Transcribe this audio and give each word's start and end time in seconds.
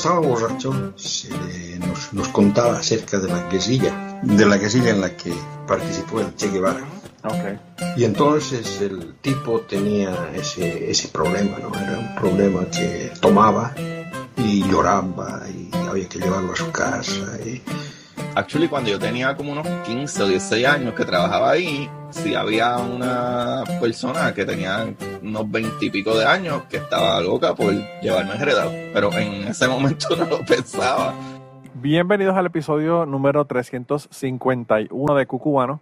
Estaba 0.00 0.20
borracho, 0.20 0.94
se 0.96 1.28
nos, 1.78 2.14
nos, 2.14 2.28
contaba 2.28 2.78
acerca 2.78 3.18
de 3.18 3.28
la 3.28 3.46
guerrilla, 3.50 4.18
de 4.22 4.46
la 4.46 4.56
guerrilla 4.56 4.92
en 4.92 5.02
la 5.02 5.14
que 5.14 5.30
participó 5.68 6.20
el 6.20 6.34
Che 6.36 6.48
Guevara. 6.48 6.80
Okay. 7.22 7.60
Y 7.98 8.04
entonces 8.04 8.80
el 8.80 9.16
tipo 9.20 9.60
tenía 9.60 10.30
ese, 10.34 10.90
ese 10.90 11.08
problema, 11.08 11.58
¿no? 11.58 11.68
Era 11.78 11.98
un 11.98 12.14
problema 12.14 12.64
que 12.70 13.12
tomaba 13.20 13.74
y 14.38 14.66
lloraba 14.70 15.42
y 15.50 15.68
había 15.86 16.08
que 16.08 16.18
llevarlo 16.18 16.54
a 16.54 16.56
su 16.56 16.70
casa. 16.72 17.38
Y... 17.44 17.60
Actually, 18.36 18.68
cuando 18.68 18.90
yo 18.90 18.98
tenía 18.98 19.36
como 19.36 19.50
unos 19.50 19.66
15 19.66 20.22
o 20.22 20.28
16 20.28 20.64
años 20.64 20.94
que 20.94 21.04
trabajaba 21.04 21.50
ahí, 21.50 21.90
sí 22.10 22.36
había 22.36 22.76
una 22.78 23.64
persona 23.80 24.32
que 24.32 24.44
tenía 24.44 24.86
unos 25.20 25.50
20 25.50 25.84
y 25.84 25.90
pico 25.90 26.16
de 26.16 26.24
años 26.24 26.62
que 26.70 26.76
estaba 26.76 27.20
loca 27.20 27.56
por 27.56 27.72
llevarme 28.00 28.34
enredado, 28.34 28.70
pero 28.94 29.12
en 29.18 29.48
ese 29.48 29.66
momento 29.66 30.06
no 30.16 30.26
lo 30.26 30.44
pensaba. 30.44 31.12
Bienvenidos 31.74 32.36
al 32.36 32.46
episodio 32.46 33.04
número 33.04 33.44
351 33.46 35.14
de 35.14 35.26
Cucubano. 35.26 35.80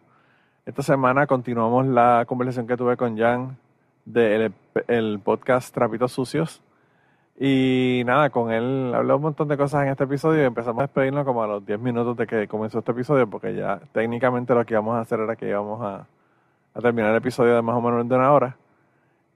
Esta 0.64 0.83
semana 0.83 1.27
continuamos 1.27 1.86
la 1.86 2.25
conversación 2.27 2.67
que 2.67 2.78
tuve 2.78 2.97
con 2.97 3.19
Jan 3.19 3.58
del 4.06 4.55
el 4.86 5.19
podcast 5.19 5.75
Trapitos 5.75 6.12
Sucios. 6.12 6.62
Y 7.41 8.03
nada, 8.05 8.31
con 8.31 8.50
él 8.50 8.92
hablé 8.92 9.14
un 9.14 9.22
montón 9.22 9.47
de 9.47 9.56
cosas 9.56 9.84
en 9.84 9.91
este 9.91 10.05
episodio 10.05 10.42
y 10.42 10.47
empezamos 10.47 10.81
a 10.81 10.86
despedirnos 10.86 11.25
como 11.25 11.45
a 11.45 11.47
los 11.47 11.64
10 11.64 11.78
minutos 11.78 12.17
de 12.17 12.27
que 12.27 12.48
comenzó 12.48 12.80
este 12.80 12.91
episodio, 12.91 13.30
porque 13.30 13.55
ya 13.55 13.80
técnicamente 13.92 14.55
lo 14.55 14.67
que 14.67 14.75
íbamos 14.75 14.97
a 14.97 15.00
hacer 15.00 15.20
era 15.20 15.36
que 15.36 15.48
íbamos 15.48 15.80
a, 15.80 16.06
terminar 16.83 17.12
el 17.12 17.19
episodio 17.19 17.55
de 17.55 17.62
más 17.62 17.77
o 17.77 17.80
menos 17.80 18.08
de 18.08 18.14
una 18.17 18.33
hora. 18.33 18.56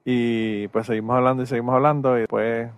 Y 0.05 0.67
pues 0.69 0.87
seguimos 0.87 1.17
hablando 1.17 1.45
y 1.45 1.47
seguimos 1.47 1.75
hablando 1.77 2.17
y 2.17 2.21
después 2.23 2.71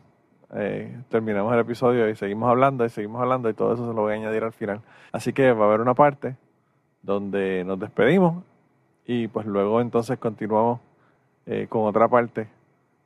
eh, 0.54 0.98
terminamos 1.08 1.54
el 1.54 1.60
episodio 1.60 2.08
y 2.10 2.16
seguimos 2.16 2.50
hablando 2.50 2.84
y 2.84 2.90
seguimos 2.90 3.22
hablando 3.22 3.48
y 3.48 3.54
todo 3.54 3.72
eso 3.74 3.88
se 3.88 3.94
lo 3.94 4.02
voy 4.02 4.12
a 4.12 4.16
añadir 4.16 4.44
al 4.44 4.52
final. 4.52 4.82
Así 5.10 5.32
que 5.32 5.52
va 5.52 5.64
a 5.64 5.68
haber 5.68 5.80
una 5.80 5.94
parte 5.94 6.36
donde 7.02 7.64
nos 7.64 7.78
despedimos 7.80 8.44
y 9.06 9.28
pues 9.28 9.46
luego 9.46 9.80
entonces 9.80 10.18
continuamos 10.18 10.80
eh, 11.46 11.66
con 11.68 11.86
otra 11.86 12.08
parte. 12.08 12.46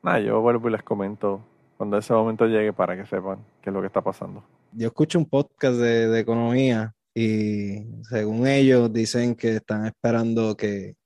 Nada, 0.03 0.19
yo 0.19 0.41
vuelvo 0.41 0.69
y 0.69 0.73
les 0.73 0.83
comento 0.83 1.43
cuando 1.79 1.97
ese 1.97 2.13
momento 2.13 2.45
llegue 2.47 2.75
para 2.75 2.95
que 2.95 3.07
sepan 3.07 3.39
qué 3.63 3.71
es 3.71 3.75
lo 3.75 3.81
que 3.81 3.87
está 3.87 4.03
pasando. 4.03 4.45
Yo 4.73 4.89
escucho 4.89 5.19
un 5.19 5.25
podcast 5.25 5.77
de, 5.79 6.09
de 6.09 6.21
economía 6.21 6.93
y 7.15 7.87
según 8.03 8.47
ellos 8.47 8.93
dicen 8.93 9.35
que 9.35 9.57
están 9.57 9.87
esperando 9.87 10.55
que, 10.57 10.97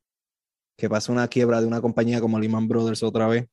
que 0.77 0.89
pase 0.91 1.13
una 1.13 1.29
quiebra 1.29 1.61
de 1.61 1.67
una 1.69 1.81
compañía 1.81 2.21
como 2.21 2.41
Lehman 2.41 2.67
Brothers 2.67 3.03
otra 3.05 3.29
vez 3.29 3.47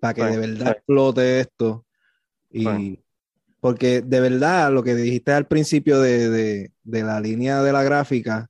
para 0.00 0.12
que 0.14 0.22
Sí, 0.22 0.28
de 0.28 0.36
verdad 0.36 0.66
sí. 0.66 0.72
explote 0.72 1.40
esto. 1.40 1.86
Y 2.50 2.66
Sí. 2.66 3.00
porque 3.60 4.02
de 4.02 4.20
verdad 4.20 4.70
lo 4.72 4.82
que 4.82 4.94
dijiste 4.94 5.32
al 5.32 5.46
principio 5.46 6.00
de, 6.00 6.28
de- 6.28 6.72
de 6.82 7.02
la 7.02 7.18
línea 7.20 7.62
de 7.62 7.72
la 7.72 7.82
gráfica, 7.82 8.48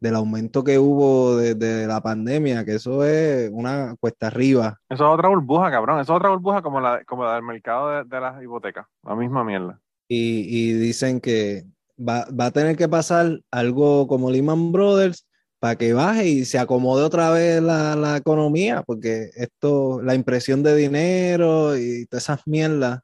del 0.00 0.14
aumento 0.14 0.62
que 0.64 0.78
hubo 0.78 1.36
desde 1.36 1.86
la 1.86 2.00
pandemia, 2.00 2.64
que 2.64 2.76
eso 2.76 3.04
es 3.04 3.50
una 3.52 3.96
cuesta 3.98 4.28
arriba. 4.28 4.78
Eso 4.88 5.06
es 5.06 5.14
otra 5.14 5.28
burbuja, 5.28 5.70
cabrón. 5.70 6.00
Eso 6.00 6.12
es 6.12 6.16
otra 6.16 6.30
burbuja 6.30 6.62
como 6.62 6.80
la, 6.80 7.04
como 7.04 7.24
la 7.24 7.34
del 7.34 7.42
mercado 7.42 7.90
de, 7.90 8.04
de 8.04 8.20
las 8.20 8.42
hipotecas. 8.42 8.86
La 9.04 9.14
misma 9.14 9.44
mierda. 9.44 9.80
Y, 10.08 10.46
y 10.48 10.72
dicen 10.74 11.20
que 11.20 11.64
va, 11.98 12.26
va 12.30 12.46
a 12.46 12.50
tener 12.50 12.76
que 12.76 12.88
pasar 12.88 13.40
algo 13.50 14.06
como 14.06 14.30
Lehman 14.30 14.72
Brothers 14.72 15.26
para 15.58 15.76
que 15.76 15.92
baje 15.92 16.28
y 16.28 16.44
se 16.44 16.58
acomode 16.58 17.02
otra 17.02 17.30
vez 17.30 17.60
la, 17.60 17.96
la 17.96 18.16
economía, 18.16 18.82
porque 18.86 19.30
esto, 19.34 20.00
la 20.02 20.14
impresión 20.14 20.62
de 20.62 20.76
dinero 20.76 21.76
y 21.76 22.06
todas 22.06 22.24
esas 22.24 22.46
mierdas, 22.46 23.00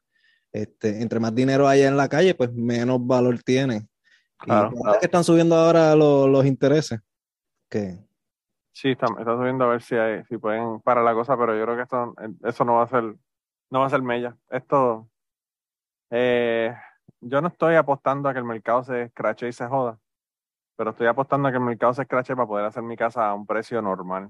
este, 0.53 1.01
entre 1.01 1.19
más 1.19 1.35
dinero 1.35 1.67
haya 1.67 1.87
en 1.87 1.97
la 1.97 2.07
calle, 2.07 2.33
pues 2.33 2.53
menos 2.53 3.05
valor 3.05 3.43
tiene. 3.43 3.87
Y 4.43 4.45
Claro, 4.47 4.69
es 4.93 4.97
que 4.99 5.05
están 5.05 5.23
subiendo 5.23 5.55
ahora 5.55 5.95
los, 5.95 6.27
los 6.29 6.45
intereses. 6.45 6.99
Que 7.69 7.97
Sí, 8.73 8.91
está, 8.91 9.07
está 9.17 9.35
subiendo 9.37 9.63
a 9.63 9.67
ver 9.69 9.81
si 9.81 9.95
hay, 9.95 10.23
si 10.25 10.37
pueden 10.37 10.81
parar 10.81 11.03
la 11.05 11.13
cosa, 11.13 11.37
pero 11.37 11.57
yo 11.57 11.63
creo 11.63 11.75
que 11.77 11.83
esto, 11.83 12.13
eso 12.43 12.65
no 12.65 12.75
va 12.75 12.83
a 12.83 12.87
ser, 12.87 13.03
no 13.69 13.79
va 13.79 13.85
a 13.85 13.89
ser 13.89 14.01
mella. 14.01 14.35
Esto, 14.49 15.09
eh, 16.09 16.75
yo 17.21 17.41
no 17.41 17.47
estoy 17.47 17.75
apostando 17.75 18.27
a 18.29 18.33
que 18.33 18.39
el 18.39 18.45
mercado 18.45 18.83
se 18.83 19.03
escrache 19.03 19.47
y 19.47 19.53
se 19.53 19.65
joda, 19.65 19.97
pero 20.75 20.91
estoy 20.91 21.07
apostando 21.07 21.47
a 21.47 21.51
que 21.51 21.57
el 21.57 21.63
mercado 21.63 21.93
se 21.93 22.01
escrache 22.01 22.35
para 22.35 22.47
poder 22.47 22.65
hacer 22.65 22.83
mi 22.83 22.97
casa 22.97 23.29
a 23.29 23.33
un 23.33 23.45
precio 23.47 23.81
normal. 23.81 24.29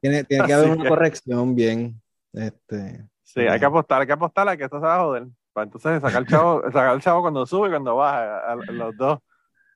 tiene, 0.00 0.24
tiene 0.24 0.44
que 0.46 0.52
haber 0.52 0.70
una 0.70 0.82
que- 0.82 0.88
corrección 0.88 1.54
bien. 1.54 2.02
Este, 2.32 3.08
Sí, 3.22 3.40
hay 3.40 3.60
que 3.60 3.66
apostar, 3.66 4.00
hay 4.00 4.06
que 4.08 4.12
apostar 4.12 4.48
a 4.48 4.56
que 4.56 4.64
esto 4.64 4.80
se 4.80 4.86
va 4.86 4.96
a 4.96 5.04
joder. 5.04 5.28
Para 5.52 5.64
entonces 5.64 6.00
sacar 6.00 6.22
el 6.22 6.28
chavo, 6.28 6.62
sacar 6.72 6.94
el 6.94 7.00
chavo 7.02 7.22
cuando 7.22 7.46
sube 7.46 7.68
y 7.68 7.70
cuando 7.70 7.96
baja, 7.96 8.38
a- 8.38 8.52
a 8.52 8.56
los 8.56 8.96
dos. 8.96 9.18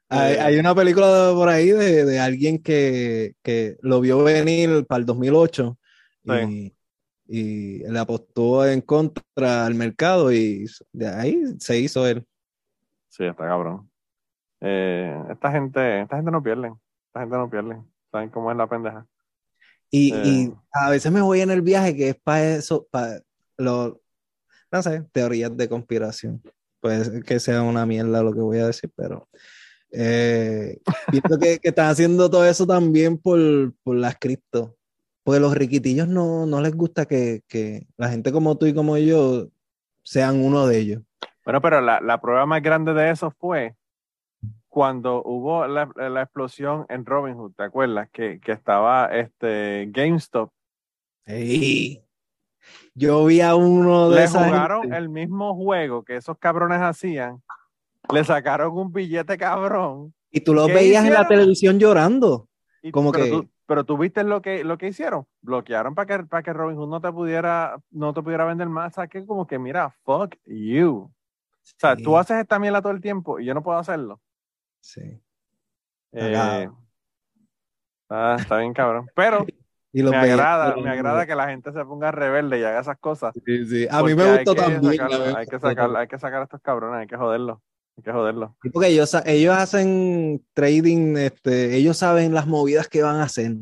Hay, 0.08 0.34
Eh, 0.34 0.40
hay 0.40 0.58
una 0.58 0.74
película 0.74 1.32
por 1.34 1.48
ahí 1.48 1.70
de, 1.70 2.04
de 2.04 2.20
alguien 2.20 2.62
que, 2.62 3.34
que 3.42 3.76
lo 3.80 4.00
vio 4.00 4.22
venir 4.22 4.86
para 4.86 5.00
el 5.00 5.06
2008 5.06 5.76
y, 6.24 6.74
y 7.26 7.78
le 7.78 7.98
apostó 7.98 8.66
en 8.66 8.80
contra 8.82 9.66
al 9.66 9.74
mercado 9.74 10.30
y 10.32 10.66
de 10.92 11.08
ahí 11.08 11.42
se 11.58 11.78
hizo 11.78 12.06
él. 12.06 12.24
Sí, 13.08 13.24
está 13.24 13.46
cabrón. 13.46 13.90
Eh, 14.60 15.14
esta 15.30 15.50
gente, 15.52 16.02
esta 16.02 16.16
gente 16.16 16.30
no 16.30 16.42
pierde. 16.42 16.72
Esta 17.08 17.20
gente 17.20 17.36
no 17.36 17.50
pierde. 17.50 17.82
¿Saben 18.12 18.30
cómo 18.30 18.50
es 18.50 18.56
la 18.56 18.66
pendeja? 18.68 19.06
Y, 19.90 20.12
Eh. 20.14 20.22
y 20.24 20.54
a 20.72 20.90
veces 20.90 21.10
me 21.12 21.20
voy 21.22 21.40
en 21.40 21.50
el 21.50 21.62
viaje 21.62 21.96
que 21.96 22.10
es 22.10 22.16
para 22.16 22.54
eso, 22.56 22.86
para 22.90 23.20
lo, 23.56 24.00
no 24.74 24.82
sé, 24.82 25.04
teorías 25.12 25.56
de 25.56 25.68
conspiración. 25.68 26.42
Puede 26.80 27.04
ser 27.04 27.22
que 27.22 27.38
sea 27.38 27.62
una 27.62 27.86
mierda 27.86 28.22
lo 28.22 28.32
que 28.34 28.40
voy 28.40 28.58
a 28.58 28.66
decir, 28.66 28.90
pero 28.96 29.28
eh, 29.92 30.80
que, 31.40 31.58
que 31.60 31.68
están 31.68 31.86
haciendo 31.86 32.28
todo 32.28 32.44
eso 32.44 32.66
también 32.66 33.16
por, 33.16 33.38
por 33.84 33.96
las 33.96 34.18
cripto. 34.18 34.76
Porque 35.22 35.40
los 35.40 35.54
riquitillos 35.54 36.08
no, 36.08 36.44
no 36.44 36.60
les 36.60 36.74
gusta 36.74 37.06
que, 37.06 37.42
que 37.48 37.86
la 37.96 38.10
gente 38.10 38.32
como 38.32 38.58
tú 38.58 38.66
y 38.66 38.74
como 38.74 38.98
yo 38.98 39.48
sean 40.02 40.44
uno 40.44 40.66
de 40.66 40.78
ellos. 40.78 41.02
Bueno, 41.44 41.62
pero 41.62 41.80
la, 41.80 42.00
la 42.00 42.20
prueba 42.20 42.44
más 42.44 42.60
grande 42.60 42.92
de 42.92 43.10
eso 43.10 43.30
fue 43.30 43.74
cuando 44.68 45.22
hubo 45.22 45.66
la, 45.68 45.88
la 45.96 46.22
explosión 46.22 46.84
en 46.88 47.06
Robinhood, 47.06 47.52
¿te 47.52 47.62
acuerdas? 47.62 48.08
Que, 48.12 48.40
que 48.40 48.52
estaba 48.52 49.06
este 49.16 49.88
GameStop. 49.92 50.50
Ey, 51.26 52.03
Yo 52.94 53.24
vi 53.26 53.40
a 53.40 53.54
uno 53.54 54.10
de 54.10 54.16
Le 54.16 54.24
esa 54.24 54.44
jugaron 54.44 54.82
gente. 54.82 54.96
el 54.96 55.08
mismo 55.08 55.54
juego 55.54 56.04
que 56.04 56.16
esos 56.16 56.38
cabrones 56.38 56.80
hacían. 56.80 57.42
Le 58.12 58.22
sacaron 58.24 58.76
un 58.76 58.92
billete 58.92 59.36
cabrón. 59.38 60.14
y 60.30 60.40
tú 60.40 60.52
lo 60.54 60.66
¿qué 60.66 60.74
veías 60.74 61.04
en 61.04 61.12
la 61.14 61.26
televisión 61.26 61.78
llorando. 61.78 62.48
Y, 62.82 62.90
Como 62.90 63.12
pero, 63.12 63.24
que- 63.24 63.30
tú, 63.30 63.48
pero 63.66 63.84
tú 63.84 63.96
viste 63.96 64.22
lo 64.24 64.42
que, 64.42 64.62
lo 64.64 64.76
que 64.76 64.88
hicieron. 64.88 65.26
Bloquearon 65.40 65.94
para 65.94 66.18
que, 66.18 66.24
para 66.26 66.42
que 66.42 66.52
Robinhood 66.52 66.88
no 66.88 67.00
te 67.00 67.10
pudiera, 67.12 67.78
no 67.90 68.12
te 68.12 68.20
pudiera 68.22 68.44
vender 68.44 68.68
más. 68.68 68.92
O 68.92 68.94
sea, 68.96 69.06
que 69.08 69.24
como 69.24 69.46
que 69.46 69.58
mira, 69.58 69.90
fuck 70.04 70.34
you. 70.44 71.10
O 71.10 71.12
sea, 71.78 71.96
tú 71.96 72.16
haces 72.18 72.36
esta 72.38 72.58
mierda 72.58 72.82
todo 72.82 72.92
el 72.92 73.00
tiempo 73.00 73.40
y 73.40 73.46
yo 73.46 73.54
no 73.54 73.62
puedo 73.62 73.78
hacerlo. 73.78 74.20
Sí. 74.80 75.00
Eh, 76.12 76.68
ah, 78.10 78.36
está 78.38 78.58
bien 78.58 78.74
cabrón. 78.74 79.08
Pero 79.14 79.46
Y 79.94 80.02
los 80.02 80.10
me 80.10 80.22
veía 80.22 80.34
agrada, 80.34 80.76
me 80.76 80.90
agrada 80.90 81.24
que 81.24 81.36
la 81.36 81.46
gente 81.48 81.72
se 81.72 81.84
ponga 81.84 82.10
rebelde 82.10 82.58
y 82.58 82.64
haga 82.64 82.80
esas 82.80 82.98
cosas. 82.98 83.32
Sí, 83.46 83.64
sí. 83.64 83.86
A 83.88 84.02
mí 84.02 84.12
me 84.16 84.24
que 84.40 84.44
también. 84.44 84.82
sacarlo, 84.82 85.36
hay 85.36 85.46
que 85.46 85.60
sacar, 85.60 85.96
hay 85.96 86.08
que 86.08 86.18
sacar 86.18 86.40
a 86.40 86.44
estos 86.44 86.60
cabrones, 86.60 87.00
hay 87.00 87.06
que 87.06 87.16
joderlos. 87.16 87.58
Hay 87.96 88.02
que 88.02 88.10
joderlos. 88.10 88.50
Sí, 88.60 88.70
porque 88.70 88.88
ellos, 88.88 89.16
ellos 89.24 89.54
hacen 89.56 90.44
trading, 90.52 91.16
este, 91.16 91.76
ellos 91.76 91.96
saben 91.96 92.34
las 92.34 92.48
movidas 92.48 92.88
que 92.88 93.04
van 93.04 93.16
a 93.20 93.22
hacer 93.22 93.52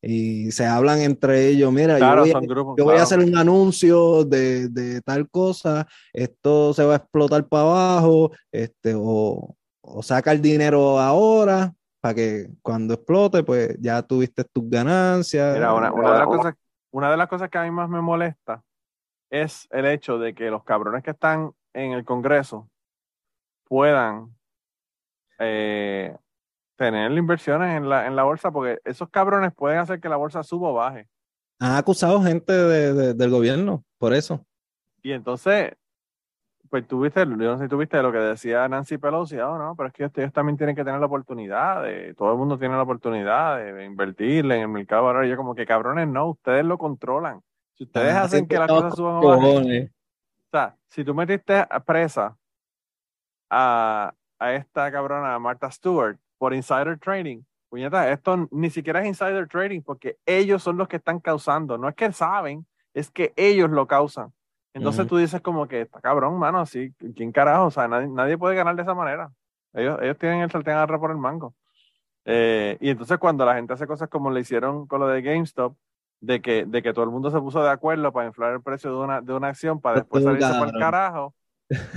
y 0.00 0.50
se 0.50 0.64
hablan 0.64 1.00
entre 1.00 1.48
ellos. 1.48 1.70
Mira, 1.70 1.98
Claro, 1.98 2.24
yo 2.24 2.32
voy, 2.32 2.44
a- 2.44 2.46
grupos. 2.48 2.74
yo 2.78 2.84
voy 2.84 2.96
a 2.96 3.02
hacer 3.02 3.18
un 3.18 3.36
anuncio 3.36 4.24
de, 4.24 4.68
de 4.70 5.02
tal 5.02 5.28
cosa, 5.28 5.86
esto 6.14 6.72
se 6.72 6.84
va 6.84 6.94
a 6.94 6.96
explotar 6.96 7.46
para 7.48 7.64
abajo, 7.64 8.30
este, 8.50 8.94
o, 8.96 9.54
o 9.82 10.02
saca 10.02 10.32
el 10.32 10.40
dinero 10.40 10.98
ahora 10.98 11.74
para 12.06 12.14
que 12.14 12.46
cuando 12.62 12.94
explote, 12.94 13.42
pues 13.42 13.76
ya 13.80 14.00
tuviste 14.02 14.44
tus 14.44 14.70
ganancias. 14.70 15.54
Mira, 15.54 15.74
una, 15.74 15.92
una 15.92 16.12
de 16.12 16.18
las 16.18 16.26
cosas, 16.28 16.54
una 16.92 17.10
de 17.10 17.16
las 17.16 17.26
cosas 17.28 17.50
que 17.50 17.58
a 17.58 17.64
mí 17.64 17.70
más 17.72 17.88
me 17.88 18.00
molesta 18.00 18.62
es 19.28 19.66
el 19.72 19.86
hecho 19.86 20.18
de 20.18 20.32
que 20.34 20.50
los 20.50 20.62
cabrones 20.62 21.02
que 21.02 21.10
están 21.10 21.50
en 21.74 21.92
el 21.92 22.04
Congreso 22.04 22.70
puedan 23.64 24.36
eh, 25.40 26.16
tener 26.76 27.10
inversiones 27.10 27.76
en 27.76 27.88
la, 27.88 28.06
en 28.06 28.14
la 28.14 28.22
bolsa, 28.22 28.52
porque 28.52 28.78
esos 28.84 29.08
cabrones 29.10 29.52
pueden 29.52 29.78
hacer 29.80 30.00
que 30.00 30.08
la 30.08 30.16
bolsa 30.16 30.44
suba 30.44 30.68
o 30.68 30.74
baje. 30.74 31.08
Han 31.58 31.72
acusado 31.74 32.22
gente 32.22 32.52
de- 32.52 32.94
de- 32.94 33.14
del 33.14 33.30
gobierno 33.30 33.82
por 33.98 34.14
eso. 34.14 34.46
Y 35.02 35.10
entonces, 35.10 35.72
pues 36.70 36.86
tuviste, 36.86 37.20
yo 37.20 37.26
no 37.26 37.58
sé 37.58 37.64
si 37.64 37.68
tuviste 37.68 38.02
lo 38.02 38.12
que 38.12 38.18
decía 38.18 38.68
Nancy 38.68 38.98
Pelosi, 38.98 39.38
oh, 39.38 39.58
no, 39.58 39.74
pero 39.76 39.88
es 39.88 39.94
que 39.94 40.04
ellos 40.04 40.32
también 40.32 40.56
tienen 40.56 40.76
que 40.76 40.84
tener 40.84 41.00
la 41.00 41.06
oportunidad, 41.06 41.82
de, 41.82 42.14
todo 42.14 42.32
el 42.32 42.38
mundo 42.38 42.58
tiene 42.58 42.74
la 42.74 42.82
oportunidad 42.82 43.58
de 43.58 43.84
invertir 43.84 44.44
en 44.44 44.52
el 44.52 44.68
mercado 44.68 45.06
ahora. 45.06 45.26
Yo 45.26 45.36
como 45.36 45.54
que 45.54 45.66
cabrones, 45.66 46.08
no, 46.08 46.30
ustedes 46.30 46.64
lo 46.64 46.78
controlan. 46.78 47.40
Si 47.74 47.84
ustedes 47.84 48.14
hacen 48.14 48.46
que 48.46 48.58
las 48.58 48.68
cosas 48.68 48.94
suban 48.94 49.16
o 49.16 49.28
bajen, 49.28 49.92
o 50.46 50.50
sea, 50.50 50.76
si 50.88 51.04
tú 51.04 51.14
metiste 51.14 51.54
a 51.68 51.80
presa 51.80 52.36
a, 53.50 54.14
a 54.38 54.52
esta 54.52 54.90
cabrona 54.90 55.38
Martha 55.38 55.70
Stewart 55.70 56.18
por 56.38 56.54
insider 56.54 56.98
trading, 56.98 57.42
puñeta, 57.68 58.10
esto 58.10 58.48
ni 58.50 58.70
siquiera 58.70 59.00
es 59.02 59.08
insider 59.08 59.48
trading 59.48 59.82
porque 59.82 60.16
ellos 60.24 60.62
son 60.62 60.76
los 60.76 60.88
que 60.88 60.96
están 60.96 61.20
causando. 61.20 61.76
No 61.76 61.88
es 61.88 61.94
que 61.94 62.10
saben, 62.12 62.66
es 62.94 63.10
que 63.10 63.32
ellos 63.36 63.70
lo 63.70 63.86
causan. 63.86 64.32
Entonces 64.76 65.06
tú 65.08 65.16
dices 65.16 65.40
como 65.40 65.66
que 65.66 65.82
está 65.82 66.00
cabrón, 66.00 66.38
mano, 66.38 66.60
así, 66.60 66.92
¿quién 67.14 67.32
carajo? 67.32 67.66
O 67.66 67.70
sea, 67.70 67.88
nadie, 67.88 68.08
nadie 68.08 68.36
puede 68.38 68.54
ganar 68.54 68.76
de 68.76 68.82
esa 68.82 68.94
manera. 68.94 69.30
Ellos, 69.72 69.98
ellos 70.02 70.18
tienen 70.18 70.40
el 70.40 70.50
sartén 70.50 70.74
agarrado 70.74 71.00
por 71.00 71.10
el 71.10 71.16
mango. 71.16 71.54
Eh, 72.24 72.76
y 72.80 72.90
entonces 72.90 73.18
cuando 73.18 73.44
la 73.44 73.54
gente 73.54 73.72
hace 73.72 73.86
cosas 73.86 74.08
como 74.08 74.30
le 74.30 74.40
hicieron 74.40 74.86
con 74.86 75.00
lo 75.00 75.06
de 75.08 75.22
GameStop, 75.22 75.74
de 76.20 76.40
que, 76.40 76.64
de 76.64 76.82
que 76.82 76.92
todo 76.92 77.04
el 77.04 77.10
mundo 77.10 77.30
se 77.30 77.38
puso 77.40 77.62
de 77.62 77.70
acuerdo 77.70 78.10
para 78.12 78.26
inflar 78.26 78.52
el 78.54 78.62
precio 78.62 78.90
de 78.90 78.96
una, 78.96 79.20
de 79.20 79.32
una 79.32 79.48
acción 79.48 79.80
para 79.80 80.00
después 80.00 80.24
Estuvo 80.24 80.34
salirse 80.40 80.58
por 80.58 80.68
el 80.68 80.72
cabrón. 80.72 80.90
carajo, 80.90 81.34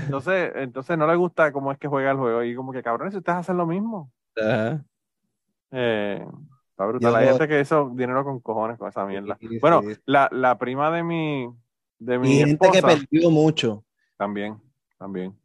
entonces, 0.03 0.51
entonces 0.55 0.97
no 0.97 1.07
le 1.07 1.15
gusta 1.15 1.51
cómo 1.51 1.71
es 1.71 1.77
que 1.77 1.87
juega 1.87 2.11
el 2.11 2.17
juego. 2.17 2.43
Y 2.43 2.55
como 2.55 2.71
que 2.71 2.83
cabrones, 2.83 3.15
ustedes 3.15 3.37
hacen 3.39 3.57
lo 3.57 3.65
mismo. 3.65 4.11
Eh, 5.71 6.25
está 6.71 6.85
brutal. 6.85 7.11
Yo- 7.11 7.17
Hay 7.17 7.27
gente 7.27 7.47
que 7.47 7.59
hizo 7.61 7.89
dinero 7.93 8.23
con 8.23 8.39
cojones 8.39 8.77
con 8.77 8.89
esa 8.89 9.05
mierda. 9.05 9.37
Sí, 9.39 9.59
Bueno, 9.59 9.81
la, 10.05 10.27
la 10.31 10.57
prima 10.57 10.91
de 10.91 11.03
mi, 11.03 11.49
de 11.99 12.17
mi 12.19 12.31
Y 12.33 12.39
gente 12.39 12.71
que 12.71 12.81
perdió 12.81 13.29
mucho. 13.29 13.83
también, 14.17 14.59
también. 14.97 15.37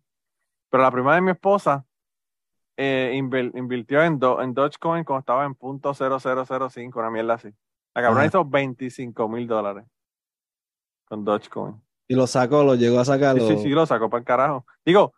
Pero 0.70 0.82
la 0.82 0.90
prima 0.90 1.14
de 1.14 1.20
mi 1.20 1.30
esposa 1.32 1.84
eh, 2.76 3.12
invirtió 3.14 4.02
en, 4.02 4.18
Do- 4.18 4.40
en 4.42 4.54
Dogecoin 4.54 5.04
cuando 5.04 5.20
estaba 5.20 5.44
en 5.44 5.54
punto 5.54 5.92
0005, 5.94 6.98
una 6.98 7.10
mierda 7.10 7.34
así. 7.34 7.48
La 7.94 8.02
cabrona 8.02 8.26
hizo 8.26 8.44
25 8.44 9.28
mil 9.28 9.46
dólares 9.46 9.84
con 11.04 11.24
Dogecoin. 11.24 11.80
Y 12.08 12.14
lo 12.14 12.26
sacó, 12.26 12.64
lo 12.64 12.74
llegó 12.74 12.98
a 13.00 13.04
sacar. 13.04 13.38
Sí, 13.38 13.46
sí, 13.46 13.62
sí, 13.62 13.68
lo 13.70 13.86
sacó 13.86 14.10
para 14.10 14.18
el 14.20 14.24
carajo. 14.24 14.66
Digo, 14.84 15.14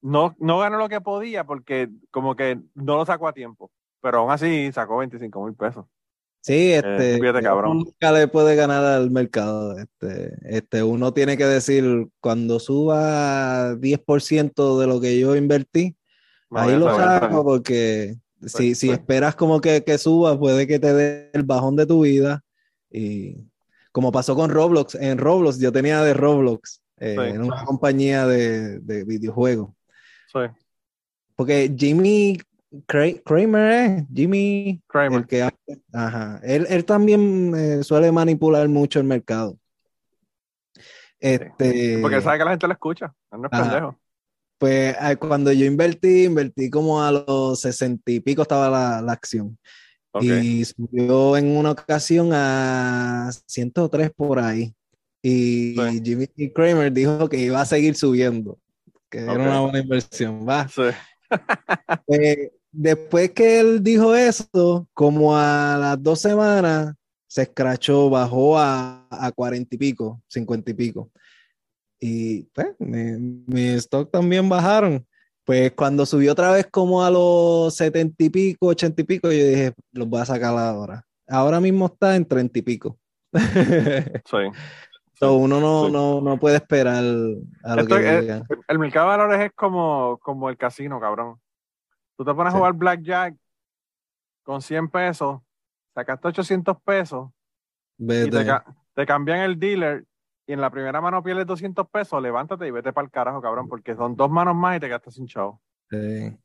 no, 0.00 0.34
no 0.38 0.58
ganó 0.58 0.78
lo 0.78 0.88
que 0.88 1.00
podía 1.00 1.44
porque 1.44 1.88
como 2.10 2.34
que 2.36 2.60
no 2.74 2.96
lo 2.96 3.04
sacó 3.06 3.28
a 3.28 3.32
tiempo. 3.32 3.70
Pero 4.00 4.18
aún 4.18 4.30
así 4.30 4.70
sacó 4.72 4.98
25 4.98 5.44
mil 5.44 5.54
pesos. 5.54 5.86
Sí, 6.44 6.72
este, 6.72 7.18
fíjate, 7.20 7.40
cabrón. 7.40 7.78
nunca 7.78 8.10
le 8.10 8.26
puede 8.26 8.56
ganar 8.56 8.84
al 8.84 9.10
mercado. 9.12 9.78
Este, 9.78 10.34
este, 10.44 10.82
uno 10.82 11.12
tiene 11.14 11.36
que 11.36 11.44
decir, 11.46 12.08
cuando 12.20 12.58
suba 12.58 13.74
10% 13.76 14.78
de 14.80 14.86
lo 14.88 15.00
que 15.00 15.18
yo 15.20 15.36
invertí, 15.36 15.94
Me 16.50 16.60
ahí 16.60 16.76
lo 16.76 16.94
saco 16.96 17.44
porque 17.44 18.16
si, 18.44 18.74
si 18.74 18.74
sí. 18.74 18.90
esperas 18.90 19.36
como 19.36 19.60
que, 19.60 19.84
que 19.84 19.98
suba, 19.98 20.36
puede 20.38 20.66
que 20.66 20.80
te 20.80 20.92
dé 20.92 21.30
el 21.32 21.44
bajón 21.44 21.76
de 21.76 21.86
tu 21.86 22.02
vida. 22.02 22.42
Y 22.90 23.46
como 23.92 24.10
pasó 24.10 24.34
con 24.34 24.50
Roblox, 24.50 24.96
en 24.96 25.18
Roblox, 25.18 25.58
yo 25.60 25.70
tenía 25.70 26.02
de 26.02 26.12
Roblox, 26.12 26.82
eh, 26.98 27.16
Sí. 27.18 27.34
en 27.36 27.42
una 27.44 27.64
compañía 27.64 28.26
de, 28.26 28.80
de 28.80 29.04
videojuegos. 29.04 29.70
Sí, 30.32 30.40
Porque 31.36 31.72
Jimmy 31.78 32.38
Kramer, 32.86 33.72
¿eh? 33.72 34.06
Jimmy, 34.14 34.82
Kramer. 34.86 35.20
el 35.20 35.26
que 35.26 35.48
ajá, 35.92 36.40
él, 36.42 36.66
él 36.70 36.84
también 36.84 37.52
eh, 37.56 37.82
suele 37.84 38.10
manipular 38.12 38.68
mucho 38.68 38.98
el 38.98 39.04
mercado. 39.06 39.58
Este, 41.20 41.98
Porque 42.00 42.20
sabe 42.20 42.38
que 42.38 42.44
la 42.44 42.50
gente 42.50 42.66
lo 42.66 42.72
escucha. 42.72 43.14
Él 43.30 43.40
no 43.42 43.46
es 43.46 43.52
Ajá. 43.52 43.62
pendejo. 43.70 43.98
pues 44.58 44.96
ah, 44.98 45.14
cuando 45.16 45.52
yo 45.52 45.64
invertí, 45.66 46.24
invertí 46.24 46.68
como 46.70 47.02
a 47.02 47.12
los 47.12 47.60
sesenta 47.60 48.10
y 48.10 48.20
pico 48.20 48.42
estaba 48.42 48.68
la, 48.68 49.00
la 49.02 49.12
acción. 49.12 49.58
Y 50.20 50.64
subió 50.66 51.36
en 51.38 51.56
una 51.56 51.70
ocasión 51.70 52.30
a 52.32 53.30
103 53.46 54.10
por 54.14 54.38
ahí. 54.40 54.74
Y 55.22 55.74
Sí. 55.76 56.02
Jimmy 56.04 56.26
Kramer 56.52 56.92
dijo 56.92 57.28
que 57.28 57.38
iba 57.38 57.60
a 57.60 57.64
seguir 57.66 57.94
subiendo, 57.94 58.58
que 59.08 59.20
era 59.20 59.32
una 59.34 59.60
buena 59.60 59.78
inversión. 59.78 60.46
Va. 60.48 60.68
Sí. 60.68 60.82
Eh, 62.08 62.50
después 62.72 63.30
que 63.30 63.60
él 63.60 63.82
dijo 63.82 64.14
eso, 64.14 64.88
como 64.94 65.36
a 65.36 65.76
las 65.78 66.02
dos 66.02 66.20
semanas, 66.20 66.94
se 67.26 67.42
escrachó, 67.42 68.10
bajó 68.10 68.58
a, 68.58 69.06
a 69.10 69.32
40 69.32 69.74
y 69.74 69.78
pico, 69.78 70.22
50 70.28 70.70
y 70.70 70.74
pico. 70.74 71.10
Y 72.00 72.42
pues, 72.54 72.74
mi, 72.78 73.44
mi 73.46 73.68
stock 73.74 74.10
también 74.10 74.48
bajaron. 74.48 75.06
Pues 75.44 75.72
cuando 75.72 76.06
subió 76.06 76.32
otra 76.32 76.52
vez 76.52 76.66
como 76.70 77.04
a 77.04 77.10
los 77.10 77.74
70 77.76 78.24
y 78.24 78.30
pico, 78.30 78.66
80 78.66 79.02
y 79.02 79.04
pico, 79.04 79.30
yo 79.30 79.44
dije, 79.44 79.72
los 79.92 80.08
voy 80.08 80.20
a 80.20 80.24
sacar 80.24 80.56
ahora. 80.56 81.04
Ahora 81.28 81.60
mismo 81.60 81.86
está 81.86 82.16
en 82.16 82.26
30 82.26 82.58
y 82.58 82.62
pico. 82.62 82.98
Sí. 84.24 84.38
So, 85.14 85.34
uno 85.34 85.60
no, 85.60 85.86
sí. 85.86 85.92
no, 85.92 86.20
no 86.20 86.36
puede 86.36 86.56
esperar 86.56 86.96
a 86.96 87.02
lo 87.02 87.82
Esto 87.82 87.96
que 87.96 88.20
digan. 88.20 88.44
El 88.66 88.78
mercado 88.80 89.08
de 89.08 89.16
valores 89.16 89.40
es 89.40 89.52
como, 89.54 90.18
como 90.20 90.50
el 90.50 90.56
casino, 90.56 90.98
cabrón. 90.98 91.36
Tú 92.16 92.24
te 92.24 92.34
pones 92.34 92.52
a 92.52 92.56
jugar 92.56 92.72
blackjack 92.74 93.34
con 94.42 94.60
100 94.62 94.88
pesos, 94.88 95.40
sacaste 95.94 96.28
800 96.28 96.76
pesos 96.82 97.30
y 97.98 98.30
te, 98.30 98.44
ca- 98.46 98.64
te 98.94 99.06
cambian 99.06 99.40
el 99.40 99.58
dealer 99.58 100.04
y 100.46 100.52
en 100.52 100.60
la 100.60 100.70
primera 100.70 101.00
mano 101.00 101.22
pierdes 101.22 101.46
200 101.46 101.88
pesos, 101.88 102.20
levántate 102.20 102.66
y 102.66 102.70
vete 102.70 102.92
para 102.92 103.04
el 103.04 103.10
carajo, 103.10 103.40
cabrón, 103.40 103.68
porque 103.68 103.94
son 103.94 104.16
dos 104.16 104.30
manos 104.30 104.54
más 104.56 104.76
y 104.76 104.80
te 104.80 104.88
gastas 104.88 105.14
sin 105.14 105.26
chavo. 105.26 105.60
Sí. 105.90 106.36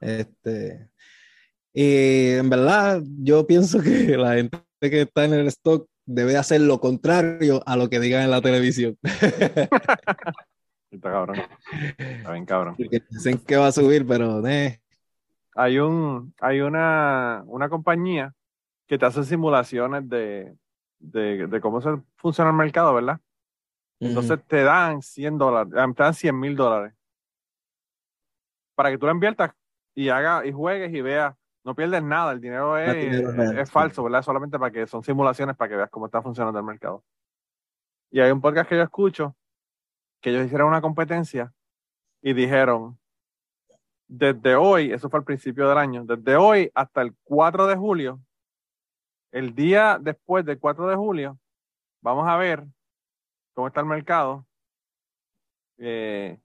Este, 0.00 0.90
y 1.72 2.32
en 2.32 2.50
verdad, 2.50 3.02
yo 3.22 3.46
pienso 3.46 3.80
que 3.82 3.88
la 4.18 4.34
gente 4.34 4.60
que 4.80 5.02
está 5.02 5.24
en 5.24 5.34
el 5.34 5.46
stock 5.48 5.88
debe 6.04 6.36
hacer 6.36 6.60
lo 6.60 6.78
contrario 6.80 7.62
a 7.66 7.76
lo 7.76 7.88
que 7.88 7.98
digan 7.98 8.22
en 8.22 8.30
la 8.30 8.40
televisión. 8.42 8.96
Está 10.90 11.10
cabrón. 11.10 11.36
Está 11.98 12.32
bien 12.32 12.46
cabrón. 12.46 12.76
Porque 12.76 13.02
dicen 13.10 13.38
que 13.38 13.56
va 13.56 13.66
a 13.66 13.72
subir, 13.72 14.06
pero 14.06 14.46
eh, 14.46 14.80
Hay 15.56 15.78
un, 15.78 16.34
hay 16.40 16.60
una, 16.60 17.42
una 17.46 17.68
compañía 17.68 18.32
que 18.86 18.98
te 18.98 19.06
hace 19.06 19.24
simulaciones 19.24 20.08
de, 20.08 20.54
de, 20.98 21.46
de 21.46 21.60
cómo 21.60 21.80
se 21.80 21.90
funciona 22.16 22.50
el 22.50 22.56
mercado, 22.56 22.94
¿verdad? 22.94 23.20
Entonces 23.98 24.38
te 24.46 24.62
dan 24.62 25.00
100 25.00 25.38
dólares, 25.38 25.72
eh, 25.74 25.92
te 25.94 26.02
dan 26.02 26.14
100 26.14 26.38
mil 26.38 26.54
dólares 26.54 26.92
para 28.74 28.90
que 28.90 28.98
tú 28.98 29.06
lo 29.06 29.12
inviertas 29.12 29.52
y 29.94 30.10
hagas 30.10 30.44
y 30.44 30.52
juegues 30.52 30.92
y 30.92 31.00
veas. 31.00 31.34
No 31.64 31.74
pierdes 31.74 32.02
nada, 32.02 32.30
el 32.32 32.40
dinero 32.40 32.76
es, 32.78 32.94
No 32.94 32.94
dinero 33.32 33.60
es 33.60 33.68
sí. 33.68 33.72
falso, 33.72 34.04
¿verdad? 34.04 34.22
Solamente 34.22 34.58
para 34.58 34.70
que 34.70 34.86
son 34.86 35.02
simulaciones 35.02 35.56
para 35.56 35.68
que 35.70 35.76
veas 35.76 35.90
cómo 35.90 36.06
está 36.06 36.22
funcionando 36.22 36.58
el 36.58 36.64
mercado. 36.64 37.02
Y 38.10 38.20
hay 38.20 38.30
un 38.30 38.40
podcast 38.40 38.68
que 38.68 38.76
yo 38.76 38.82
escucho 38.82 39.34
que 40.20 40.30
ellos 40.30 40.44
hicieron 40.44 40.68
una 40.68 40.80
competencia 40.80 41.52
y 42.22 42.34
dijeron, 42.34 42.98
desde 44.08 44.54
hoy, 44.54 44.92
eso 44.92 45.10
fue 45.10 45.18
al 45.18 45.24
principio 45.24 45.68
del 45.68 45.78
año, 45.78 46.04
desde 46.04 46.36
hoy 46.36 46.70
hasta 46.74 47.02
el 47.02 47.14
4 47.24 47.66
de 47.66 47.76
julio, 47.76 48.20
el 49.32 49.54
día 49.54 49.98
después 50.00 50.44
del 50.44 50.58
4 50.58 50.86
de 50.88 50.96
julio, 50.96 51.38
vamos 52.00 52.28
a 52.28 52.36
ver 52.36 52.64
cómo 53.54 53.66
está 53.66 53.80
el 53.80 53.86
mercado. 53.86 54.46
Eh, 55.78 56.38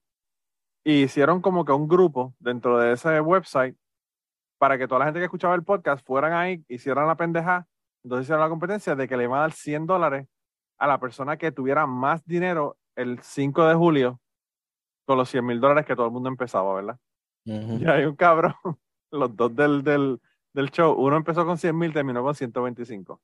y 0.84 1.04
hicieron 1.04 1.42
como 1.42 1.64
que 1.64 1.72
un 1.72 1.88
grupo 1.88 2.34
dentro 2.40 2.78
de 2.80 2.94
ese 2.94 3.22
website 3.22 3.78
para 4.58 4.78
que 4.78 4.88
toda 4.88 5.00
la 5.00 5.06
gente 5.06 5.20
que 5.20 5.26
escuchaba 5.26 5.56
el 5.56 5.64
podcast 5.64 6.06
fueran 6.06 6.34
ahí, 6.34 6.64
hicieran 6.68 7.08
la 7.08 7.16
pendeja, 7.16 7.68
entonces 8.04 8.26
hicieron 8.26 8.42
la 8.42 8.50
competencia 8.50 8.96
de 8.96 9.08
que 9.08 9.16
le 9.16 9.24
iban 9.24 9.38
a 9.38 9.42
dar 9.42 9.52
100 9.52 9.86
dólares 9.86 10.28
a 10.78 10.88
la 10.88 11.00
persona 11.00 11.38
que 11.38 11.52
tuviera 11.52 11.86
más 11.86 12.26
dinero 12.26 12.78
el 12.96 13.22
5 13.22 13.68
de 13.68 13.76
julio 13.76 14.20
con 15.06 15.18
los 15.18 15.30
100 15.30 15.46
mil 15.46 15.60
dólares 15.60 15.86
que 15.86 15.96
todo 15.96 16.08
el 16.08 16.12
mundo 16.12 16.30
empezaba, 16.30 16.74
¿verdad? 16.74 16.98
Y 17.46 17.88
hay 17.88 18.06
un 18.06 18.16
cabrón, 18.16 18.54
los 19.12 19.36
dos 19.36 19.56
del, 19.56 19.84
del, 19.84 20.22
del 20.54 20.70
show, 20.72 20.94
uno 20.94 21.16
empezó 21.18 21.46
con 21.46 21.58
100 21.58 21.78
mil, 21.78 21.94
terminó 21.94 22.24
con 22.24 22.36
125. 22.36 23.22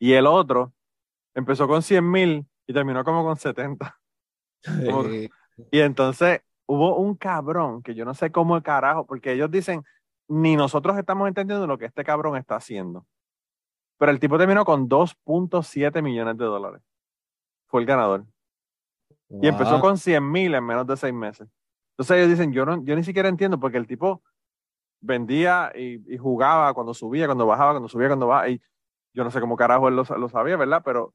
Y 0.00 0.12
el 0.14 0.26
otro 0.26 0.72
empezó 1.34 1.68
con 1.68 1.82
100 1.82 2.10
mil 2.10 2.46
y 2.66 2.72
terminó 2.72 3.04
como 3.04 3.24
con 3.24 3.36
70. 3.36 3.98
Como- 4.90 5.04
Eh, 5.04 5.28
Y 5.70 5.80
entonces 5.80 6.40
hubo 6.66 6.96
un 6.96 7.14
cabrón 7.16 7.82
que 7.82 7.94
yo 7.94 8.04
no 8.04 8.14
sé 8.14 8.32
cómo 8.32 8.56
el 8.56 8.62
carajo, 8.62 9.04
porque 9.06 9.32
ellos 9.32 9.50
dicen, 9.50 9.84
ni 10.28 10.56
nosotros 10.56 10.96
estamos 10.96 11.28
entendiendo 11.28 11.66
lo 11.66 11.76
que 11.78 11.84
este 11.86 12.04
cabrón 12.04 12.36
está 12.36 12.56
haciendo. 12.56 13.06
Pero 13.98 14.10
el 14.10 14.18
tipo 14.18 14.38
terminó 14.38 14.64
con 14.64 14.88
2.7 14.88 16.00
millones 16.02 16.38
de 16.38 16.44
dólares. 16.44 16.80
Fue 17.68 17.80
el 17.80 17.86
ganador. 17.86 18.24
Y 19.28 19.46
empezó 19.48 19.80
con 19.80 19.98
100 19.98 20.30
mil 20.30 20.54
en 20.54 20.64
menos 20.64 20.86
de 20.86 20.96
seis 20.96 21.12
meses. 21.14 21.48
Entonces 22.02 22.16
ellos 22.16 22.30
dicen, 22.30 22.52
yo, 22.52 22.66
no, 22.66 22.82
yo 22.84 22.96
ni 22.96 23.04
siquiera 23.04 23.28
entiendo, 23.28 23.60
porque 23.60 23.78
el 23.78 23.86
tipo 23.86 24.22
vendía 25.00 25.70
y, 25.74 26.02
y 26.12 26.18
jugaba 26.18 26.74
cuando 26.74 26.94
subía, 26.94 27.26
cuando 27.26 27.46
bajaba, 27.46 27.72
cuando 27.72 27.88
subía, 27.88 28.08
cuando 28.08 28.26
bajaba. 28.26 28.48
Y 28.50 28.60
yo 29.14 29.22
no 29.22 29.30
sé 29.30 29.40
cómo 29.40 29.56
carajo 29.56 29.88
él 29.88 29.94
lo, 29.94 30.02
lo 30.02 30.28
sabía, 30.28 30.56
¿verdad? 30.56 30.82
Pero, 30.84 31.14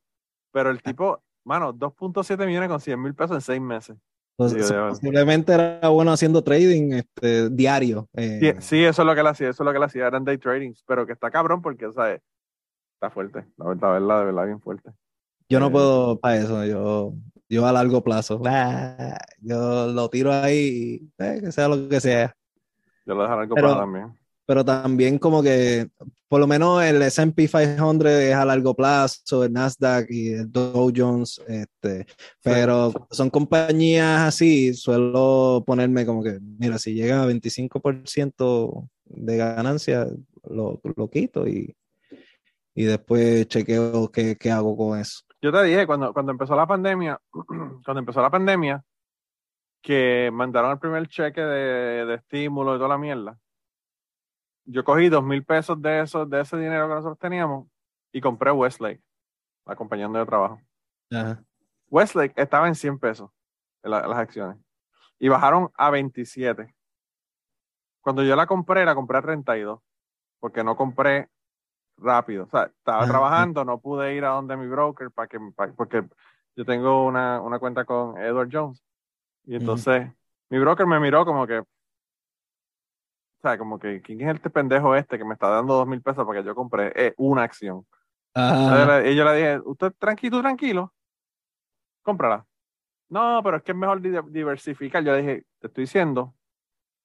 pero 0.54 0.70
el 0.70 0.82
tipo, 0.82 1.22
mano, 1.44 1.74
2.7 1.74 2.46
millones 2.46 2.70
con 2.70 2.80
100 2.80 3.02
mil 3.02 3.14
pesos 3.14 3.36
en 3.36 3.42
seis 3.42 3.60
meses. 3.62 3.98
Pues, 4.38 4.54
Sí, 4.54 4.60
de- 4.60 4.90
posiblemente 4.90 5.54
era 5.54 5.90
bueno 5.90 6.12
haciendo 6.14 6.42
trading 6.42 6.94
este, 6.94 7.50
diario. 7.50 8.08
eh, 8.14 8.54
Sí, 8.56 8.62
sí, 8.62 8.84
eso 8.86 9.02
es 9.02 9.06
lo 9.06 9.14
que 9.14 9.22
él 9.22 9.28
hacía, 9.28 9.50
eso 9.50 9.64
es 9.64 9.66
lo 9.66 9.72
que 9.72 9.78
él 9.78 9.84
hacía, 9.84 10.08
eran 10.08 10.24
day 10.24 10.38
tradings, 10.38 10.84
pero 10.88 11.06
que 11.06 11.14
está 11.14 11.30
cabrón 11.32 11.62
porque, 11.62 11.86
o 11.88 11.92
sea, 11.92 12.14
está 12.14 13.10
fuerte, 13.10 13.46
la 13.58 13.66
verdad, 13.68 13.88
la 13.90 14.00
verdad, 14.00 14.20
de 14.20 14.26
verdad, 14.26 14.46
bien 14.46 14.62
fuerte. 14.62 14.92
Yo 15.50 15.60
no 15.60 15.68
eh, 15.68 15.72
puedo 15.72 16.20
para 16.20 16.38
eso. 16.38 16.66
Yo 16.66 17.14
Yo 17.50 17.66
a 17.66 17.72
largo 17.72 18.04
plazo. 18.04 18.42
ah, 18.46 19.18
yo 19.42 19.88
lo 19.88 20.10
tiro 20.10 20.34
ahí 20.34 21.02
eh, 21.18 21.40
que 21.42 21.52
sea 21.52 21.68
lo 21.68 21.88
que 21.88 22.00
sea. 22.02 22.36
Yo 23.06 23.16
lo 23.16 23.22
dejo 23.24 23.34
a 23.34 23.38
largo 23.38 23.56
Pero- 23.56 23.68
plazo 23.68 23.80
también. 23.82 24.18
Pero 24.50 24.64
también 24.64 25.20
como 25.20 25.44
que, 25.44 25.90
por 26.30 26.40
lo 26.40 26.48
menos 26.48 26.82
el 26.82 27.02
S&P 27.02 27.50
500 27.50 28.06
es 28.10 28.34
a 28.34 28.46
largo 28.46 28.74
plazo, 28.74 29.44
el 29.44 29.52
Nasdaq 29.52 30.08
y 30.10 30.30
el 30.36 30.50
Dow 30.50 30.90
Jones, 30.96 31.42
este, 31.50 32.06
pero 32.42 32.94
son 33.12 33.30
compañías 33.30 34.22
así, 34.22 34.74
suelo 34.74 35.62
ponerme 35.68 36.06
como 36.06 36.24
que, 36.24 36.40
mira, 36.42 36.78
si 36.80 36.94
llega 36.94 37.24
a 37.24 37.28
25% 37.28 38.88
de 39.04 39.36
ganancia, 39.36 40.08
lo, 40.50 40.80
lo 40.96 41.10
quito 41.10 41.46
y, 41.46 41.76
y 42.74 42.84
después 42.86 43.50
chequeo 43.50 44.10
qué, 44.10 44.38
qué 44.38 44.50
hago 44.50 44.78
con 44.78 44.98
eso. 44.98 45.24
Yo 45.42 45.52
te 45.52 45.64
dije, 45.64 45.86
cuando, 45.86 46.14
cuando 46.14 46.32
empezó 46.32 46.56
la 46.56 46.66
pandemia, 46.66 47.20
cuando 47.32 48.00
empezó 48.00 48.22
la 48.22 48.30
pandemia, 48.32 48.84
que 49.82 50.30
mandaron 50.34 50.72
el 50.72 50.80
primer 50.80 51.08
cheque 51.08 51.42
de, 51.42 52.06
de 52.06 52.14
estímulo 52.16 52.76
y 52.76 52.78
toda 52.78 52.90
la 52.90 52.98
mierda. 52.98 53.40
Yo 54.66 54.84
cogí 54.84 55.08
dos 55.08 55.24
mil 55.24 55.46
pesos 55.46 55.82
de 55.82 56.02
eso, 56.02 56.26
de 56.26 56.42
ese 56.42 56.58
dinero 56.58 56.88
que 56.88 56.96
nosotros 56.96 57.20
teníamos 57.20 57.68
y 58.12 58.20
compré 58.20 58.52
Westlake, 58.52 59.02
la 59.66 59.76
compañía 59.76 60.10
yo 60.12 60.26
trabajo. 60.26 60.60
Ajá. 61.12 61.42
Westlake 61.90 62.34
estaba 62.36 62.68
en 62.68 62.76
100 62.76 63.00
pesos 63.00 63.30
en 63.84 63.92
la- 63.92 64.06
las 64.08 64.18
acciones 64.18 64.58
y 65.20 65.30
bajaron 65.30 65.70
a 65.76 65.90
27. 65.90 66.76
Cuando 68.02 68.24
yo 68.24 68.36
la 68.36 68.46
compré, 68.46 68.84
la 68.86 68.96
compré 68.96 69.18
a 69.20 69.22
32 69.22 69.80
porque 70.40 70.64
no 70.64 70.76
compré 70.76 71.30
rápido. 71.98 72.46
O 72.46 72.50
sea, 72.50 72.64
estaba 72.66 73.04
Ajá. 73.04 73.08
trabajando, 73.08 73.66
no 73.66 73.80
pude 73.80 74.16
ir 74.16 74.26
a 74.26 74.30
donde 74.30 74.58
mi 74.58 74.68
broker 74.68 75.12
para 75.12 75.28
que, 75.28 75.40
pa- 75.56 75.72
porque 75.76 76.04
yo 76.56 76.66
tengo 76.66 77.06
una, 77.06 77.42
una 77.42 77.60
cuenta 77.60 77.86
con 77.86 78.18
Edward 78.18 78.50
Jones. 78.52 78.84
Y 79.46 79.56
entonces 79.56 80.10
mi 80.50 80.60
broker 80.60 80.86
me 80.88 81.00
miró 81.00 81.26
como 81.26 81.48
que, 81.48 81.60
o 81.60 81.66
sea, 83.42 83.58
como 83.58 83.80
que, 83.80 84.02
¿quién 84.02 84.22
es 84.22 84.36
este 84.36 84.50
pendejo 84.50 84.96
este 84.96 85.18
que 85.18 85.26
me 85.26 85.34
está 85.34 85.48
dando 85.50 85.76
dos 85.76 85.88
mil 85.88 86.02
pesos 86.02 86.26
para 86.26 86.40
que 86.42 86.46
yo 86.46 86.56
compré 86.56 86.92
eh, 86.96 87.14
una 87.18 87.44
acción? 87.44 87.86
Y 88.34 89.16
yo 89.16 89.26
le 89.26 89.36
dije, 89.36 89.60
usted 89.66 89.94
tranquilo, 89.98 90.42
tranquilo, 90.42 90.94
cómprala. 92.04 92.46
No, 93.10 93.42
pero 93.44 93.58
es 93.58 93.64
que 93.64 93.72
es 93.72 93.78
mejor 93.78 94.02
di- 94.02 94.12
diversificar. 94.32 95.04
Yo 95.04 95.14
le 95.14 95.20
dije, 95.22 95.46
te 95.60 95.68
estoy 95.68 95.84
diciendo 95.84 96.36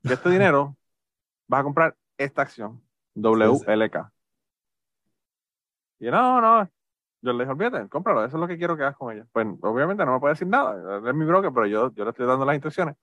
que 0.07 0.15
este 0.15 0.31
dinero 0.31 0.77
vas 1.49 1.63
a 1.63 1.65
comprar 1.65 1.97
esta 2.19 2.43
acción, 2.43 2.83
WLK. 3.15 4.12
Y 6.03 6.11
no, 6.11 6.41
no. 6.41 6.69
Yo 7.23 7.33
le 7.33 7.45
dije, 7.45 7.53
olvídate, 7.53 7.89
cómpralo, 7.89 8.25
eso 8.25 8.37
es 8.37 8.41
lo 8.41 8.49
que 8.49 8.59
quiero 8.59 8.77
que 8.77 8.83
hagas 8.83 8.97
con 8.97 9.15
ella. 9.15 9.25
Pues 9.31 9.47
obviamente 9.63 10.05
no 10.05 10.15
me 10.15 10.19
puede 10.21 10.33
decir 10.35 10.49
nada, 10.49 10.99
él 10.99 11.07
es 11.07 11.15
mi 11.15 11.25
broker, 11.25 11.53
pero 11.55 11.67
yo, 11.67 11.93
yo 11.95 12.03
le 12.05 12.11
estoy 12.11 12.27
dando 12.27 12.45
las 12.45 12.57
instrucciones. 12.57 12.97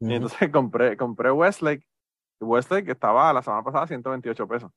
Y 0.00 0.12
entonces 0.14 0.50
compré, 0.52 0.96
compré 0.96 1.30
Westlake, 1.30 1.86
y 2.40 2.44
Westlake 2.44 2.90
estaba 2.90 3.32
la 3.32 3.42
semana 3.42 3.62
pasada 3.62 3.84
a 3.84 3.86
128 3.86 4.48
pesos. 4.48 4.72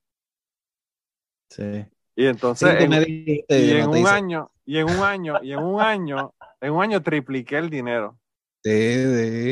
Sí. 1.49 1.85
Y 2.15 2.25
entonces, 2.27 2.69
en- 2.81 2.91
dijiste, 2.91 3.59
y 3.59 3.71
en 3.71 3.85
no 3.85 3.91
un 3.91 3.97
hice- 3.97 4.09
año, 4.09 4.51
y 4.65 4.77
en 4.77 4.85
un 4.89 5.03
año, 5.03 5.39
y 5.41 5.51
en 5.53 5.59
un 5.59 5.81
año, 5.81 6.33
en 6.61 6.73
un 6.73 6.83
año 6.83 7.01
tripliqué 7.01 7.57
el 7.57 7.69
dinero. 7.71 8.19
Sí, 8.63 8.71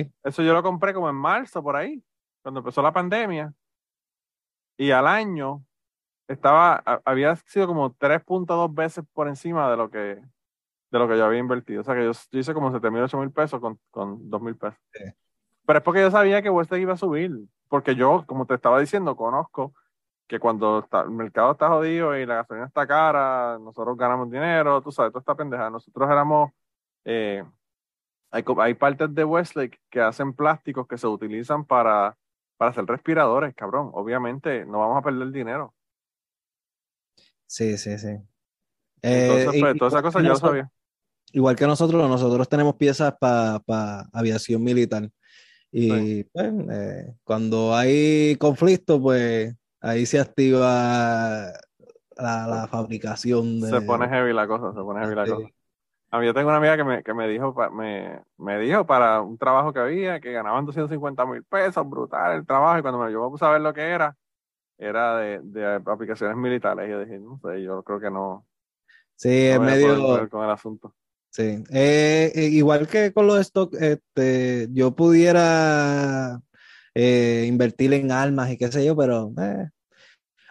sí. 0.01 0.11
Eso 0.23 0.43
yo 0.43 0.53
lo 0.53 0.61
compré 0.61 0.93
como 0.93 1.09
en 1.09 1.15
marzo, 1.15 1.63
por 1.63 1.75
ahí, 1.75 2.03
cuando 2.43 2.59
empezó 2.59 2.81
la 2.83 2.93
pandemia. 2.93 3.51
Y 4.77 4.91
al 4.91 5.07
año 5.07 5.65
estaba, 6.27 6.75
había 7.05 7.35
sido 7.35 7.67
como 7.67 7.93
3.2 7.95 8.73
veces 8.73 9.03
por 9.13 9.27
encima 9.27 9.69
de 9.69 9.77
lo 9.77 9.89
que, 9.89 9.97
de 10.91 10.99
lo 10.99 11.07
que 11.07 11.17
yo 11.17 11.25
había 11.25 11.39
invertido. 11.39 11.81
O 11.81 11.83
sea 11.83 11.95
que 11.95 12.03
yo, 12.05 12.11
yo 12.11 12.39
hice 12.39 12.53
como 12.53 12.69
7 12.71 12.89
mil, 12.91 13.03
8 13.03 13.17
mil 13.17 13.31
pesos 13.31 13.59
con, 13.59 13.79
con 13.91 14.29
2 14.29 14.41
mil 14.41 14.55
pesos. 14.55 14.79
Sí. 14.93 15.03
Pero 15.65 15.79
es 15.79 15.83
porque 15.83 16.01
yo 16.01 16.11
sabía 16.11 16.41
que 16.41 16.49
Western 16.49 16.81
iba 16.81 16.93
a 16.93 16.97
subir. 16.97 17.31
Porque 17.67 17.95
yo, 17.95 18.23
como 18.25 18.45
te 18.45 18.53
estaba 18.55 18.79
diciendo, 18.79 19.15
conozco 19.15 19.73
que 20.27 20.39
cuando 20.39 20.79
está- 20.79 21.01
el 21.01 21.11
mercado 21.11 21.51
está 21.51 21.69
jodido 21.69 22.17
y 22.17 22.25
la 22.25 22.35
gasolina 22.35 22.67
está 22.67 22.85
cara, 22.87 23.57
nosotros 23.59 23.97
ganamos 23.97 24.29
dinero, 24.29 24.81
tú 24.81 24.91
sabes, 24.91 25.11
toda 25.11 25.21
esta 25.21 25.35
pendeja. 25.35 25.69
Nosotros 25.69 26.09
éramos, 26.09 26.51
eh, 27.05 27.43
hay, 28.31 28.43
hay 28.59 28.73
partes 28.73 29.13
de 29.13 29.23
Westlake 29.23 29.79
que 29.89 30.01
hacen 30.01 30.33
plásticos 30.33 30.87
que 30.87 30.97
se 30.97 31.07
utilizan 31.07 31.65
para, 31.65 32.17
para 32.57 32.71
hacer 32.71 32.85
respiradores, 32.85 33.53
cabrón. 33.55 33.89
Obviamente 33.93 34.65
no 34.65 34.79
vamos 34.79 34.97
a 34.97 35.01
perder 35.01 35.31
dinero. 35.31 35.73
Sí, 37.47 37.77
sí, 37.77 37.97
sí. 37.97 38.07
Entonces, 39.09 39.53
Eh, 39.53 39.59
pues, 39.59 39.77
todas 39.77 39.93
esas 39.93 40.03
cosas 40.03 40.23
ya 40.23 40.31
lo 40.31 40.39
sabía. 40.39 40.71
Igual 41.33 41.55
que 41.55 41.67
nosotros, 41.67 42.09
nosotros 42.09 42.47
tenemos 42.49 42.75
piezas 42.75 43.13
para 43.19 43.61
aviación 44.13 44.63
militar. 44.63 45.09
Y 45.71 46.23
pues, 46.25 46.53
eh, 46.71 47.15
cuando 47.23 47.75
hay 47.75 48.35
conflicto, 48.37 49.01
pues 49.01 49.55
ahí 49.81 50.05
se 50.05 50.19
activa 50.19 51.53
la, 52.17 52.47
la 52.47 52.67
fabricación 52.69 53.61
de... 53.61 53.69
Se 53.69 53.81
pone 53.81 54.07
heavy 54.09 54.33
la 54.33 54.47
cosa, 54.47 54.71
se 54.73 54.79
pone 54.79 54.99
heavy 55.01 55.15
la 55.15 55.27
Sí. 55.27 55.33
cosa. 55.33 55.49
A 56.11 56.19
mí 56.19 56.25
yo 56.27 56.33
tengo 56.33 56.49
una 56.49 56.57
amiga 56.57 56.77
que 56.77 56.83
me, 56.85 57.03
que 57.03 57.13
me 57.13 57.27
dijo, 57.27 57.53
pa- 57.55 57.69
me, 57.71 58.21
me 58.37 58.59
dijo 58.59 58.85
para 58.87 59.21
un 59.21 59.37
trabajo 59.37 59.73
que 59.73 59.79
había, 59.79 60.19
que 60.21 60.31
ganaban 60.33 60.65
250 60.65 61.25
mil 61.25 61.43
pesos, 61.43 61.89
brutal 61.89 62.37
el 62.37 62.45
trabajo, 62.47 62.79
y 62.79 62.81
cuando 62.83 62.99
me, 62.99 63.11
yo 63.11 63.23
me 63.23 63.29
puse 63.29 63.45
a 63.45 63.51
ver 63.51 63.61
lo 63.61 63.73
que 63.73 63.81
era, 63.83 64.15
era 64.77 65.17
de, 65.17 65.39
de 65.43 65.65
aplicaciones 65.85 66.37
militares, 66.37 66.87
y 66.87 66.91
yo 66.91 66.99
dije, 66.99 67.19
no 67.19 67.39
sé, 67.43 67.61
yo 67.63 67.83
creo 67.83 67.99
que 67.99 68.11
no, 68.11 68.45
Sí, 69.15 69.47
no 69.49 69.53
es 69.55 69.59
medio... 69.59 70.29
con 70.29 70.43
el 70.45 70.51
asunto. 70.51 70.93
Sí. 71.31 71.63
Eh, 71.71 72.31
eh, 72.35 72.43
igual 72.51 72.87
que 72.87 73.11
con 73.13 73.27
los 73.27 73.45
stocks, 73.45 73.79
este, 73.81 74.67
yo 74.71 74.95
pudiera 74.95 76.39
eh, 76.95 77.45
invertir 77.47 77.93
en 77.93 78.11
armas 78.11 78.49
y 78.51 78.57
qué 78.57 78.71
sé 78.71 78.85
yo, 78.85 78.95
pero 78.95 79.31
eh, 79.39 79.69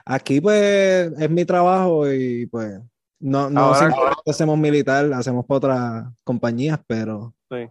aquí 0.04 0.40
pues 0.40 1.12
es 1.18 1.30
mi 1.30 1.44
trabajo 1.44 2.10
y 2.12 2.46
pues 2.46 2.78
no, 3.20 3.48
no 3.50 3.60
Ahora- 3.60 3.78
simplemente 3.80 4.30
hacemos 4.30 4.58
militar, 4.58 5.12
hacemos 5.12 5.44
para 5.46 5.56
otras 5.58 6.04
compañías, 6.24 6.78
pero 6.86 7.34
Sí. 7.50 7.68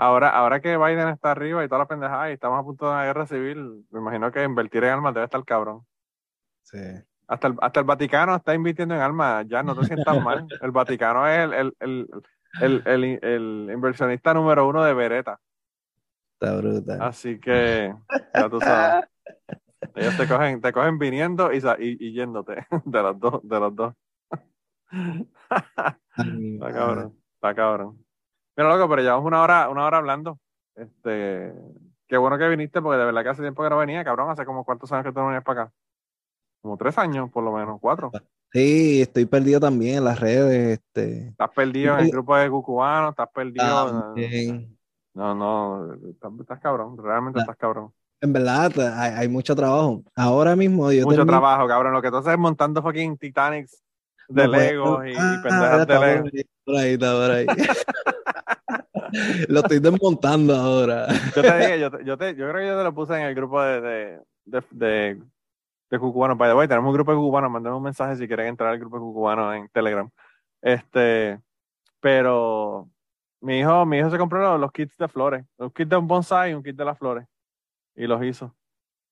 Ahora, 0.00 0.30
ahora 0.30 0.60
que 0.60 0.76
Biden 0.78 1.08
está 1.08 1.32
arriba 1.32 1.62
y 1.62 1.68
toda 1.68 1.80
la 1.80 1.86
pendejada 1.88 2.30
y 2.30 2.34
estamos 2.34 2.58
a 2.58 2.62
punto 2.62 2.86
de 2.86 2.92
una 2.92 3.04
guerra 3.04 3.26
civil, 3.26 3.84
me 3.90 4.00
imagino 4.00 4.32
que 4.32 4.42
invertir 4.42 4.82
en 4.84 4.90
armas 4.94 5.12
debe 5.12 5.24
estar 5.24 5.44
cabrón. 5.44 5.84
sí. 6.62 6.78
Hasta 7.28 7.46
el, 7.46 7.54
hasta 7.60 7.78
el 7.80 7.86
Vaticano 7.86 8.34
está 8.34 8.54
invirtiendo 8.54 8.92
en 8.94 9.00
armas, 9.02 9.46
ya 9.46 9.62
no 9.62 9.76
te 9.76 9.84
sientas 9.86 10.16
mal. 10.24 10.46
El 10.60 10.70
Vaticano 10.72 11.28
es 11.28 11.38
el, 11.44 11.52
el, 11.52 11.74
el, 11.78 12.08
el, 12.60 12.82
el- 12.86 13.18
el 13.24 13.70
inversionista 13.72 14.34
número 14.34 14.66
uno 14.66 14.82
de 14.82 14.94
Beretta. 14.94 15.38
Está 16.40 16.56
brutal. 16.56 17.02
Así 17.02 17.38
que, 17.38 17.94
ya 18.34 18.48
tú 18.48 18.58
sabes. 18.60 19.04
Ellos 19.94 20.16
te 20.16 20.26
cogen, 20.26 20.60
te 20.60 20.72
cogen 20.72 20.98
viniendo 20.98 21.52
y, 21.52 21.58
y, 21.58 22.08
y 22.08 22.12
yéndote 22.14 22.66
de 22.84 23.02
los 23.02 23.20
dos, 23.20 23.40
de 23.44 23.60
los 23.60 23.76
dos. 23.76 23.94
Está 24.90 26.72
cabrón, 26.72 27.16
está 27.34 27.54
cabrón. 27.54 28.04
Mira, 28.62 28.76
loco, 28.76 28.90
pero 28.90 29.00
llevamos 29.02 29.24
una 29.24 29.40
hora, 29.42 29.70
una 29.70 29.86
hora 29.86 29.96
hablando. 29.96 30.38
Este, 30.74 31.50
qué 32.06 32.16
bueno 32.18 32.36
que 32.36 32.46
viniste, 32.48 32.82
porque 32.82 32.98
de 32.98 33.06
verdad 33.06 33.22
que 33.22 33.28
hace 33.30 33.40
tiempo 33.40 33.62
que 33.62 33.70
no 33.70 33.78
venía, 33.78 34.04
cabrón. 34.04 34.30
Hace 34.30 34.44
como 34.44 34.64
cuántos 34.64 34.92
años 34.92 35.06
que 35.06 35.12
tú 35.12 35.20
no 35.20 35.26
venías 35.28 35.44
para 35.44 35.62
acá. 35.62 35.72
Como 36.60 36.76
tres 36.76 36.98
años, 36.98 37.30
por 37.30 37.42
lo 37.42 37.52
menos, 37.52 37.78
cuatro. 37.80 38.10
Sí, 38.52 39.00
estoy 39.00 39.24
perdido 39.24 39.60
también 39.60 39.96
en 39.98 40.04
las 40.04 40.20
redes, 40.20 40.78
este. 40.78 41.28
Estás 41.28 41.50
perdido 41.54 41.94
en 41.94 42.04
el 42.04 42.10
grupo 42.10 42.36
de 42.36 42.50
cucubanos, 42.50 43.10
estás 43.12 43.30
perdido. 43.32 44.14
No, 45.14 45.34
no, 45.34 45.94
estás, 46.10 46.30
estás 46.40 46.60
cabrón, 46.60 46.98
realmente 47.02 47.38
La- 47.38 47.44
estás 47.44 47.56
cabrón. 47.56 47.92
En 48.20 48.32
verdad, 48.34 48.70
hay, 48.98 49.12
hay 49.12 49.28
mucho 49.28 49.56
trabajo. 49.56 50.02
Ahora 50.14 50.54
mismo 50.54 50.92
yo 50.92 51.04
Mucho 51.04 51.16
termino- 51.16 51.38
trabajo, 51.38 51.66
cabrón. 51.66 51.94
Lo 51.94 52.02
que 52.02 52.10
tú 52.10 52.18
haces 52.18 52.32
es 52.34 52.38
montando 52.38 52.82
fucking 52.82 53.16
Titanics 53.16 53.82
de 54.30 54.44
No, 54.44 54.50
pues, 54.50 54.70
Legos 54.72 55.06
y, 55.06 55.12
ah, 55.18 55.40
pendejas 55.42 55.86
de 55.86 55.98
Lego. 55.98 56.22
por 56.24 56.32
ahí, 56.32 56.44
por 56.64 56.76
ahí, 56.76 56.92
está 56.94 57.12
por 57.12 57.30
ahí. 57.30 57.46
Lo 59.48 59.60
estoy 59.60 59.80
desmontando 59.80 60.54
ahora. 60.54 61.06
Yo 61.34 61.42
te 61.42 61.58
dije, 61.58 61.80
yo, 61.80 61.90
te- 61.90 62.04
yo, 62.04 62.16
te- 62.16 62.34
yo 62.36 62.48
creo 62.48 62.60
que 62.60 62.66
yo 62.68 62.78
te 62.78 62.84
lo 62.84 62.94
puse 62.94 63.14
en 63.14 63.22
el 63.22 63.34
grupo 63.34 63.60
de, 63.60 63.80
de, 63.80 64.20
de, 64.44 64.62
de, 64.70 65.22
de 65.90 65.98
cucubanos. 65.98 66.38
By 66.38 66.48
the 66.50 66.54
way, 66.54 66.68
tenemos 66.68 66.88
un 66.88 66.94
grupo 66.94 67.10
de 67.10 67.16
cucubanos. 67.18 67.50
Manden 67.50 67.72
un 67.72 67.82
mensaje 67.82 68.16
si 68.16 68.26
quieren 68.28 68.46
entrar 68.46 68.70
al 68.70 68.78
grupo 68.78 68.96
de 68.96 69.00
cucubanos 69.00 69.56
en 69.56 69.68
Telegram. 69.70 70.08
Este, 70.62 71.40
pero 72.00 72.88
mi 73.40 73.58
hijo, 73.58 73.84
mi 73.84 73.98
hijo 73.98 74.10
se 74.10 74.18
compró 74.18 74.40
los, 74.40 74.60
los 74.60 74.70
kits 74.72 74.96
de 74.96 75.08
flores, 75.08 75.44
un 75.58 75.70
kit 75.70 75.88
de 75.88 75.96
un 75.96 76.06
bonsai 76.06 76.52
y 76.52 76.54
un 76.54 76.62
kit 76.62 76.76
de 76.76 76.84
las 76.84 76.96
flores. 76.98 77.26
Y 77.96 78.06
los 78.06 78.22
hizo. 78.22 78.54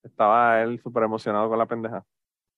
Estaba 0.05 0.63
él 0.63 0.81
súper 0.81 1.03
emocionado 1.03 1.49
con 1.49 1.59
la 1.59 1.67
pendeja. 1.67 2.05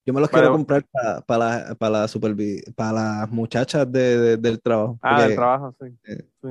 Yo 0.07 0.15
me 0.15 0.21
los 0.21 0.31
Vale, 0.31 0.43
quiero 0.43 0.53
comprar 0.57 0.85
para, 0.91 1.21
para, 1.21 1.39
la, 1.69 1.75
para, 1.75 1.91
la 2.01 2.05
supervi- 2.07 2.75
para 2.75 2.93
las 2.93 3.31
muchachas 3.31 3.91
de, 3.91 4.19
de- 4.19 4.37
del 4.39 4.61
trabajo. 4.61 4.99
Ah, 5.03 5.11
porque- 5.11 5.27
del 5.29 5.37
trabajo, 5.37 5.75
sí. 5.79 5.87
eh, 6.05 6.25
sí. 6.43 6.49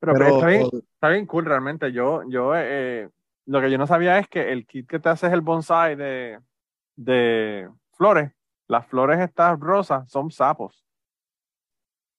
Pero, 0.00 0.12
pero, 0.14 0.26
está, 0.34 0.46
bien, 0.46 0.68
está 0.94 1.08
bien 1.10 1.26
cool 1.26 1.44
realmente. 1.44 1.92
Yo, 1.92 2.22
yo 2.28 2.52
eh, 2.56 3.08
lo 3.46 3.60
que 3.60 3.70
yo 3.70 3.78
no 3.78 3.86
sabía 3.86 4.18
es 4.18 4.28
que 4.28 4.50
el 4.52 4.66
kit 4.66 4.88
que 4.88 4.98
te 4.98 5.08
hace 5.08 5.26
es 5.28 5.32
el 5.32 5.40
bonsai 5.42 5.94
de, 5.94 6.40
de 6.96 7.68
flores. 7.92 8.32
Las 8.66 8.86
flores 8.86 9.20
estas 9.20 9.58
rosas 9.60 10.10
son 10.10 10.30
sapos. 10.30 10.84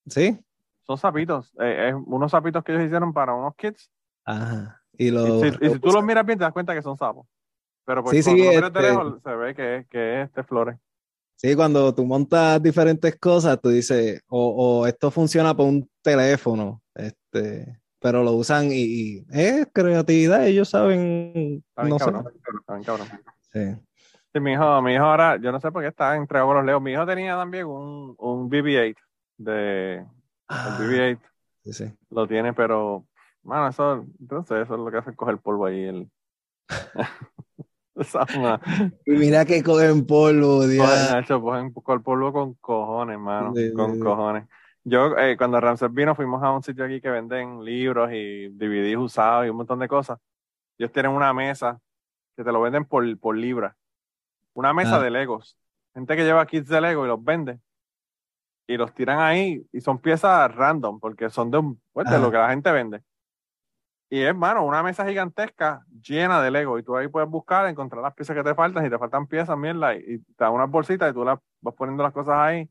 sí, 0.06 0.38
son 0.84 0.98
sapitos. 0.98 1.52
Eh, 1.60 1.88
es 1.90 1.94
unos 2.06 2.30
sapitos 2.32 2.62
que 2.64 2.72
ellos 2.72 2.84
hicieron 2.84 3.12
para 3.12 3.34
unos 3.34 3.54
kids. 3.56 3.90
Ajá. 4.24 4.82
Y, 4.98 5.06
Y 5.08 5.10
los, 5.10 5.40
si, 5.40 5.46
y 5.60 5.70
si 5.70 5.78
tú 5.78 5.90
los 5.92 6.04
miras 6.04 6.26
bien, 6.26 6.38
te 6.38 6.44
das 6.44 6.52
cuenta 6.52 6.74
que 6.74 6.82
son 6.82 6.96
sapos. 6.96 7.26
Pero 7.84 8.02
pues 8.04 8.16
Sí, 8.16 8.22
sí, 8.22 8.34
miras 8.34 8.60
de 8.60 8.66
este- 8.66 8.82
lejos, 8.82 9.22
se 9.22 9.34
ve 9.34 9.54
que, 9.54 9.76
es- 9.78 9.86
que 9.88 10.20
es 10.22 10.28
este 10.28 10.42
flores. 10.44 10.76
Sí, 11.36 11.56
cuando 11.56 11.92
tú 11.94 12.04
montas 12.04 12.62
diferentes 12.62 13.16
cosas, 13.18 13.60
tú 13.60 13.70
dices, 13.70 14.22
o, 14.28 14.80
o 14.82 14.86
esto 14.86 15.10
funciona 15.10 15.54
por 15.56 15.66
un 15.66 15.90
teléfono, 16.00 16.80
este, 16.94 17.80
pero 17.98 18.22
lo 18.22 18.32
usan 18.32 18.66
y, 18.70 18.82
y 19.18 19.26
es 19.32 19.66
creatividad, 19.72 20.46
ellos 20.46 20.68
saben, 20.68 21.64
Está 21.70 21.82
no 21.84 21.96
cabrón. 21.96 22.26
Está 22.60 22.74
bien 22.74 22.84
cabrón. 22.84 23.08
Sí. 23.52 23.60
Sí, 24.32 24.40
mi 24.40 24.52
hijo, 24.52 24.80
mi 24.82 24.94
hijo 24.94 25.04
ahora, 25.04 25.36
yo 25.36 25.50
no 25.52 25.60
sé 25.60 25.70
por 25.72 25.82
qué 25.82 25.88
está 25.88 26.16
con 26.26 26.56
los 26.56 26.64
leos. 26.64 26.80
Mi 26.80 26.92
hijo 26.92 27.04
tenía 27.04 27.34
también 27.36 27.66
un, 27.66 28.14
un 28.18 28.48
BB-8 28.48 28.96
de 29.38 29.94
el 29.98 30.06
Ah, 30.48 30.78
BB-8 30.80 31.18
sí, 31.64 31.72
sí. 31.72 31.92
lo 32.10 32.26
tiene, 32.28 32.52
pero 32.52 33.04
bueno, 33.42 33.66
eso, 33.68 34.06
entonces 34.20 34.62
eso 34.62 34.74
es 34.74 34.80
lo 34.80 34.90
que 34.90 34.98
hace 34.98 35.14
coger 35.16 35.38
polvo 35.38 35.66
ahí. 35.66 35.82
El... 35.82 36.10
Y 39.06 39.10
mira 39.12 39.44
que 39.44 39.62
cogen 39.62 40.06
polvo, 40.06 40.66
Dios. 40.66 40.86
Nacho, 41.12 41.40
cogen 41.40 41.72
polvo 41.72 42.32
con 42.32 42.54
cojones, 42.54 43.18
mano. 43.18 43.54
Sí, 43.54 43.72
con 43.72 43.94
sí. 43.94 44.00
cojones. 44.00 44.48
Yo, 44.84 45.16
eh, 45.16 45.36
cuando 45.36 45.60
Ramses 45.60 45.92
vino, 45.92 46.14
fuimos 46.14 46.42
a 46.42 46.50
un 46.50 46.62
sitio 46.62 46.84
aquí 46.84 47.00
que 47.00 47.10
venden 47.10 47.64
libros 47.64 48.10
y 48.12 48.48
DVDs 48.48 48.96
usados 48.96 49.46
y 49.46 49.50
un 49.50 49.56
montón 49.56 49.78
de 49.78 49.88
cosas. 49.88 50.18
Ellos 50.78 50.90
tienen 50.90 51.12
una 51.12 51.32
mesa 51.32 51.78
que 52.36 52.42
te 52.42 52.50
lo 52.50 52.60
venden 52.60 52.84
por, 52.84 53.18
por 53.18 53.36
libra. 53.36 53.76
Una 54.54 54.72
mesa 54.72 54.96
Ah. 54.96 55.00
de 55.00 55.10
Legos. 55.10 55.56
Gente 55.94 56.16
que 56.16 56.24
lleva 56.24 56.46
kits 56.46 56.68
de 56.68 56.80
Lego 56.80 57.04
y 57.04 57.08
los 57.08 57.22
vende. 57.22 57.60
Y 58.66 58.76
los 58.76 58.92
tiran 58.94 59.20
ahí 59.20 59.62
y 59.72 59.80
son 59.80 59.98
piezas 59.98 60.52
random 60.54 60.98
porque 60.98 61.28
son 61.30 61.50
de, 61.50 61.58
un- 61.58 61.80
pues, 61.92 62.08
de 62.10 62.18
lo 62.18 62.30
que 62.30 62.38
la 62.38 62.48
gente 62.50 62.70
vende. 62.72 63.02
Y 64.12 64.20
es, 64.20 64.36
mano, 64.36 64.66
una 64.66 64.82
mesa 64.82 65.06
gigantesca 65.06 65.86
llena 66.06 66.42
de 66.42 66.50
Lego. 66.50 66.78
Y 66.78 66.82
tú 66.82 66.94
ahí 66.94 67.08
puedes 67.08 67.30
buscar, 67.30 67.66
encontrar 67.66 68.02
las 68.02 68.12
piezas 68.12 68.36
que 68.36 68.42
te 68.42 68.54
faltan. 68.54 68.84
Si 68.84 68.90
te 68.90 68.98
faltan 68.98 69.26
piezas, 69.26 69.56
mierda. 69.56 69.94
Y, 69.96 70.00
y 70.00 70.18
te 70.18 70.44
dan 70.44 70.52
unas 70.52 70.70
bolsitas 70.70 71.10
y 71.10 71.14
tú 71.14 71.24
las 71.24 71.38
vas 71.62 71.74
poniendo 71.74 72.02
las 72.02 72.12
cosas 72.12 72.34
ahí. 72.36 72.68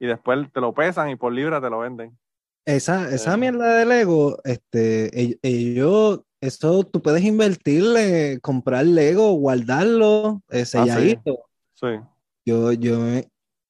Y 0.00 0.06
después 0.06 0.50
te 0.50 0.60
lo 0.62 0.72
pesan 0.72 1.10
y 1.10 1.16
por 1.16 1.30
libra 1.30 1.60
te 1.60 1.68
lo 1.68 1.80
venden. 1.80 2.16
Esa, 2.64 3.10
esa 3.14 3.34
Eh. 3.34 3.36
mierda 3.36 3.76
de 3.76 3.84
Lego, 3.84 4.38
este, 4.44 5.10
ell- 5.10 5.38
ellos, 5.42 6.22
eso 6.40 6.84
tú 6.84 7.02
puedes 7.02 7.22
invertirle, 7.22 8.38
comprar 8.40 8.86
Lego, 8.86 9.32
guardarlo, 9.32 10.42
eh, 10.48 10.64
selladito. 10.64 11.36
Sí. 11.74 12.00
Yo, 12.46 12.72
yo 12.72 12.98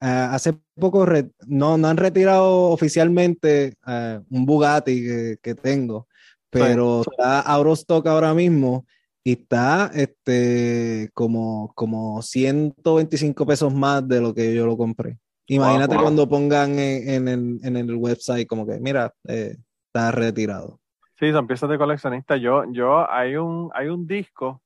ah, 0.01 0.35
hace 0.35 0.53
poco 0.79 1.05
no, 1.49 1.79
no 1.79 1.89
han 1.89 1.97
retirado 1.97 2.71
oficialmente 2.71 3.75
ah, 3.83 4.21
un 4.31 4.47
Bugatti 4.47 5.03
que, 5.03 5.37
que 5.43 5.55
tengo, 5.57 6.07
pero 6.51 7.03
está 7.03 7.41
out 7.41 7.67
of 7.67 7.79
stock 7.79 8.07
ahora 8.07 8.35
mismo 8.35 8.87
y 9.25 9.33
está 9.33 9.91
este 9.95 11.11
como, 11.15 11.73
como 11.75 12.23
125 12.23 13.47
pesos 13.47 13.75
más 13.75 14.07
de 14.09 14.21
lo 14.21 14.35
que 14.35 14.55
yo 14.55 14.67
lo 14.67 14.77
compré. 14.77 15.19
Imagínate 15.47 15.95
wow. 15.95 16.03
cuando 16.03 16.29
pongan 16.29 16.79
en, 16.79 17.09
en 17.09 17.29
el, 17.29 17.61
en 17.63 17.77
el 17.77 17.95
website 17.95 18.47
como 18.47 18.67
que, 18.67 18.79
mira, 18.81 19.13
eh, 19.27 19.57
está 19.87 20.11
retirado. 20.11 20.79
Sí, 21.19 21.33
son 21.33 21.47
piezas 21.47 21.71
de 21.71 21.79
coleccionista. 21.79 22.37
Yo, 22.37 22.65
yo, 22.71 23.11
hay 23.11 23.37
un, 23.37 23.71
hay 23.75 23.89
un 23.89 24.07
disco. 24.07 24.63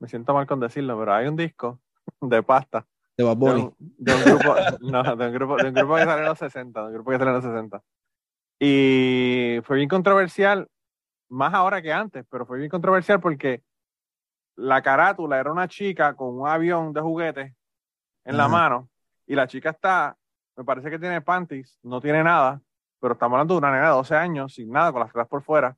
Me 0.00 0.08
siento 0.08 0.34
mal 0.34 0.46
con 0.46 0.58
decirlo, 0.58 0.98
pero 0.98 1.14
hay 1.14 1.28
un 1.28 1.36
disco 1.36 1.80
de 2.20 2.42
pasta. 2.42 2.86
De 3.16 3.24
Bad 3.24 3.36
De 3.36 3.38
Bunny. 3.38 3.62
un, 3.62 3.74
de 3.78 4.14
un 4.14 4.24
grupo, 4.24 4.54
no, 4.80 5.16
de 5.16 5.26
un 5.26 5.32
grupo, 5.32 5.56
de 5.56 5.68
un 5.68 5.74
grupo 5.74 5.94
que 5.94 6.04
salió 6.04 6.18
en 6.18 6.24
los 6.24 6.38
60, 6.38 6.80
de 6.80 6.86
un 6.86 6.94
grupo 6.94 7.10
que 7.10 7.18
salió 7.18 7.30
en 7.30 7.36
los 7.36 7.44
60. 7.44 7.82
Y 8.58 9.60
fue 9.64 9.76
bien 9.76 9.88
controversial, 9.88 10.68
más 11.28 11.52
ahora 11.52 11.82
que 11.82 11.92
antes, 11.92 12.24
pero 12.30 12.46
fue 12.46 12.58
bien 12.58 12.70
controversial 12.70 13.20
porque 13.20 13.62
la 14.56 14.80
carátula 14.82 15.38
era 15.38 15.52
una 15.52 15.68
chica 15.68 16.14
con 16.14 16.40
un 16.40 16.48
avión 16.48 16.92
de 16.92 17.00
juguetes 17.00 17.54
en 18.24 18.36
la 18.36 18.48
mano 18.48 18.88
y 19.26 19.34
la 19.34 19.46
chica 19.46 19.70
está, 19.70 20.16
me 20.56 20.64
parece 20.64 20.90
que 20.90 20.98
tiene 20.98 21.20
panties, 21.20 21.78
no 21.82 22.00
tiene 22.00 22.24
nada, 22.24 22.60
pero 22.98 23.12
estamos 23.12 23.36
hablando 23.36 23.54
de 23.54 23.58
una 23.58 23.70
nena 23.70 23.88
de 23.88 23.94
12 23.94 24.16
años 24.16 24.54
sin 24.54 24.70
nada, 24.70 24.90
con 24.92 25.00
las 25.00 25.12
tetas 25.12 25.28
por 25.28 25.42
fuera, 25.42 25.76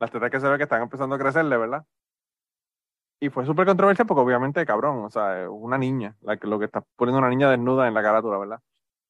las 0.00 0.10
tetas 0.10 0.30
que 0.30 0.40
se 0.40 0.48
ve 0.48 0.56
que 0.56 0.64
están 0.64 0.82
empezando 0.82 1.14
a 1.14 1.18
crecerle, 1.18 1.56
¿verdad? 1.56 1.84
Y 3.20 3.30
fue 3.30 3.44
súper 3.44 3.66
controversial 3.66 4.06
porque 4.06 4.20
obviamente, 4.20 4.64
cabrón, 4.66 5.04
o 5.04 5.10
sea, 5.10 5.42
es 5.42 5.48
una 5.50 5.78
niña, 5.78 6.16
la 6.20 6.36
que, 6.36 6.46
lo 6.46 6.58
que 6.58 6.66
está 6.66 6.84
poniendo 6.96 7.18
una 7.18 7.30
niña 7.30 7.50
desnuda 7.50 7.88
en 7.88 7.94
la 7.94 8.02
carátula, 8.02 8.38
¿verdad? 8.38 8.60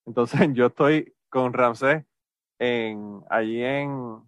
Entonces 0.06 0.40
yo 0.52 0.66
estoy 0.66 1.14
con 1.28 1.52
Ramsés 1.52 2.04
en, 2.58 3.20
allí 3.30 3.62
en, 3.62 4.18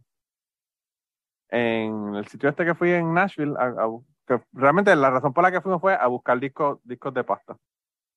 en 1.48 2.14
el 2.14 2.26
sitio 2.28 2.48
este 2.48 2.64
que 2.64 2.74
fui 2.74 2.90
en 2.90 3.12
Nashville, 3.12 3.54
a- 3.58 3.82
a 3.82 3.86
bu- 3.86 4.04
que 4.26 4.40
realmente 4.52 4.94
la 4.94 5.10
razón 5.10 5.32
por 5.32 5.42
la 5.42 5.50
que 5.50 5.60
fuimos 5.60 5.80
fue 5.80 5.94
a 5.94 6.06
buscar 6.06 6.38
discos, 6.38 6.78
discos 6.84 7.12
de 7.14 7.24
pasta. 7.24 7.56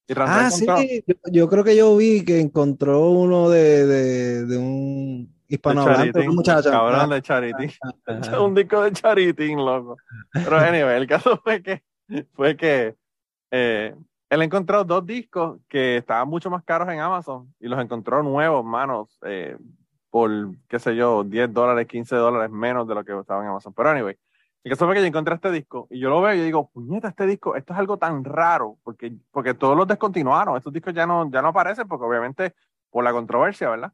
Y 0.07 0.13
Ah, 0.17 0.49
sí, 0.51 0.65
yo, 1.07 1.15
yo 1.31 1.49
creo 1.49 1.63
que 1.63 1.75
yo 1.77 1.95
vi 1.95 2.25
que 2.25 2.39
encontró 2.39 3.09
uno 3.09 3.49
de, 3.49 3.85
de, 3.87 4.45
de 4.45 4.57
un 4.57 5.25
de 5.27 5.55
hispanohablante, 5.55 6.11
Charity, 6.11 6.27
una 6.27 6.35
muchacha. 6.35 6.71
cabrón 6.71 7.09
de 7.09 7.21
Charity. 7.21 7.67
Un 8.45 8.53
disco 8.53 8.81
de 8.83 8.91
Charity, 8.91 9.55
loco. 9.55 9.97
Pero 10.33 10.57
anyway, 10.57 10.97
el 10.97 11.07
caso 11.07 11.37
fue 11.37 11.63
que, 11.63 11.83
fue 12.33 12.57
que 12.57 12.95
eh, 13.49 13.95
él 14.29 14.41
encontró 14.41 14.83
dos 14.83 15.05
discos 15.05 15.59
que 15.69 15.97
estaban 15.97 16.27
mucho 16.27 16.49
más 16.49 16.63
caros 16.65 16.89
en 16.89 16.99
Amazon 16.99 17.53
y 17.59 17.67
los 17.67 17.79
encontró 17.79 18.21
nuevos, 18.21 18.63
manos, 18.65 19.17
eh, 19.25 19.55
por, 20.13 20.29
qué 20.67 20.77
sé 20.77 20.95
yo, 20.95 21.23
10 21.23 21.51
dólares, 21.51 21.87
15 21.87 22.15
dólares 22.15 22.51
menos 22.51 22.87
de 22.87 22.93
lo 22.93 23.03
que 23.03 23.19
estaba 23.19 23.41
en 23.41 23.49
Amazon. 23.49 23.73
Pero 23.73 23.89
anyway, 23.89 24.15
el 24.63 24.69
caso 24.69 24.85
fue 24.85 24.93
que 24.93 25.01
yo 25.01 25.07
encontré 25.07 25.33
este 25.33 25.49
disco 25.49 25.87
y 25.89 25.99
yo 25.99 26.11
lo 26.11 26.21
veo 26.21 26.35
y 26.35 26.37
yo 26.37 26.43
digo, 26.43 26.69
puñeta, 26.69 27.07
este 27.07 27.25
disco, 27.25 27.55
esto 27.55 27.73
es 27.73 27.79
algo 27.79 27.97
tan 27.97 28.23
raro, 28.23 28.77
porque, 28.83 29.11
porque 29.31 29.55
todos 29.55 29.75
los 29.75 29.87
descontinuaron, 29.87 30.55
estos 30.55 30.71
discos 30.71 30.93
ya 30.93 31.07
no, 31.07 31.31
ya 31.31 31.41
no 31.41 31.47
aparecen 31.47 31.87
porque 31.87 32.05
obviamente 32.05 32.53
por 32.91 33.03
la 33.03 33.11
controversia, 33.11 33.71
¿verdad? 33.71 33.91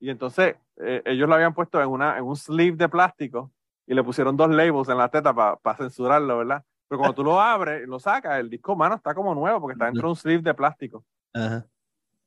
Y 0.00 0.08
entonces 0.08 0.56
eh, 0.78 1.02
ellos 1.04 1.28
lo 1.28 1.34
habían 1.34 1.52
puesto 1.52 1.82
en, 1.82 1.88
una, 1.88 2.16
en 2.16 2.24
un 2.24 2.36
sleeve 2.36 2.78
de 2.78 2.88
plástico 2.88 3.52
y 3.86 3.92
le 3.92 4.02
pusieron 4.02 4.38
dos 4.38 4.48
labels 4.48 4.88
en 4.88 4.96
la 4.96 5.10
teta 5.10 5.34
para 5.34 5.76
censurarlo, 5.76 6.38
¿verdad? 6.38 6.64
Pero 6.88 6.98
cuando 6.98 7.14
tú 7.14 7.24
lo 7.24 7.38
abres 7.38 7.86
lo 7.86 7.98
sacas, 7.98 8.40
el 8.40 8.48
disco, 8.48 8.74
mano, 8.74 8.94
está 8.94 9.14
como 9.14 9.34
nuevo 9.34 9.60
porque 9.60 9.74
está 9.74 9.84
dentro 9.84 10.08
de 10.08 10.12
un 10.12 10.16
sleeve 10.16 10.42
de 10.42 10.54
plástico. 10.54 11.04
Ajá. 11.34 11.66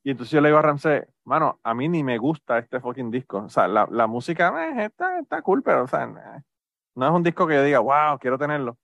Y 0.02 0.12
entonces 0.12 0.32
yo 0.32 0.40
le 0.40 0.48
digo 0.48 0.58
a 0.58 0.62
Ramsey, 0.62 1.02
mano, 1.24 1.60
a 1.62 1.74
mí 1.74 1.88
ni 1.88 2.02
me 2.02 2.16
gusta 2.18 2.58
este 2.58 2.80
fucking 2.80 3.10
disco. 3.10 3.38
O 3.44 3.48
sea, 3.48 3.68
la, 3.68 3.86
la 3.90 4.06
música 4.06 4.52
eh, 4.66 4.86
está, 4.86 5.18
está 5.18 5.42
cool, 5.42 5.62
pero, 5.62 5.84
o 5.84 5.86
sea, 5.86 6.04
eh, 6.04 6.42
no 6.94 7.06
es 7.06 7.12
un 7.12 7.22
disco 7.22 7.46
que 7.46 7.54
yo 7.54 7.62
diga, 7.62 7.80
wow, 7.80 8.18
quiero 8.18 8.38
tenerlo. 8.38 8.78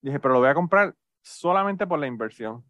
Dije, 0.00 0.20
pero 0.20 0.34
lo 0.34 0.40
voy 0.40 0.48
a 0.48 0.54
comprar 0.54 0.94
solamente 1.22 1.86
por 1.86 1.98
la 1.98 2.06
inversión. 2.06 2.64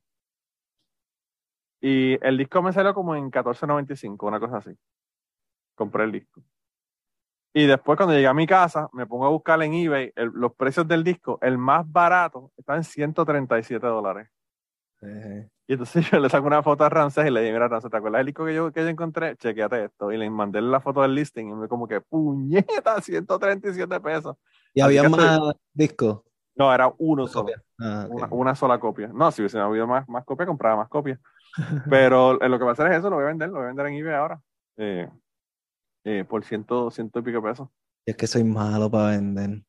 Y 1.81 2.19
el 2.27 2.39
disco 2.39 2.63
me 2.63 2.73
salió 2.73 2.95
como 2.95 3.15
en 3.15 3.31
14.95, 3.31 4.27
una 4.27 4.41
cosa 4.41 4.59
así. 4.59 4.75
Compré 5.75 6.05
el 6.05 6.13
disco. 6.13 6.43
Y 7.53 7.67
después 7.67 7.97
cuando 7.97 8.15
llegué 8.15 8.27
a 8.27 8.35
mi 8.35 8.47
casa, 8.47 8.89
me 8.93 9.07
pongo 9.07 9.27
a 9.27 9.31
buscar 9.31 9.63
en 9.63 9.75
eBay 9.75 10.13
los 10.17 10.55
precios 10.55 10.89
del 10.89 11.05
disco. 11.05 11.39
El 11.43 11.59
más 11.59 11.91
barato 11.91 12.51
está 12.57 12.75
en 12.77 12.85
137 12.85 13.87
dólares. 13.87 14.29
Y 15.67 15.73
entonces 15.73 16.11
yo 16.11 16.19
le 16.19 16.29
saco 16.29 16.47
una 16.47 16.63
foto 16.63 16.85
a 16.85 16.89
Ramses 16.89 17.27
y 17.27 17.31
le 17.31 17.41
dije, 17.41 17.53
mira 17.53 17.69
Ramses, 17.69 17.91
¿te 17.91 17.97
acuerdas 17.97 18.21
del 18.21 18.27
disco 18.27 18.45
que 18.45 18.55
yo, 18.55 18.73
que 18.73 18.83
yo 18.83 18.89
encontré? 18.89 19.37
Chequeate 19.37 19.85
esto. 19.85 20.13
Y 20.13 20.19
le 20.19 20.29
mandé 20.29 20.61
la 20.61 20.81
foto 20.81 21.03
del 21.03 21.15
listing 21.15 21.49
y 21.49 21.55
me 21.55 21.69
como 21.69 21.89
que, 21.89 22.01
puñeta, 22.01 23.01
137 23.01 24.01
pesos. 24.01 24.37
Y 24.75 24.81
Así 24.81 24.99
había 24.99 25.09
más 25.09 25.41
discos. 25.73 26.23
No, 26.57 26.73
era 26.73 26.93
uno 26.99 27.27
solo. 27.27 27.53
Ah. 27.81 28.07
Una, 28.09 28.29
una 28.31 28.55
sola 28.55 28.79
copia. 28.79 29.09
No, 29.09 29.31
si 29.33 29.43
hubiese 29.43 29.59
habido 29.59 29.87
más, 29.87 30.09
más 30.09 30.25
copias, 30.25 30.47
compraba 30.47 30.77
más 30.77 30.89
copias. 30.89 31.19
Pero 31.89 32.41
eh, 32.41 32.49
lo 32.49 32.59
que 32.59 32.65
va 32.65 32.71
a 32.71 32.73
hacer 32.75 32.91
es 32.93 32.99
eso, 32.99 33.11
lo 33.11 33.17
voy 33.17 33.25
a 33.25 33.29
vender, 33.29 33.49
lo 33.49 33.57
voy 33.57 33.65
a 33.65 33.69
vender 33.69 33.87
en 33.87 33.95
eBay 33.95 34.15
ahora. 34.15 34.41
Eh, 34.77 35.09
eh, 36.05 36.25
por 36.29 36.45
ciento, 36.45 36.91
ciento 36.91 37.21
y 37.21 37.23
pico 37.23 37.43
pesos. 37.43 37.69
Y 38.05 38.11
es 38.11 38.17
que 38.17 38.27
soy 38.27 38.45
malo 38.45 38.91
para 38.91 39.11
vender. 39.11 39.63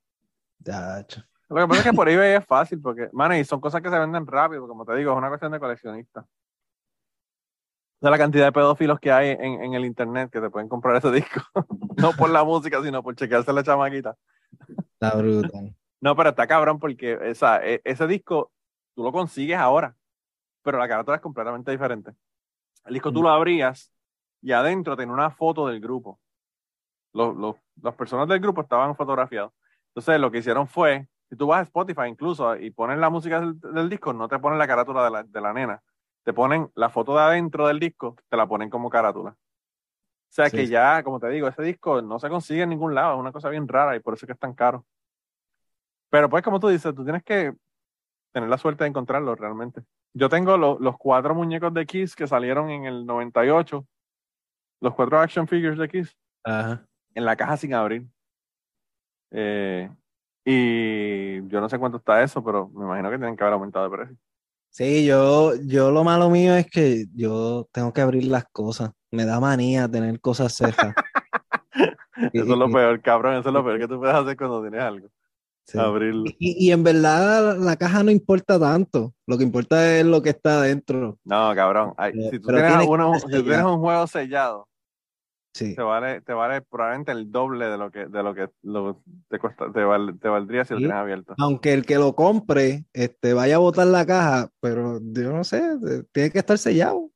Ya, 0.59 1.05
cho. 1.07 1.21
Lo 1.49 1.55
que 1.57 1.67
pasa 1.67 1.81
es 1.81 1.87
que 1.87 1.93
por 1.93 2.09
eBay 2.09 2.35
es 2.37 2.45
fácil, 2.45 2.81
porque, 2.81 3.09
man, 3.13 3.33
y 3.33 3.43
son 3.45 3.61
cosas 3.61 3.81
que 3.81 3.89
se 3.89 3.99
venden 3.99 4.25
rápido, 4.25 4.67
como 4.67 4.83
te 4.85 4.95
digo, 4.95 5.11
es 5.11 5.17
una 5.17 5.27
cuestión 5.29 5.51
de 5.51 5.59
coleccionista. 5.59 6.21
O 6.21 6.27
sea, 8.01 8.09
la 8.11 8.17
cantidad 8.17 8.45
de 8.45 8.51
pedófilos 8.51 8.99
que 8.99 9.11
hay 9.11 9.29
en, 9.29 9.63
en 9.63 9.73
el 9.73 9.85
internet 9.85 10.29
que 10.31 10.41
te 10.41 10.49
pueden 10.49 10.67
comprar 10.69 10.95
ese 10.97 11.11
disco. 11.11 11.41
no 11.97 12.11
por 12.13 12.29
la 12.29 12.43
música, 12.43 12.81
sino 12.83 13.01
por 13.03 13.15
chequearse 13.15 13.53
la 13.53 13.63
chamaquita. 13.63 14.15
Está 14.93 15.15
brutal. 15.15 15.75
No, 16.01 16.15
pero 16.15 16.29
está 16.29 16.45
cabrón 16.47 16.79
porque 16.79 17.17
esa, 17.23 17.65
e- 17.65 17.81
ese 17.83 18.05
disco 18.07 18.51
tú 18.95 19.03
lo 19.03 19.11
consigues 19.11 19.57
ahora, 19.57 19.95
pero 20.61 20.77
la 20.77 20.87
carátula 20.87 21.15
es 21.17 21.21
completamente 21.21 21.71
diferente. 21.71 22.11
El 22.85 22.93
disco 22.93 23.11
tú 23.11 23.23
lo 23.23 23.29
abrías 23.29 23.91
y 24.41 24.51
adentro 24.51 24.95
tenía 24.95 25.13
una 25.13 25.31
foto 25.31 25.67
del 25.67 25.79
grupo. 25.79 26.19
Los, 27.13 27.35
los- 27.35 27.55
las 27.81 27.95
personas 27.95 28.27
del 28.27 28.39
grupo 28.39 28.61
estaban 28.61 28.95
fotografiados. 28.95 29.51
Entonces 29.89 30.19
lo 30.19 30.29
que 30.29 30.39
hicieron 30.39 30.67
fue, 30.67 31.07
si 31.29 31.35
tú 31.35 31.47
vas 31.47 31.59
a 31.59 31.63
Spotify 31.63 32.07
incluso 32.07 32.55
y 32.55 32.71
pones 32.71 32.97
la 32.99 33.09
música 33.09 33.39
del, 33.39 33.59
del 33.59 33.89
disco, 33.89 34.13
no 34.13 34.27
te 34.27 34.39
ponen 34.39 34.59
la 34.59 34.67
carátula 34.67 35.03
de 35.05 35.11
la, 35.11 35.23
de 35.23 35.41
la 35.41 35.53
nena. 35.53 35.81
Te 36.23 36.33
ponen 36.33 36.69
la 36.75 36.89
foto 36.89 37.13
de 37.15 37.21
adentro 37.21 37.67
del 37.67 37.79
disco, 37.79 38.15
te 38.29 38.37
la 38.37 38.47
ponen 38.47 38.69
como 38.69 38.89
carátula. 38.89 39.35
sea 40.29 40.49
Sí, 40.49 40.57
que 40.57 40.67
ya, 40.67 41.03
como 41.03 41.19
te 41.19 41.29
digo, 41.29 41.47
ese 41.47 41.61
disco 41.63 42.01
no 42.01 42.19
se 42.19 42.29
consigue 42.29 42.63
en 42.63 42.69
ningún 42.69 42.93
lado, 42.95 43.13
es 43.15 43.19
una 43.19 43.31
cosa 43.31 43.49
bien 43.49 43.67
rara 43.67 43.95
y 43.95 43.99
por 43.99 44.13
eso 44.15 44.25
es 44.25 44.27
que 44.27 44.33
es 44.33 44.39
tan 44.39 44.53
caro. 44.53 44.85
Pero 46.09 46.29
pues 46.29 46.43
como 46.43 46.59
tú 46.59 46.67
dices, 46.67 46.93
tú 46.95 47.03
tienes 47.03 47.23
que 47.23 47.53
tener 48.31 48.49
la 48.49 48.57
suerte 48.57 48.83
de 48.83 48.89
encontrarlo 48.89 49.35
realmente. 49.35 49.81
Yo 50.13 50.29
tengo 50.29 50.57
lo- 50.57 50.77
los 50.79 50.97
cuatro 50.97 51.35
muñecos 51.35 51.73
de 51.73 51.85
Kiss 51.85 52.15
que 52.15 52.27
salieron 52.27 52.69
en 52.69 52.85
el 52.85 53.05
98, 53.05 53.85
los 54.81 54.93
cuatro 54.93 55.19
action 55.19 55.47
figures 55.47 55.77
de 55.77 55.89
Kiss, 55.89 56.17
Ajá. 56.43 56.85
en 57.13 57.25
la 57.25 57.35
caja 57.35 57.57
sin 57.57 57.73
abrir. 57.73 58.07
Eh, 59.31 59.89
y 60.45 61.47
yo 61.49 61.59
no 61.59 61.67
sé 61.67 61.79
cuánto 61.79 61.97
está 61.97 62.21
eso, 62.23 62.43
pero 62.43 62.69
me 62.69 62.85
imagino 62.85 63.09
que 63.09 63.17
tienen 63.17 63.35
que 63.35 63.43
haber 63.43 63.53
aumentado 63.55 63.89
de 63.89 63.97
precio. 63.97 64.15
Sí, 64.69 65.05
yo, 65.05 65.53
yo 65.65 65.89
lo 65.91 66.03
malo 66.03 66.29
mío 66.29 66.53
es 66.55 66.67
que 66.69 67.05
yo 67.15 67.67
tengo 67.71 67.91
que 67.93 68.01
abrir 68.01 68.25
las 68.25 68.45
cosas. 68.51 68.91
Me 69.09 69.25
da 69.25 69.39
manía 69.39 69.87
tener 69.89 70.19
cosas 70.19 70.53
cerradas. 70.55 70.95
Eso 72.33 72.43
es 72.53 72.57
lo 72.57 72.69
peor, 72.71 73.01
cabrón, 73.01 73.33
eso 73.35 73.49
es 73.49 73.53
lo 73.53 73.63
peor 73.63 73.77
que 73.77 73.87
tú 73.89 73.99
puedes 73.99 74.15
hacer 74.15 74.37
cuando 74.37 74.61
tienes 74.61 74.81
algo. 74.81 75.09
Sí. 75.65 75.77
Abrirlo. 75.77 76.23
Y, 76.39 76.67
y 76.67 76.71
en 76.71 76.81
verdad 76.83 77.57
la 77.57 77.75
caja 77.75 78.03
no 78.03 78.11
importa 78.11 78.57
tanto. 78.57 79.13
Lo 79.27 79.37
que 79.37 79.43
importa 79.43 79.97
es 79.97 80.05
lo 80.05 80.21
que 80.21 80.29
está 80.29 80.59
adentro. 80.59 81.17
No, 81.25 81.53
cabrón. 81.55 81.93
ay, 81.97 82.13
Pero- 82.13 82.29
si 82.29 82.39
tú 82.39 82.47
tienes, 82.47 82.67
tiene 82.69 82.83
que 82.85 82.89
uno- 82.89 83.15
estar 83.15 83.29
si 83.31 83.37
tú 83.37 83.43
tienes 83.43 83.65
un 83.65 83.79
juego 83.79 84.07
sellado, 84.07 84.67
Sí. 85.55 85.73
te 85.73 85.81
vale, 85.81 86.19
te 86.19 86.33
vale 86.33 86.61
probablemente 86.63 87.13
el 87.13 87.31
doble 87.31 87.67
de 87.67 87.77
lo 87.77 87.89
que, 87.89 88.07
de 88.07 88.23
lo 88.23 88.35
que 88.35 88.49
lo- 88.63 89.01
te, 89.29 89.39
cuesta, 89.39 89.71
te, 89.71 89.85
val- 89.85 90.19
te 90.19 90.27
valdría 90.27 90.65
si 90.65 90.73
lo 90.73 90.79
tienes 90.79 90.97
abierto. 90.97 91.33
Aunque 91.37 91.71
el 91.71 91.85
que 91.85 91.95
lo 91.95 92.13
compre 92.13 92.83
este, 92.91 93.33
vaya 93.33 93.55
a 93.55 93.59
botar 93.59 93.87
la 93.87 94.05
caja, 94.05 94.49
pero 94.59 94.99
yo 95.01 95.31
no 95.31 95.45
sé, 95.45 95.59
eh, 95.59 96.03
tiene 96.11 96.31
que 96.31 96.39
estar 96.39 96.57
sellado. 96.57 97.09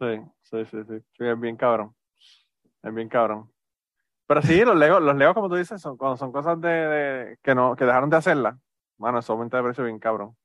Sí, 0.00 0.20
sí, 0.42 0.64
sí, 0.68 0.78
sí. 0.88 0.98
Sí, 1.16 1.24
es 1.24 1.38
bien 1.40 1.56
cabrón. 1.56 1.94
Es 2.82 2.92
bien 2.92 3.08
cabrón. 3.08 3.52
Pero 4.26 4.42
sí, 4.42 4.64
los 4.64 4.76
Legos, 4.76 5.00
los 5.00 5.14
Legos, 5.16 5.34
como 5.34 5.48
tú 5.48 5.54
dices, 5.54 5.80
son, 5.80 5.96
cuando 5.96 6.16
son 6.16 6.32
cosas 6.32 6.60
de, 6.60 6.68
de- 6.68 7.38
que 7.40 7.54
no, 7.54 7.76
que 7.76 7.84
dejaron 7.84 8.10
de 8.10 8.16
hacerlas. 8.16 8.56
Mano, 8.98 9.20
eso 9.20 9.32
aumenta 9.32 9.58
de 9.58 9.62
precio 9.62 9.84
bien 9.84 10.00
cabrón. 10.00 10.36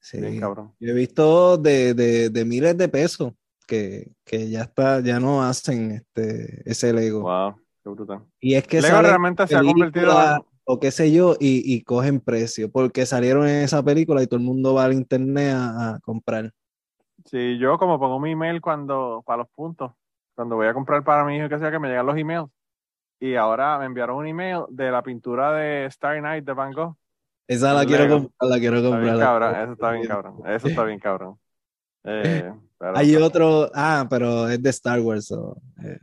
Sí. 0.00 0.18
Bien 0.18 0.40
cabrón. 0.40 0.72
Yo 0.80 0.92
he 0.92 0.94
visto 0.94 1.58
de, 1.58 1.92
de, 1.92 2.30
de 2.30 2.44
miles 2.46 2.74
de 2.78 2.88
pesos 2.88 3.34
que, 3.70 4.12
que 4.24 4.50
ya 4.50 4.62
está, 4.62 5.00
ya 5.00 5.20
no 5.20 5.42
hacen 5.42 5.92
este, 5.92 6.68
ese 6.68 6.92
Lego. 6.92 7.20
Wow, 7.22 7.54
qué 7.82 7.90
brutal. 7.90 8.26
Y 8.40 8.54
es 8.54 8.66
que 8.66 8.82
Lego 8.82 9.00
realmente 9.00 9.46
se 9.46 9.56
ha 9.56 9.62
convertido 9.62 10.10
en, 10.10 10.42
o 10.64 10.80
qué 10.80 10.90
sé 10.90 11.12
yo, 11.12 11.36
y, 11.38 11.62
y 11.72 11.82
cogen 11.82 12.20
precio, 12.20 12.70
porque 12.70 13.06
salieron 13.06 13.46
en 13.48 13.62
esa 13.62 13.82
película 13.82 14.22
y 14.22 14.26
todo 14.26 14.38
el 14.40 14.46
mundo 14.46 14.74
va 14.74 14.84
al 14.84 14.92
internet 14.92 15.54
a, 15.54 15.94
a 15.94 16.00
comprar. 16.00 16.52
Sí, 17.24 17.58
yo 17.58 17.78
como 17.78 17.98
pongo 17.98 18.18
mi 18.18 18.32
email 18.32 18.60
cuando, 18.60 19.22
para 19.24 19.38
los 19.38 19.48
puntos, 19.48 19.92
cuando 20.34 20.56
voy 20.56 20.66
a 20.66 20.74
comprar 20.74 21.04
para 21.04 21.24
mi 21.24 21.36
hijo, 21.36 21.48
que 21.48 21.58
sea 21.58 21.70
que 21.70 21.78
me 21.78 21.88
llegan 21.88 22.06
los 22.06 22.16
emails. 22.16 22.48
Y 23.20 23.34
ahora 23.34 23.78
me 23.78 23.84
enviaron 23.84 24.16
un 24.16 24.26
email 24.26 24.62
de 24.70 24.90
la 24.90 25.02
pintura 25.02 25.52
de 25.52 25.90
Starry 25.90 26.22
Night 26.22 26.44
de 26.44 26.54
Van 26.54 26.72
Gogh. 26.72 26.96
Esa 27.46 27.74
la 27.74 27.84
quiero 27.84 28.08
comprar, 28.08 28.50
la 28.50 28.58
quiero 28.58 28.76
Está 28.76 28.88
comprar. 28.88 29.14
bien 29.14 29.18
cabrón, 29.26 29.54
eso 29.56 29.72
está 29.72 29.90
bien 29.92 30.06
cabrón. 30.06 30.34
Eso 30.46 30.68
está 30.68 30.84
bien 30.84 30.98
cabrón. 30.98 31.38
Eh, 32.04 32.52
pero- 32.78 32.96
Hay 32.96 33.14
otro, 33.16 33.70
ah, 33.74 34.06
pero 34.08 34.48
es 34.48 34.62
de 34.62 34.70
Star 34.70 35.00
Wars. 35.00 35.26
so, 35.26 35.60
eh, 35.84 35.98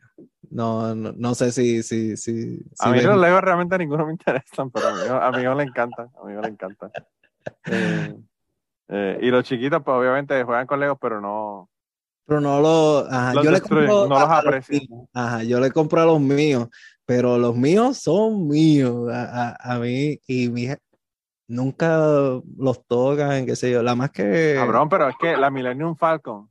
no, 0.50 0.94
no, 0.96 1.12
no 1.14 1.36
sé 1.36 1.52
si, 1.52 1.84
si, 1.84 2.16
si, 2.16 2.60
a 2.80 2.90
mí 2.92 3.00
ven- 3.00 3.08
los 3.08 3.20
Legos 3.20 3.42
realmente 3.42 3.78
ninguno 3.78 4.06
me 4.06 4.12
interesan, 4.14 4.70
pero 4.72 4.88
a 5.22 5.32
mi 5.32 5.42
hijo, 5.42 5.54
le 5.56 5.64
encantan. 5.64 6.08
A 6.22 6.26
mi 6.26 6.34
hijo 6.34 6.42
le 6.42 6.50
encantan. 6.50 6.92
Eh, 8.90 9.20
y 9.22 9.30
los 9.32 9.44
chiquitos, 9.44 9.84
pues 9.84 9.98
obviamente 9.98 10.42
juegan 10.44 10.66
con 10.66 10.80
Legos, 10.80 10.98
pero 11.02 11.20
no. 11.20 11.70
pero 12.26 12.40
no 12.40 12.62
lo, 12.62 13.00
ajá, 13.10 13.34
Los 13.34 13.44
yo 13.44 13.52
le 13.52 13.60
compro 13.60 13.82
no 13.86 14.08
los 14.08 14.18
a- 14.20 14.36
a 14.36 14.40
aprecian. 14.40 14.82
míos. 14.90 15.10
Ajá, 15.14 15.44
yo 15.44 15.60
le 15.60 15.72
compro 15.72 16.02
a 16.02 16.06
los 16.06 16.22
míos, 16.22 16.70
pero 17.06 17.38
los 17.38 17.54
míos 17.54 17.98
son 17.98 18.48
míos, 18.48 19.10
a, 19.12 19.50
a- 19.50 19.74
a 19.76 19.80
mí, 19.80 20.18
y 20.26 20.48
mi 20.50 20.68
nunca 21.48 21.98
los 22.58 22.86
tocan, 22.88 23.46
qué 23.46 23.56
sé 23.56 23.72
yo, 23.72 23.82
la 23.84 23.96
más 23.96 24.12
que... 24.12 24.54
Cabrón, 24.56 24.90
pero 24.90 25.08
es 25.10 25.16
que 25.20 25.38
la 25.38 25.50
Millennium 25.50 25.96
Falcon 25.96 26.50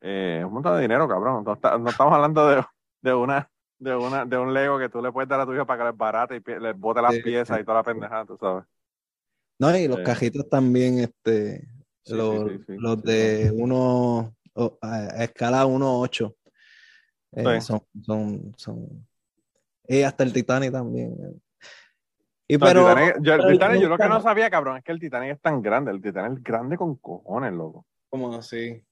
eh, 0.00 0.38
es 0.40 0.44
un 0.46 0.52
montón 0.54 0.76
de 0.76 0.82
dinero, 0.82 1.08
cabrón. 1.08 1.44
No, 1.44 1.52
está- 1.54 1.76
no 1.78 1.90
estamos 1.90 2.14
hablando 2.14 2.48
de, 2.48 2.64
de 3.02 3.14
una 3.14 3.50
de 3.78 3.96
una 3.96 4.26
de 4.26 4.36
un 4.36 4.52
Lego 4.52 4.78
que 4.78 4.90
tú 4.90 5.00
le 5.00 5.10
puedes 5.10 5.26
dar 5.28 5.40
a 5.40 5.46
tu 5.46 5.54
hijo 5.54 5.64
para 5.64 5.78
que 5.82 5.88
les 5.90 5.96
barate 5.96 6.36
y 6.36 6.60
les 6.60 6.78
bote 6.78 7.00
las 7.00 7.14
Sí. 7.14 7.22
piezas 7.22 7.58
y 7.58 7.64
toda 7.64 7.78
la 7.78 7.82
pendejada, 7.82 8.26
tú 8.26 8.36
sabes. 8.38 8.64
No, 9.58 9.74
y 9.74 9.88
los 9.88 9.98
Eh. 10.00 10.02
cajitos 10.02 10.48
también, 10.50 10.98
este, 10.98 11.66
los, 12.06 12.44
los 12.68 13.02
de 13.02 13.50
uno, 13.54 14.34
a, 14.82 15.24
escala 15.24 15.64
1.8, 15.66 16.34
eh, 17.32 17.60
son, 17.62 17.82
son, 18.02 18.52
son, 18.56 19.06
y 19.88 20.02
hasta 20.02 20.24
el 20.24 20.32
Titanic 20.34 20.72
también. 20.72 21.16
Y 22.52 22.58
No, 22.58 22.66
el 22.66 22.72
pero, 22.72 22.88
Titanic, 22.88 23.16
yo, 23.22 23.34
el 23.34 23.40
pero 23.40 23.52
Titanic, 23.52 23.80
yo 23.82 23.88
lo 23.88 23.96
que 23.98 24.08
no 24.08 24.20
sabía, 24.20 24.50
cabrón, 24.50 24.76
es 24.78 24.82
que 24.84 24.90
el 24.92 24.98
Titanic 24.98 25.32
es 25.34 25.40
tan 25.40 25.62
grande. 25.62 25.92
El 25.92 26.02
Titanic 26.02 26.38
es 26.38 26.42
grande 26.44 26.76
con 26.76 26.96
cojones, 26.96 27.52
loco. 27.52 27.86
¿Cómo 28.08 28.34
así? 28.34 28.82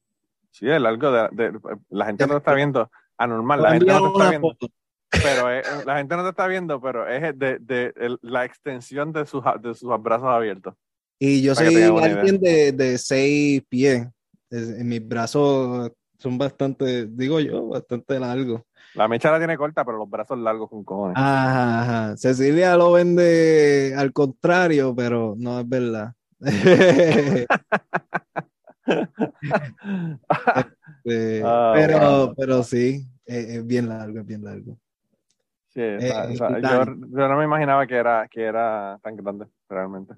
Sí, 0.53 0.71
es 0.71 0.81
largo 0.81 1.11
de, 1.11 1.29
de- 1.33 1.59
la 1.90 2.07
gente 2.07 2.23
no 2.25 2.29
te 2.29 2.35
me- 2.35 2.38
está 2.38 2.55
viendo. 2.55 2.90
Anormal, 3.16 3.61
la 3.62 3.73
gente 3.73 3.87
no 3.87 3.92
te 3.92 3.97
enviar 3.97 4.12
está 4.12 4.31
viendo. 4.31 4.49
foto. 4.49 4.68
Pero 5.11 5.51
es- 5.51 5.87
la 5.87 5.97
gente 5.97 6.16
no 6.16 6.23
te 6.23 6.29
está 6.31 6.47
viendo, 6.47 6.81
pero 6.81 7.09
es 7.09 7.37
de, 7.37 7.59
de- 7.59 7.92
el- 7.97 8.18
la 8.23 8.44
extensión 8.44 9.12
de 9.12 9.27
sus, 9.27 9.42
de 9.61 9.75
sus 9.75 9.90
brazos 10.03 10.29
abiertos. 10.29 10.75
Y 11.18 11.42
yo 11.42 11.57
soy 11.57 11.83
alguien 11.83 12.38
de, 12.40 12.71
de 12.71 12.97
seis 12.97 13.62
pies. 13.68 14.07
Es- 14.51 14.68
en 14.79 14.87
mis 14.88 15.07
brazos 15.07 15.90
son 16.16 16.38
bastante, 16.38 17.07
digo 17.07 17.40
yo, 17.40 17.66
bastante 17.68 18.21
largos. 18.21 18.62
La 18.94 19.07
mecha 19.09 19.31
la 19.31 19.38
tiene 19.38 19.57
corta, 19.57 19.85
pero 19.85 19.98
los 19.98 20.09
brazos 20.11 20.38
largos 20.38 20.68
con 20.70 20.83
cojones. 20.85 21.16
Ajá, 21.16 21.83
ajá. 21.83 22.16
Cecilia 22.16 22.77
lo 22.77 22.92
vende 22.92 23.94
al 23.96 24.12
contrario, 24.12 24.94
pero 24.94 25.35
no 25.38 25.61
es 25.61 25.68
verdad. 25.68 26.14
Eh, 31.05 31.42
Ah, 31.44 31.72
pero, 31.74 32.35
pero 32.37 32.62
sí, 32.62 33.07
eh, 33.27 33.46
es 33.57 33.66
bien 33.66 33.88
largo, 33.88 34.20
es 34.20 34.27
bien 34.27 34.42
largo. 34.44 34.79
Sí, 35.68 35.81
Eh, 35.81 36.12
está- 36.33 36.59
yo, 36.59 36.85
yo 36.85 37.29
no 37.29 37.37
me 37.37 37.44
imaginaba 37.44 37.87
que 37.87 37.94
era, 37.96 38.27
que 38.29 38.42
era 38.42 38.98
tan 39.03 39.16
grande, 39.16 39.46
realmente. 39.68 40.14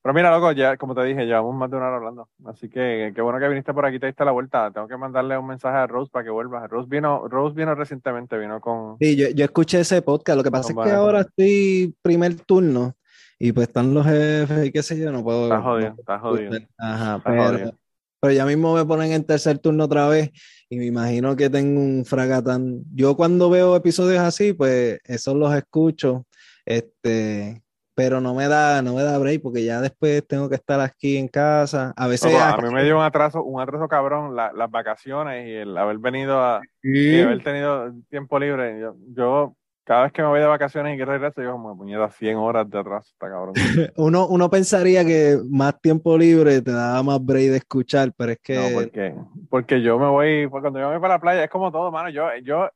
Pero 0.00 0.14
mira, 0.14 0.30
loco, 0.30 0.52
ya, 0.52 0.76
como 0.76 0.94
te 0.94 1.02
dije, 1.04 1.26
llevamos 1.26 1.54
más 1.54 1.70
de 1.70 1.76
una 1.76 1.88
hora 1.88 1.96
hablando. 1.96 2.28
Así 2.46 2.68
que 2.68 3.12
qué 3.14 3.20
bueno 3.20 3.38
que 3.40 3.48
viniste 3.48 3.74
por 3.74 3.84
aquí, 3.84 3.98
te 3.98 4.06
diste 4.06 4.24
la 4.24 4.30
vuelta. 4.30 4.70
Tengo 4.70 4.86
que 4.86 4.96
mandarle 4.96 5.36
un 5.36 5.46
mensaje 5.46 5.76
a 5.76 5.86
Rose 5.86 6.10
para 6.10 6.24
que 6.24 6.30
vuelva. 6.30 6.66
Rose 6.66 6.88
vino, 6.88 7.26
Rose 7.28 7.56
vino 7.56 7.74
recientemente, 7.74 8.38
vino 8.38 8.60
con. 8.60 8.96
Sí, 9.00 9.16
yo, 9.16 9.28
yo 9.30 9.44
escuché 9.44 9.80
ese 9.80 10.00
podcast. 10.02 10.36
Lo 10.36 10.44
que 10.44 10.50
pasa 10.50 10.72
es 10.72 10.78
que 10.78 10.92
ahora 10.92 11.20
estoy 11.22 11.94
primer 12.00 12.36
turno 12.36 12.94
y 13.38 13.52
pues 13.52 13.68
están 13.68 13.92
los 13.92 14.06
jefes 14.06 14.66
y 14.66 14.72
qué 14.72 14.82
sé 14.82 14.98
yo, 14.98 15.12
no 15.12 15.22
puedo. 15.22 15.44
Está 15.44 15.56
no 15.56 15.62
jodido, 15.62 15.88
puedo 15.90 16.00
está 16.00 16.18
jodido. 16.18 16.50
Ajá, 16.78 17.16
Está 17.16 17.30
pero, 17.30 17.44
jodido. 17.44 17.72
pero 18.20 18.32
ya 18.32 18.46
mismo 18.46 18.74
me 18.74 18.84
ponen 18.84 19.12
en 19.12 19.24
tercer 19.24 19.58
turno 19.58 19.84
otra 19.84 20.08
vez 20.08 20.30
y 20.70 20.76
me 20.76 20.86
imagino 20.86 21.36
que 21.36 21.50
tengo 21.50 21.80
un 21.80 22.04
fragatán. 22.04 22.82
Yo 22.94 23.16
cuando 23.16 23.50
veo 23.50 23.76
episodios 23.76 24.20
así, 24.20 24.52
pues 24.52 25.00
esos 25.04 25.34
los 25.34 25.54
escucho, 25.54 26.26
este, 26.64 27.62
pero 27.98 28.20
no 28.20 28.32
me 28.32 28.46
da, 28.46 28.80
no 28.80 28.94
me 28.94 29.02
da 29.02 29.18
break 29.18 29.42
porque 29.42 29.64
ya 29.64 29.80
después 29.80 30.24
tengo 30.24 30.48
que 30.48 30.54
estar 30.54 30.80
aquí 30.80 31.16
en 31.16 31.26
casa. 31.26 31.92
A 31.96 32.06
veces 32.06 32.32
Loco, 32.32 32.44
a 32.44 32.56
mí 32.58 32.72
me 32.72 32.84
dio 32.84 32.96
un 32.96 33.02
atraso, 33.02 33.42
un 33.42 33.60
atraso 33.60 33.88
cabrón, 33.88 34.36
la- 34.36 34.52
las 34.52 34.70
vacaciones 34.70 35.48
y 35.48 35.52
el 35.54 35.76
haber 35.76 35.98
venido 35.98 36.40
a, 36.40 36.60
y 36.80 37.20
haber 37.20 37.42
tenido 37.42 37.92
tiempo 38.08 38.38
libre. 38.38 38.78
Yo, 38.80 38.94
yo, 39.16 39.56
cada 39.82 40.04
vez 40.04 40.12
que 40.12 40.22
me 40.22 40.28
voy 40.28 40.38
de 40.38 40.46
vacaciones 40.46 40.94
y 40.94 40.96
que 40.96 41.04
regreso, 41.06 41.42
yo 41.42 41.50
como 41.50 41.76
puñeta 41.76 42.08
100 42.10 42.36
horas 42.36 42.70
de 42.70 42.78
atraso, 42.78 43.10
está 43.10 43.28
cabrón. 43.28 43.54
Uno, 43.96 44.28
uno 44.28 44.48
pensaría 44.48 45.04
que 45.04 45.36
más 45.50 45.80
tiempo 45.80 46.16
libre 46.16 46.62
te 46.62 46.70
daba 46.70 47.02
más 47.02 47.24
break 47.24 47.50
de 47.50 47.56
escuchar, 47.56 48.12
pero 48.16 48.30
es 48.30 48.38
que 48.40 48.54
No, 48.54 48.68
porque, 48.74 49.14
porque 49.50 49.82
yo 49.82 49.98
me 49.98 50.06
voy, 50.06 50.46
pues 50.46 50.60
cuando 50.60 50.78
yo 50.78 50.86
me 50.86 50.92
voy 50.92 51.00
para 51.02 51.14
la 51.14 51.20
playa, 51.20 51.42
es 51.42 51.50
como 51.50 51.72
todo, 51.72 51.90
mano. 51.90 52.10
Yo, 52.10 52.28
yo 52.44 52.70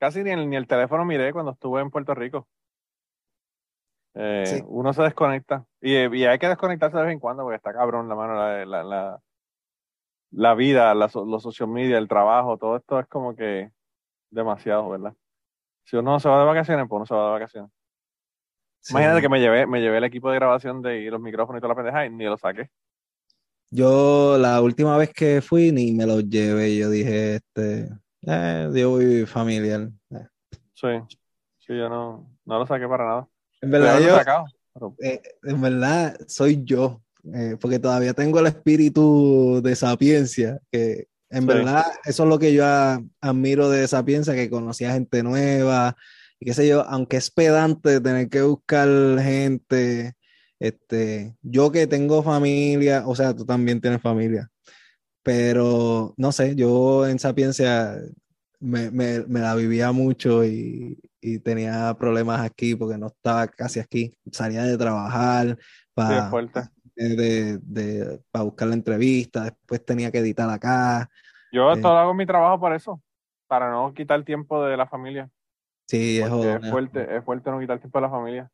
casi 0.00 0.24
ni 0.24 0.30
el, 0.30 0.50
ni 0.50 0.56
el 0.56 0.66
teléfono 0.66 1.04
miré 1.04 1.32
cuando 1.32 1.52
estuve 1.52 1.82
en 1.82 1.90
Puerto 1.90 2.14
Rico. 2.16 2.48
Eh, 4.18 4.44
Sí. 4.46 4.62
Uno 4.66 4.92
se 4.94 5.02
desconecta. 5.02 5.64
Y, 5.80 5.92
y 6.16 6.24
hay 6.24 6.38
que 6.38 6.48
desconectarse 6.48 6.96
de 6.96 7.02
vez 7.04 7.12
en 7.12 7.20
cuando 7.20 7.42
porque 7.42 7.56
está 7.56 7.72
cabrón 7.72 8.08
la 8.08 8.14
mano, 8.14 8.34
la, 8.34 8.64
la, 8.64 8.82
la, 8.82 9.20
la 10.30 10.54
vida, 10.54 10.94
la 10.94 11.10
los 11.14 11.42
social 11.42 11.68
media, 11.68 11.98
el 11.98 12.08
trabajo, 12.08 12.56
todo 12.56 12.76
esto 12.76 12.98
es 12.98 13.06
como 13.08 13.36
que 13.36 13.70
demasiado, 14.30 14.88
¿verdad? 14.88 15.14
Si 15.84 15.96
uno 15.96 16.18
se 16.18 16.28
va 16.28 16.40
de 16.40 16.46
vacaciones, 16.46 16.86
pues 16.88 16.96
uno 16.96 17.06
se 17.06 17.14
va 17.14 17.26
de 17.26 17.32
vacaciones. 17.32 17.70
sí. 18.80 18.92
Imagínate 18.92 19.20
que 19.20 19.28
me 19.28 19.38
llevé, 19.40 19.66
me 19.66 19.80
llevé 19.80 19.98
el 19.98 20.04
equipo 20.04 20.30
de 20.30 20.36
grabación 20.36 20.80
de 20.82 21.00
y 21.02 21.10
los 21.10 21.20
micrófonos 21.20 21.58
y 21.58 21.60
toda 21.60 21.74
la 21.74 21.76
pendeja 21.76 22.06
y 22.06 22.10
ni 22.10 22.24
lo 22.24 22.36
saqué. 22.38 22.70
Yo 23.70 24.38
la 24.38 24.60
última 24.62 24.96
vez 24.96 25.12
que 25.12 25.42
fui 25.42 25.72
ni 25.72 25.92
me 25.92 26.06
los 26.06 26.28
llevé, 26.28 26.76
yo 26.76 26.88
dije, 26.88 27.36
este, 27.36 27.88
eh, 28.22 28.70
yo 28.74 28.90
voy 28.90 29.26
familiar. 29.26 29.88
Eh, 30.10 30.26
Sí, 30.74 30.88
sí, 31.58 31.76
yo 31.76 31.88
no, 31.88 32.28
no 32.44 32.58
lo 32.58 32.66
saqué 32.66 32.86
para 32.86 33.04
nada. 33.06 33.28
En 33.66 33.70
verdad, 33.72 34.00
yo, 34.00 34.16
sacado. 34.16 34.46
Eh, 35.00 35.20
en 35.44 35.60
verdad 35.60 36.16
soy 36.28 36.62
yo, 36.64 37.02
eh, 37.34 37.56
porque 37.60 37.78
todavía 37.78 38.12
tengo 38.14 38.38
el 38.40 38.46
espíritu 38.46 39.60
de 39.62 39.74
sapiencia, 39.76 40.60
que, 40.70 41.08
En 41.28 41.42
Sí. 41.42 41.48
verdad, 41.48 41.84
eso 42.04 42.22
es 42.22 42.28
lo 42.28 42.38
que 42.38 42.52
yo 42.54 42.64
a- 42.64 43.02
admiro 43.20 43.68
de 43.68 43.82
esa 43.82 44.04
piensa, 44.04 44.32
que 44.36 44.48
conocía 44.48 44.92
gente 44.92 45.24
nueva, 45.24 45.96
y 46.38 46.46
qué 46.46 46.54
sé 46.54 46.68
yo, 46.68 46.82
aunque 46.88 47.16
es 47.16 47.32
pedante 47.32 48.00
tener 48.00 48.28
que 48.28 48.42
buscar 48.42 48.88
gente, 49.20 50.14
este, 50.60 51.34
yo 51.42 51.72
que 51.72 51.88
tengo 51.88 52.22
familia, 52.22 53.02
o 53.08 53.16
sea, 53.16 53.34
tú 53.34 53.44
también 53.44 53.80
tienes 53.80 54.00
familia, 54.00 54.48
pero 55.24 56.14
no 56.16 56.30
sé, 56.30 56.54
yo 56.54 57.06
en 57.08 57.18
Sapiencia 57.18 57.98
me, 58.66 58.90
me- 58.90 59.24
me 59.26 59.40
la 59.40 59.54
vivía 59.54 59.92
mucho 59.92 60.44
y, 60.44 60.98
y 61.20 61.38
tenía 61.38 61.94
problemas 61.98 62.40
aquí 62.40 62.74
porque 62.74 62.98
no 62.98 63.06
estaba 63.06 63.46
casi 63.46 63.80
aquí, 63.80 64.14
salía 64.32 64.64
de 64.64 64.76
trabajar 64.76 65.56
para 65.94 66.28
fuerte. 66.30 66.60
de, 66.94 67.58
de- 67.58 68.20
para 68.30 68.44
buscar 68.44 68.68
la 68.68 68.74
entrevista, 68.74 69.44
después 69.44 69.84
tenía 69.84 70.10
que 70.10 70.18
editar 70.18 70.48
acá. 70.50 71.08
Yo 71.52 71.72
Eh. 71.72 71.80
todo 71.80 71.96
hago 71.96 72.12
mi 72.14 72.26
trabajo 72.26 72.60
para 72.60 72.76
eso, 72.76 73.00
para 73.46 73.70
no 73.70 73.94
quitar 73.94 74.22
tiempo 74.24 74.64
de 74.64 74.76
la 74.76 74.86
familia. 74.86 75.30
Sí, 75.88 76.20
es 76.20 76.28
jodón, 76.28 76.64
es 76.64 76.70
fuerte, 76.70 77.16
es 77.16 77.24
fuerte 77.24 77.50
no 77.50 77.60
quitar 77.60 77.78
tiempo 77.78 77.98
de 77.98 78.02
la 78.02 78.10
familia. 78.10 78.50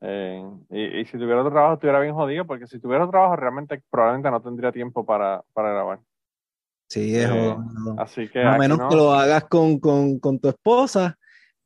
Eh, 0.00 0.44
y, 0.70 1.00
y 1.00 1.04
si 1.06 1.12
tuviera 1.12 1.40
otro 1.40 1.52
trabajo, 1.52 1.74
estuviera 1.74 2.00
bien 2.00 2.14
jodido, 2.14 2.46
porque 2.46 2.66
si 2.66 2.78
tuviera 2.80 3.04
otro 3.04 3.12
trabajo, 3.12 3.36
realmente 3.36 3.82
probablemente 3.88 4.30
no 4.30 4.42
tendría 4.42 4.72
tiempo 4.72 5.06
para, 5.06 5.42
para 5.52 5.70
grabar. 5.70 6.00
Sí, 6.88 7.16
es 7.16 7.28
Eh. 7.30 7.56
Así 7.98 8.28
que 8.28 8.42
A 8.42 8.56
menos 8.58 8.78
no. 8.78 8.88
que 8.88 8.96
lo 8.96 9.12
hagas 9.12 9.44
con, 9.44 9.78
con, 9.78 10.18
con 10.18 10.38
tu 10.38 10.48
esposa 10.48 11.16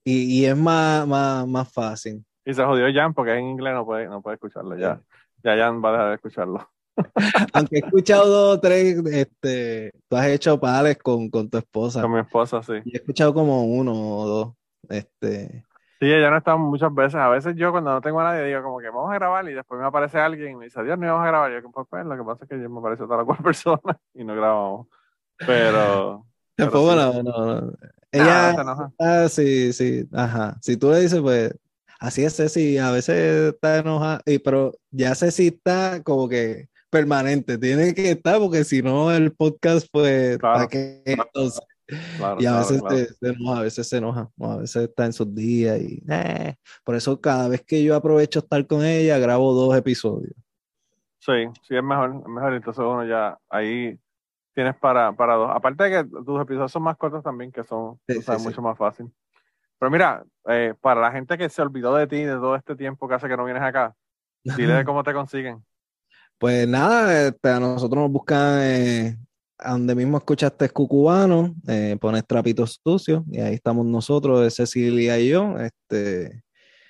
y, 0.05 0.41
y 0.41 0.47
es 0.47 0.57
más, 0.57 1.07
más, 1.07 1.47
más 1.47 1.73
fácil. 1.73 2.25
Y 2.45 2.55
se 2.55 2.65
jodió 2.65 2.87
Jan 2.93 3.13
porque 3.15 3.35
en 3.35 3.47
inglés 3.47 3.75
no 3.75 3.85
puede, 3.85 4.07
no 4.07 4.23
puede 4.23 4.35
escucharlo. 4.35 4.77
Ya, 4.77 5.01
ya 5.45 5.57
Jan 5.57 5.83
va 5.85 5.91
a 5.91 5.93
dejar 5.93 6.09
de 6.09 6.15
escucharlo. 6.15 6.71
Aunque 7.55 7.77
he 7.77 7.79
escuchado 7.81 8.27
dos 8.27 8.57
o 8.57 8.61
tres, 8.61 8.97
este, 9.07 9.93
tú 10.09 10.17
has 10.17 10.27
hecho 10.27 10.59
pales 10.59 10.99
con, 10.99 11.29
con 11.31 11.49
tu 11.49 11.59
esposa. 11.59 12.03
Con 12.03 12.13
mi 12.13 12.21
esposa, 12.21 12.63
sí. 12.63 12.73
Yo 12.85 12.93
he 12.93 12.97
escuchado 12.97 13.35
como 13.35 13.65
uno 13.65 13.93
o 13.93 14.27
dos. 14.27 14.55
Este, 14.89 15.65
Sí, 16.01 16.11
ella 16.11 16.31
no 16.31 16.39
está 16.39 16.57
muchas 16.57 16.95
veces. 16.95 17.17
A 17.17 17.29
veces 17.29 17.55
yo 17.57 17.73
cuando 17.73 17.93
no 17.93 18.01
tengo 18.01 18.21
a 18.21 18.25
nadie 18.25 18.45
digo 18.45 18.63
como 18.63 18.79
que 18.79 18.89
vamos 18.89 19.11
a 19.11 19.15
grabar 19.15 19.47
y 19.51 19.53
después 19.53 19.79
me 19.79 19.87
aparece 19.87 20.19
alguien 20.19 20.53
y 20.53 20.57
me 20.57 20.65
dice, 20.65 20.83
Dios, 20.83 20.99
no 20.99 21.07
vamos 21.07 21.25
a 21.25 21.29
grabar. 21.29 21.53
Yo, 21.53 21.71
pues, 21.71 21.87
pues, 21.91 22.07
lo 22.07 22.17
que 22.17 22.25
pasa 22.25 22.45
es 22.45 22.49
que 22.49 22.59
yo 22.59 22.71
me 22.71 22.79
aparece 22.79 23.03
otra 23.03 23.23
cual 23.23 23.39
persona 23.45 24.01
y 24.15 24.25
no 24.25 24.35
grabamos. 24.35 24.87
Pero... 25.47 26.27
pero 26.57 26.71
tampoco 26.71 26.91
sí. 26.93 26.97
no, 26.97 27.23
no, 27.23 27.73
Ella, 28.13 28.51
enoja. 28.51 28.93
ah, 28.99 29.29
sí, 29.29 29.73
sí, 29.73 30.07
ajá. 30.13 30.59
Si 30.63 30.77
tú 30.77 30.91
le 30.91 31.01
dices, 31.01 31.21
pues, 31.21 31.55
así 31.99 32.25
es 32.25 32.37
Ceci, 32.37 32.77
a 32.79 32.91
veces 32.91 33.55
está 33.55 33.79
enojada, 33.79 34.21
y, 34.27 34.39
pero 34.39 34.73
ya 34.91 35.15
Ceci 35.15 35.49
está 35.49 36.03
como 36.03 36.29
que 36.29 36.69
permanente, 36.91 37.57
tiene 37.57 37.95
que 37.95 38.11
estar 38.11 38.39
porque 38.39 38.65
si 38.65 38.83
no 38.83 39.13
el 39.13 39.33
podcast, 39.33 39.87
pues, 39.93 40.39
Claro. 40.39 40.55
¿para 40.57 40.69
qué 40.69 41.03
entonces? 41.07 41.61
Claro, 42.19 42.41
Y 42.41 42.47
a 42.47 42.59
veces 42.59 42.81
claro. 42.81 42.97
Se, 42.99 43.15
se 43.15 43.29
enoja, 43.31 43.59
a 43.59 43.63
veces 43.63 43.89
se 43.89 43.97
enoja, 43.97 44.31
a 44.41 44.57
veces 44.57 44.83
está 44.89 45.07
en 45.07 45.13
sus 45.13 45.35
días 45.35 45.81
y 45.81 46.01
eh, 46.09 46.55
por 46.85 46.95
eso 46.95 47.21
cada 47.21 47.49
vez 47.49 47.65
que 47.65 47.83
yo 47.83 47.97
aprovecho 47.97 48.39
estar 48.41 48.65
con 48.67 48.85
ella, 48.85 49.19
grabo 49.19 49.53
dos 49.55 49.77
episodios. 49.77 50.33
Sí, 51.19 51.33
sí, 51.67 51.77
es 51.77 51.83
mejor, 51.83 52.15
es 52.23 52.29
mejor. 52.29 52.55
Entonces 52.55 52.85
uno 52.85 53.05
ya 53.05 53.37
ahí 53.49 53.99
tienes 54.55 54.77
para, 54.77 55.13
para 55.13 55.35
dos. 55.35 55.51
Aparte 55.53 55.85
de 55.85 55.91
que 55.91 56.05
tus 56.09 56.41
episodios 56.41 56.73
son 56.73 56.83
más 56.83 56.97
cortos 56.97 57.23
también, 57.23 57.53
que 57.53 57.65
son 57.65 57.99
Sí, 58.07 58.15
tú 58.15 58.21
sí, 58.21 58.23
sabes, 58.23 58.43
sí. 58.43 58.49
mucho 58.49 58.63
más 58.63 58.77
fácil. 58.77 59.13
Pero 59.79 59.91
mira, 59.91 60.25
eh, 60.49 60.75
para 60.81 61.01
la 61.01 61.13
gente 61.13 61.39
que 61.39 61.49
se 61.49 61.63
olvidó 61.63 61.95
de 61.95 62.07
ti 62.07 62.23
de 62.23 62.35
todo 62.35 62.55
este 62.55 62.77
tiempo 62.77 63.09
que 63.09 63.15
hace 63.15 63.29
que 63.29 63.37
no 63.37 63.45
vienes 63.45 63.63
acá, 63.63 63.95
dile 64.43 64.85
cómo 64.85 65.03
te 65.03 65.13
consiguen. 65.13 65.65
Pues 66.39 66.67
nada, 66.67 67.29
este, 67.29 67.51
a 67.51 67.61
nosotros 67.61 68.03
nos 68.03 68.11
buscan 68.11 68.61
eh, 68.63 69.19
a 69.59 69.73
donde 69.73 69.95
mismo 69.95 70.19
escuchaste 70.19 70.71
Cucubano, 70.71 71.55
eh, 71.69 71.97
pones 72.01 72.27
trapitos 72.27 72.81
sucios 72.83 73.23
y 73.31 73.41
ahí 73.41 73.55
estamos 73.55 73.85
nosotros, 73.85 74.47
es 74.47 74.55
Cecilia 74.55 75.19
y 75.19 75.29
yo, 75.29 75.59
este, 75.59 76.43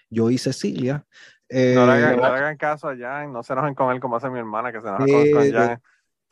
yo 0.08 0.30
y 0.30 0.38
Cecilia. 0.38 1.04
Eh, 1.48 1.74
No 1.74 1.84
le 1.84 1.92
hagan, 1.92 2.16
no 2.16 2.22
le 2.22 2.38
hagan 2.38 2.56
caso 2.56 2.88
a 2.88 2.96
Jan, 2.96 3.32
no 3.32 3.42
se 3.42 3.52
enojen 3.52 3.74
con 3.74 3.90
él 3.92 4.00
como 4.00 4.16
hace 4.16 4.30
mi 4.30 4.38
hermana, 4.38 4.70
que 4.70 4.80
se 4.80 4.86
enoja 4.86 5.04
con, 5.04 5.30
con. 5.32 5.52
Jan. 5.52 5.82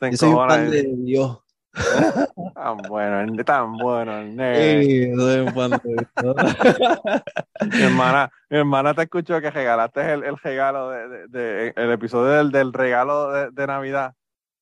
Yo 0.01 0.17
soy 0.17 0.29
un 0.29 0.47
fan 0.47 0.69
de 0.71 0.83
Dios. 0.97 1.39
Tan 2.55 2.77
bueno, 2.89 3.43
tan 3.43 3.77
bueno. 3.77 4.11
Sí, 4.21 5.11
soy 5.15 5.39
un 5.41 5.53
fan 5.53 5.71
de 5.71 6.07
Dios. 6.21 6.35
Mi 7.77 7.81
hermana, 7.83 8.31
mi 8.49 8.57
hermana 8.57 8.93
te 8.93 9.03
escuchó 9.03 9.39
que 9.39 9.51
regalaste 9.51 10.01
el, 10.13 10.23
el 10.23 10.37
regalo 10.37 10.89
de, 10.89 11.07
de- 11.07 11.27
de- 11.27 11.73
el 11.75 11.91
episodio 11.91 12.31
del, 12.31 12.51
del 12.51 12.73
regalo 12.73 13.31
de, 13.31 13.51
de 13.51 13.67
Navidad. 13.67 14.13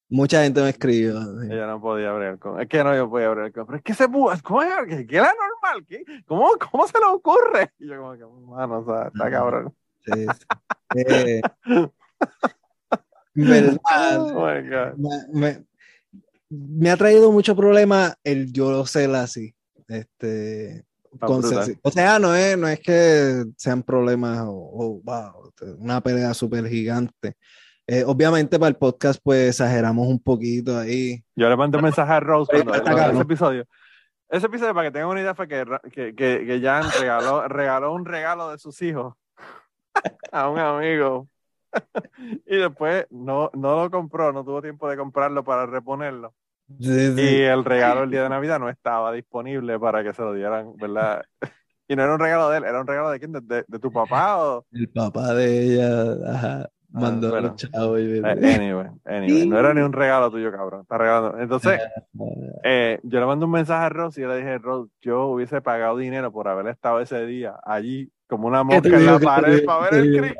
Mucha 0.09 0.43
gente 0.43 0.61
me 0.61 0.69
escribió. 0.69 1.19
sí. 1.21 1.47
Ella 1.51 1.67
no 1.67 1.79
podía 1.81 2.09
abrir 2.11 2.39
con. 2.39 2.59
Es 2.61 2.67
que 2.67 2.83
no 2.83 2.95
yo 2.95 3.09
podía 3.09 3.27
abrir 3.27 3.51
con. 3.53 3.65
Pero 3.65 3.77
es 3.77 3.83
que 3.83 3.93
se 3.93 4.07
pudo. 4.09 4.33
¿Cómo 4.43 4.61
es? 4.63 4.69
¿Qué, 5.07 5.17
era 5.17 5.31
normal? 5.33 5.85
¿Qué? 5.87 6.03
¿Cómo, 6.25 6.49
¿Cómo 6.71 6.87
se 6.87 6.97
le 6.97 7.05
ocurre? 7.05 7.71
Y 7.79 7.87
yo, 7.87 7.97
como 7.97 8.13
que, 8.13 8.25
mano, 8.51 8.79
o 8.79 8.85
sea, 8.85 9.07
está 9.07 9.29
cabrón. 9.31 9.73
Sí, 10.05 10.25
sí. 10.25 10.45
Eh, 11.07 11.41
verdad, 13.45 13.77
Oh 14.35 14.45
my 14.47 14.69
God. 14.69 14.93
me, 14.97 15.39
me- 15.39 15.65
me 16.49 16.89
ha 16.89 16.97
traído 16.97 17.31
mucho 17.31 17.55
problema 17.55 18.15
el 18.23 18.51
yo 18.53 18.85
ser 18.85 19.13
así. 19.15 19.53
Este, 19.87 20.85
con. 21.19 21.43
O 21.81 21.91
sea, 21.91 22.19
no 22.19 22.35
es, 22.35 22.57
no 22.57 22.67
es 22.67 22.79
que 22.79 23.43
sean 23.57 23.83
problemas 23.83 24.39
o, 24.45 25.01
wow, 25.03 25.51
una 25.77 26.01
pelea 26.01 26.33
súper 26.33 26.67
gigante. 26.67 27.35
Eh, 27.89 28.03
obviamente 28.05 28.59
para 28.59 28.67
el 28.69 28.75
podcast 28.75 29.19
pues 29.23 29.49
exageramos 29.49 30.07
un 30.07 30.19
poquito 30.19 30.77
ahí. 30.77 31.23
Yo 31.35 31.49
le 31.49 31.55
mandé 31.55 31.77
un 31.77 31.85
mensaje 31.85 32.11
a 32.11 32.19
Rose 32.19 32.51
cuando 32.51 32.83
cuando 32.83 33.11
ese 33.11 33.21
episodio. 33.21 33.65
Ese 34.29 34.45
episodio, 34.47 34.73
para 34.73 34.89
que 34.89 34.91
tengan 34.91 35.09
una 35.09 35.21
idea, 35.21 35.33
fue 35.33 35.47
que, 35.47 35.63
que, 35.93 36.13
que, 36.13 36.45
que 36.45 36.59
Jan 36.61 36.83
regaló, 36.99 37.47
regaló 37.47 37.93
un 37.93 38.03
regalo 38.03 38.51
de 38.51 38.57
sus 38.57 38.81
hijos 38.81 39.13
a 40.33 40.49
un 40.49 40.59
amigo. 40.59 41.29
y 42.45 42.57
después 42.57 43.05
no, 43.09 43.49
no 43.53 43.83
lo 43.83 43.91
compró, 43.91 44.31
no 44.33 44.43
tuvo 44.43 44.61
tiempo 44.61 44.89
de 44.89 44.97
comprarlo 44.97 45.43
para 45.43 45.65
reponerlo. 45.65 46.33
Sí, 46.79 47.15
sí. 47.15 47.21
Y 47.21 47.41
el 47.43 47.63
regalo 47.63 48.03
el 48.03 48.11
día 48.11 48.23
de 48.23 48.29
Navidad 48.29 48.59
no 48.59 48.69
estaba 48.69 49.11
disponible 49.13 49.79
para 49.79 50.03
que 50.03 50.13
se 50.13 50.21
lo 50.21 50.33
dieran, 50.33 50.75
¿verdad? 50.77 51.23
Y 51.87 51.95
no 51.95 52.03
era 52.03 52.13
un 52.13 52.19
regalo 52.19 52.49
de 52.49 52.57
él, 52.57 52.63
era 52.65 52.81
un 52.81 52.87
regalo 52.87 53.09
de 53.09 53.19
quién, 53.19 53.31
de, 53.31 53.41
de- 53.41 53.65
de 53.67 53.79
tu 53.79 53.91
papá 53.91 54.37
o... 54.45 54.65
El 54.73 54.89
papá 54.89 55.33
de 55.33 55.63
ella 55.73 56.11
ajá, 56.35 56.69
mandó 56.91 57.29
bueno. 57.29 57.49
los 57.49 57.55
chavos. 57.57 57.99
y- 58.01 58.17
Eh, 58.17 58.21
anyway, 58.55 58.87
anyway, 59.05 59.47
no 59.47 59.59
era 59.59 59.73
ni 59.73 59.81
un 59.81 59.93
regalo 59.93 60.29
tuyo, 60.29 60.51
cabrón. 60.51 60.81
Está 60.81 60.97
regalando. 60.97 61.39
Entonces, 61.39 61.79
eh, 62.63 62.99
yo 63.03 63.19
le 63.19 63.25
mandé 63.25 63.45
un 63.45 63.51
mensaje 63.51 63.85
a 63.85 63.89
Rose 63.89 64.19
y 64.19 64.23
yo 64.23 64.29
le 64.29 64.37
dije, 64.37 64.57
Rose, 64.57 64.91
yo 65.01 65.27
hubiese 65.27 65.61
pagado 65.61 65.97
dinero 65.97 66.31
por 66.31 66.47
haber 66.47 66.67
estado 66.67 66.99
ese 66.99 67.25
día 67.25 67.57
allí 67.63 68.11
como 68.27 68.47
una 68.47 68.63
¿Qué 68.67 68.81
te 68.81 68.89
mosca 68.89 68.97
en 68.97 69.05
la 69.05 69.19
pared 69.19 69.65
para 69.65 69.89
¿Qué 69.89 69.95
ver 69.95 70.03
el 70.03 70.11
crimen. 70.11 70.35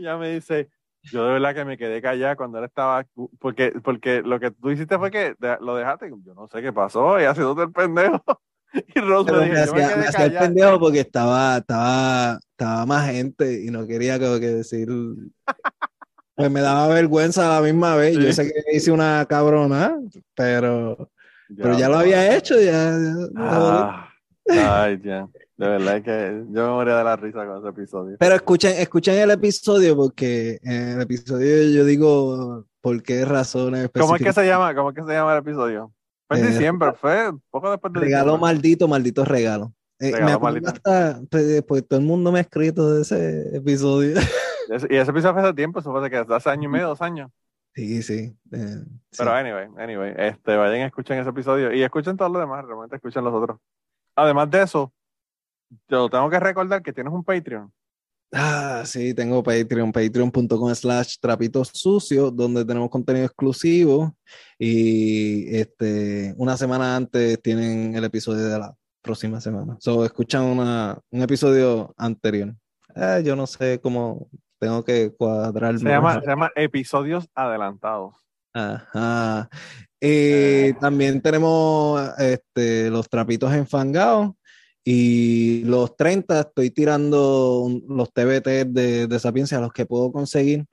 Y 0.00 0.04
ella 0.04 0.16
me 0.16 0.30
dice, 0.32 0.70
yo 1.02 1.26
de 1.26 1.32
verdad 1.34 1.54
que 1.54 1.64
me 1.66 1.76
quedé 1.76 2.00
callada 2.00 2.34
cuando 2.34 2.58
él 2.58 2.64
estaba, 2.64 3.06
porque, 3.38 3.72
porque 3.84 4.22
lo 4.22 4.40
que 4.40 4.50
tú 4.50 4.70
hiciste 4.70 4.96
fue 4.98 5.10
que 5.10 5.34
lo 5.60 5.76
dejaste, 5.76 6.10
yo 6.24 6.32
no 6.34 6.48
sé 6.48 6.62
qué 6.62 6.72
pasó, 6.72 7.20
y 7.20 7.24
ha 7.24 7.34
sido 7.34 7.60
el 7.62 7.70
pendejo. 7.70 8.22
Y 8.72 9.00
Rose 9.00 9.32
me 9.32 9.38
me 9.40 9.44
dijo, 9.50 9.66
yo 9.66 9.74
me 9.74 9.82
hacía, 9.82 9.96
me 9.96 10.06
hacía 10.06 10.24
el 10.26 10.32
pendejo 10.34 10.78
porque 10.78 11.00
estaba, 11.00 11.56
estaba, 11.56 12.38
estaba 12.52 12.86
más 12.86 13.10
gente 13.10 13.64
y 13.64 13.70
no 13.70 13.84
quería 13.84 14.16
como 14.20 14.38
que 14.38 14.46
decir. 14.46 14.88
Pues 16.36 16.50
me 16.52 16.60
daba 16.60 16.86
vergüenza 16.86 17.50
a 17.56 17.60
la 17.60 17.66
misma 17.66 17.96
vez. 17.96 18.14
Yo 18.16 18.28
Sí. 18.28 18.32
sé 18.32 18.44
que 18.44 18.76
hice 18.76 18.92
una 18.92 19.26
cabrona, 19.28 19.98
pero, 20.36 21.10
pero 21.56 21.76
ya 21.76 21.88
lo 21.88 21.98
había 21.98 22.36
hecho. 22.36 22.60
Ya, 22.60 22.92
ya- 22.96 23.28
Ah, 23.38 24.08
ay, 24.48 25.00
ya. 25.02 25.28
De 25.60 25.68
verdad 25.68 25.96
es 25.98 26.02
que 26.04 26.44
yo 26.52 26.62
me 26.66 26.70
moría 26.72 26.96
de 26.96 27.04
la 27.04 27.16
risa 27.16 27.46
con 27.46 27.58
ese 27.58 27.68
episodio. 27.68 28.16
Pero 28.18 28.34
escuchen, 28.34 28.74
escuchen 28.78 29.14
el 29.16 29.30
episodio 29.30 29.94
porque 29.94 30.58
en 30.62 30.88
el 30.92 31.02
episodio 31.02 31.70
yo 31.70 31.84
digo 31.84 32.64
por 32.80 33.02
qué 33.02 33.26
razones 33.26 33.90
¿Cómo 33.92 34.16
es 34.16 34.22
que 34.22 34.32
se 34.32 34.46
llama? 34.46 34.74
¿Cómo 34.74 34.88
es 34.88 34.96
que 34.96 35.02
se 35.02 35.12
llama 35.12 35.32
el 35.34 35.40
episodio? 35.40 35.92
Fue 36.28 36.38
en 36.38 36.46
Eh, 36.46 36.48
diciembre, 36.48 36.92
fue 36.94 37.30
poco 37.50 37.70
después 37.70 37.92
de 37.92 38.00
Regalo 38.00 38.32
diciembre. 38.32 38.40
maldito, 38.40 38.88
maldito 38.88 39.24
regalo. 39.26 39.74
Eh, 39.98 40.12
Regalo 40.12 40.24
me 40.24 40.32
acuerdo 40.32 40.60
maldito. 40.62 40.70
hasta, 40.70 41.20
pues, 41.30 41.62
pues, 41.64 41.86
todo 41.86 42.00
el 42.00 42.06
mundo 42.06 42.32
me 42.32 42.38
ha 42.38 42.42
escrito 42.42 42.94
de 42.94 43.02
ese 43.02 43.56
episodio. 43.56 44.14
Y 44.88 44.96
ese 44.96 45.10
episodio 45.10 45.34
fue 45.34 45.42
hace 45.42 45.52
tiempo, 45.54 45.80
eso 45.80 45.90
fue 45.92 46.08
que 46.08 46.16
hace 46.16 46.48
año 46.48 46.68
y 46.68 46.72
medio, 46.72 46.86
dos 46.86 47.02
años. 47.02 47.28
Sí, 47.74 48.02
sí. 48.02 48.32
eh, 48.52 48.76
sí. 49.10 49.18
Pero 49.18 49.32
anyway, 49.32 49.66
anyway, 49.76 50.14
este, 50.16 50.56
vayan 50.56 50.82
escuchen 50.86 51.18
ese 51.18 51.30
episodio 51.30 51.72
y 51.74 51.82
escuchen 51.82 52.16
todo 52.16 52.28
lo 52.28 52.38
demás, 52.38 52.64
realmente 52.64 52.96
escuchen 52.96 53.24
los 53.24 53.34
otros. 53.34 53.58
Además 54.14 54.48
de 54.50 54.62
eso, 54.62 54.92
yo 55.88 56.08
tengo 56.08 56.28
que 56.30 56.40
recordar 56.40 56.82
que 56.82 56.92
tienes 56.92 57.12
un 57.12 57.24
Patreon. 57.24 57.72
Ah, 58.32 58.82
sí, 58.86 59.12
tengo 59.12 59.42
Patreon, 59.42 59.90
patreon.com 59.90 60.74
slash 60.74 61.16
trapitos 61.20 61.70
sucios, 61.74 62.34
donde 62.34 62.64
tenemos 62.64 62.88
contenido 62.88 63.26
exclusivo 63.26 64.14
y 64.56 65.54
este, 65.56 66.32
una 66.36 66.56
semana 66.56 66.94
antes 66.94 67.42
tienen 67.42 67.96
el 67.96 68.04
episodio 68.04 68.44
de 68.44 68.58
la 68.58 68.74
próxima 69.02 69.40
semana. 69.40 69.76
So, 69.80 70.04
escuchan 70.04 70.44
una, 70.44 70.96
un 71.10 71.22
episodio 71.22 71.92
anterior. 71.96 72.54
Ah, 72.94 73.18
yo 73.18 73.34
no 73.34 73.46
sé 73.48 73.80
cómo 73.80 74.28
tengo 74.60 74.84
que 74.84 75.12
cuadrar 75.12 75.78
Se 75.78 75.88
llama, 75.88 76.20
se 76.20 76.26
llama 76.26 76.50
Episodios 76.54 77.28
Adelantados. 77.34 78.14
Ajá. 78.52 79.48
Y 80.00 80.72
también 80.74 81.20
tenemos 81.20 82.00
este, 82.18 82.90
los 82.90 83.08
trapitos 83.08 83.52
enfangados. 83.52 84.32
Y 84.84 85.62
los 85.64 85.94
30 85.96 86.40
estoy 86.40 86.70
tirando 86.70 87.68
los 87.88 88.12
TBT 88.12 88.64
de, 88.66 89.06
de 89.06 89.18
Sapiencia, 89.20 89.60
los 89.60 89.72
que 89.72 89.86
puedo 89.86 90.10
conseguir. 90.10 90.64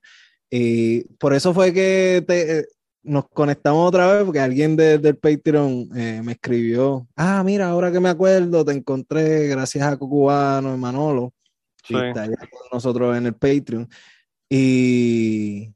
Y 0.50 1.04
por 1.16 1.34
eso 1.34 1.54
fue 1.54 1.74
que 1.74 2.24
te- 2.26 2.60
eh, 2.60 2.66
nos 3.04 3.28
conectamos 3.30 3.88
otra 3.88 4.12
vez, 4.14 4.24
porque 4.24 4.40
alguien 4.40 4.76
de- 4.76 4.98
del 4.98 5.18
Patreon 5.18 5.90
eh, 5.96 6.22
me 6.24 6.34
escribió, 6.34 7.08
ah, 7.18 7.44
mira, 7.44 7.70
ahora 7.70 7.92
que 7.92 8.00
me 8.00 8.10
acuerdo, 8.10 8.64
te 8.66 8.72
encontré 8.74 9.48
gracias 9.48 9.86
a 9.86 9.98
Cubano 9.98 10.74
y 10.74 10.78
Manolo. 10.78 11.34
Sí. 11.84 11.94
Y 11.94 11.98
está 11.98 12.24
allá 12.24 12.38
con 12.50 12.62
nosotros 12.72 13.16
en 13.18 13.26
el 13.28 13.34
Patreon. 13.36 13.88
Y 14.50 15.74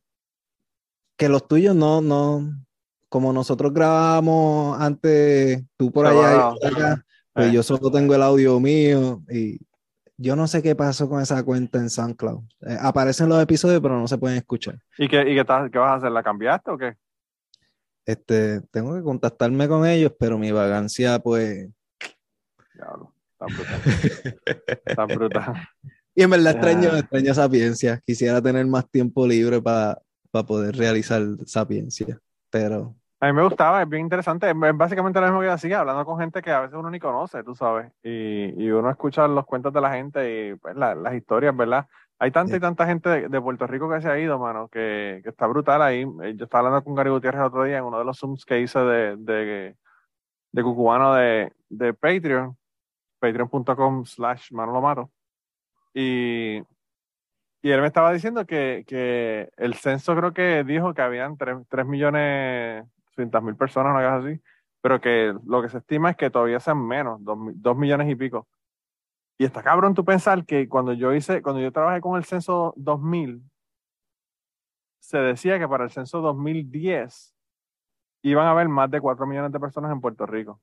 que 1.18 1.30
los 1.30 1.48
tuyos 1.48 1.76
no, 1.76 2.02
no, 2.02 2.50
como 3.10 3.32
nosotros 3.34 3.74
grabamos 3.74 4.80
antes, 4.80 5.62
tú 5.78 5.92
por 5.92 6.06
allá 6.08 6.52
y 6.56 6.60
por 6.70 6.78
acá, 6.78 7.06
pues 7.34 7.48
Eh. 7.50 7.52
yo 7.54 7.64
solo 7.64 7.92
tengo 7.92 8.16
el 8.16 8.22
audio 8.22 8.60
mío 8.60 9.24
y 9.30 9.60
yo 10.18 10.36
no 10.36 10.48
sé 10.48 10.62
qué 10.62 10.76
pasó 10.76 11.10
con 11.10 11.22
esa 11.22 11.42
cuenta 11.44 11.80
en 11.80 11.90
SoundCloud. 11.90 12.44
Eh, 12.68 12.78
aparecen 12.80 13.28
los 13.30 13.42
episodios, 13.42 13.82
pero 13.82 14.00
no 14.00 14.08
se 14.08 14.18
pueden 14.18 14.38
escuchar. 14.38 14.80
¿Y 14.98 15.08
qué, 15.08 15.22
y 15.22 15.34
qué, 15.34 15.40
estás- 15.42 15.72
qué 15.72 15.78
vas 15.80 15.92
a 15.92 15.96
hacer? 15.96 16.12
¿La 16.12 16.22
cambiaste 16.24 16.70
o 16.72 16.78
qué? 16.78 16.96
Este, 18.06 18.62
tengo 18.72 18.96
que 18.96 19.02
contactarme 19.04 19.68
con 19.68 19.86
ellos, 19.86 20.12
pero 20.20 20.38
mi 20.38 20.52
vagancia, 20.52 21.20
pues, 21.20 21.70
Diablo, 22.74 23.14
tan 23.38 23.48
brutal. 23.50 24.96
tan 24.96 25.08
brutal. 25.08 25.54
y 26.16 26.24
en 26.24 26.30
verdad 26.30 26.54
extraño, 26.54 26.90
Ah. 26.94 27.00
extraño 27.00 27.34
sapiencia. 27.34 28.02
Quisiera 28.06 28.42
tener 28.42 28.66
más 28.68 28.90
tiempo 28.90 29.26
libre 29.28 29.62
para 29.62 30.02
poder 30.48 30.76
realizar 30.76 31.22
sapiencia, 31.46 32.20
pero 32.50 32.96
A 33.24 33.28
mí 33.28 33.34
me 33.34 33.44
gustaba, 33.44 33.84
es 33.84 33.88
bien 33.90 34.02
interesante. 34.02 34.50
Es 34.50 34.56
básicamente 34.76 35.20
lo 35.20 35.28
mismo 35.28 35.42
que 35.42 35.46
yo 35.46 35.54
hacía, 35.54 35.80
hablando 35.82 36.04
con 36.06 36.18
gente 36.20 36.42
que 36.42 36.50
a 36.52 36.62
veces 36.62 36.76
uno 36.76 36.90
ni 36.90 37.00
conoce, 37.00 37.44
tú 37.44 37.54
sabes. 37.54 37.92
Y, 38.02 38.64
y 38.64 38.72
uno 38.72 38.90
escucha 38.90 39.28
los 39.28 39.46
cuentos 39.46 39.72
de 39.72 39.80
la 39.82 39.92
gente 39.94 40.50
y 40.50 40.56
pues, 40.56 40.76
la- 40.76 40.96
las 40.96 41.14
historias, 41.14 41.56
¿verdad? 41.56 41.88
Hay 42.18 42.32
tanta 42.32 42.56
y 42.56 42.60
tanta 42.60 42.86
gente 42.88 43.10
de, 43.10 43.30
de 43.30 43.42
Puerto 43.42 43.68
Rico 43.68 43.88
que 43.92 44.02
se 44.02 44.10
ha 44.10 44.18
ido, 44.20 44.40
mano, 44.40 44.68
que, 44.70 45.22
que 45.24 45.30
está 45.30 45.46
brutal 45.46 45.82
ahí. 45.84 46.02
Eh, 46.24 46.34
Yo 46.36 46.46
estaba 46.46 46.68
hablando 46.68 46.84
con 46.84 46.96
Gary 46.96 47.12
Gutiérrez 47.12 47.42
el 47.42 47.48
otro 47.48 47.64
día 47.64 47.78
en 47.78 47.84
uno 47.84 48.00
de 48.00 48.06
los 48.06 48.18
Zooms 48.20 48.44
que 48.44 48.60
hice 48.60 48.80
de, 48.80 49.16
de, 49.18 49.76
de 50.52 50.64
Cucubano 50.64 51.14
de, 51.14 51.52
de 51.70 51.94
Patreon, 51.94 52.58
patreon.com 53.20 54.04
slash 54.06 54.52
Manolo 54.52 54.82
Mato. 54.82 55.12
Y, 55.94 56.64
y 57.62 57.70
él 57.72 57.82
me 57.82 57.88
estaba 57.88 58.12
diciendo 58.14 58.46
que, 58.48 58.84
que 58.88 59.52
el 59.58 59.76
censo 59.76 60.16
creo 60.16 60.34
que 60.34 60.64
dijo 60.64 60.94
que 60.96 61.02
habían 61.04 61.38
3, 61.38 61.86
millones 61.86 62.86
200 63.22 63.44
mil 63.44 63.56
personas, 63.56 63.92
una 63.92 64.04
cosa 64.04 64.28
así, 64.28 64.42
pero 64.82 65.00
que 65.00 65.34
lo 65.46 65.62
que 65.62 65.70
se 65.70 65.78
estima 65.80 66.12
es 66.12 66.18
que 66.18 66.30
todavía 66.30 66.60
sean 66.60 66.86
menos, 66.86 67.20
2, 67.22 67.78
millones 67.78 68.10
y 68.10 68.16
pico. 68.16 68.48
Y 69.38 69.46
está 69.46 69.64
cabrón 69.64 69.94
tú 69.94 70.06
pensar 70.06 70.46
que 70.46 70.68
cuando 70.70 70.94
yo 70.94 71.14
hice, 71.14 71.42
cuando 71.42 71.62
yo 71.62 71.72
trabajé 71.72 72.02
con 72.02 72.18
el 72.18 72.26
censo 72.26 72.74
2000, 72.78 73.42
se 75.00 75.18
decía 75.18 75.60
que 75.60 75.68
para 75.68 75.84
el 75.84 75.92
censo 75.92 76.22
2010 76.22 77.36
iban 78.24 78.48
a 78.48 78.52
haber 78.52 78.70
más 78.70 78.90
de 78.92 79.02
4 79.02 79.26
millones 79.26 79.52
de 79.52 79.60
personas 79.60 79.92
en 79.92 80.02
Puerto 80.02 80.26
Rico. 80.26 80.62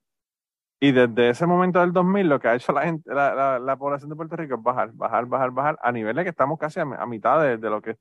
Y 0.80 0.92
desde 0.92 1.30
ese 1.30 1.46
momento 1.46 1.80
del 1.80 1.92
2000, 1.92 2.28
lo 2.28 2.40
que 2.40 2.48
ha 2.48 2.54
hecho 2.54 2.72
la, 2.72 2.82
gente, 2.82 3.12
la, 3.12 3.34
la, 3.34 3.58
la 3.58 3.76
población 3.76 4.10
de 4.10 4.16
Puerto 4.16 4.36
Rico 4.36 4.54
es 4.54 4.62
bajar, 4.62 4.92
bajar, 4.92 5.26
bajar, 5.26 5.50
bajar, 5.50 5.78
a 5.82 5.90
nivel 5.90 6.14
de 6.14 6.22
que 6.22 6.30
estamos 6.30 6.58
casi 6.58 6.78
a, 6.78 6.84
mitad 6.84 7.40
de, 7.42 7.56
lo 7.68 7.82
que, 7.82 7.98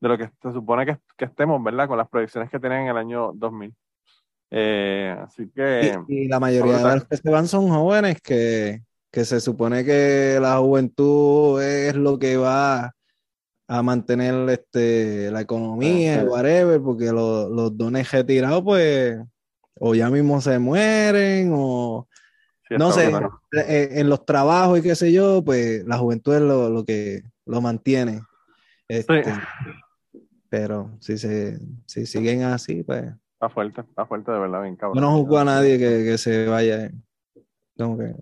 de 0.00 0.08
lo 0.08 0.18
que 0.18 0.30
se 0.42 0.52
supone 0.52 0.84
que, 0.84 0.98
que, 1.16 1.24
estemos, 1.24 1.62
¿verdad? 1.62 1.88
Con 1.88 1.96
las 1.96 2.08
proyecciones 2.08 2.50
que 2.50 2.60
tienen 2.60 2.82
en 2.82 2.88
el 2.88 2.98
año 2.98 3.32
2000. 3.32 3.74
Eh, 4.50 5.14
así 5.18 5.48
que... 5.54 5.96
Y, 6.08 6.24
y 6.24 6.28
la 6.28 6.40
mayoría 6.40 6.78
de 6.78 6.94
los 6.94 7.04
que 7.04 7.16
se 7.16 7.30
van 7.30 7.46
son 7.46 7.68
jóvenes 7.68 8.20
que, 8.20 8.82
que 9.10 9.24
se 9.24 9.40
supone 9.40 9.84
que 9.84 10.38
la 10.40 10.58
juventud 10.58 11.62
es 11.62 11.94
lo 11.94 12.18
que 12.18 12.36
va 12.36 12.94
a 13.68 13.82
mantener 13.82 14.48
este, 14.50 15.30
la 15.30 15.42
economía, 15.42 16.24
whatever, 16.24 16.80
porque 16.80 17.12
los, 17.12 17.48
los 17.50 17.76
dones 17.76 18.10
retirados, 18.10 18.62
pues, 18.62 19.16
o 19.78 19.94
ya 19.94 20.10
mismo 20.10 20.40
se 20.40 20.58
mueren, 20.58 21.52
o 21.54 22.08
sí, 22.68 22.74
no 22.76 22.90
sé, 22.90 23.08
bueno. 23.10 23.40
en, 23.52 23.98
en, 23.98 24.08
los 24.08 24.26
trabajos 24.26 24.80
y 24.80 24.82
qué 24.82 24.96
sé 24.96 25.12
yo, 25.12 25.44
pues 25.44 25.84
la 25.86 25.98
juventud 25.98 26.34
es 26.34 26.40
lo, 26.40 26.68
lo 26.68 26.84
que 26.84 27.22
lo 27.46 27.60
mantiene. 27.60 28.22
Este, 28.88 29.22
sí. 29.22 29.30
Pero 30.48 30.96
si 30.98 31.16
se 31.16 31.60
si 31.86 32.06
siguen 32.06 32.42
así, 32.42 32.82
pues. 32.82 33.04
Está 33.40 33.48
fuerte, 33.48 33.80
está 33.80 34.04
fuerte 34.04 34.30
de 34.30 34.38
verdad, 34.38 34.62
bien 34.62 34.76
cabrón. 34.76 34.96
Yo 34.96 35.00
no 35.00 35.16
juzgo 35.16 35.38
a 35.38 35.44
nadie 35.46 35.78
que, 35.78 36.04
que 36.04 36.18
se 36.18 36.46
vaya. 36.46 36.90
Como 37.74 37.96
que. 37.96 38.14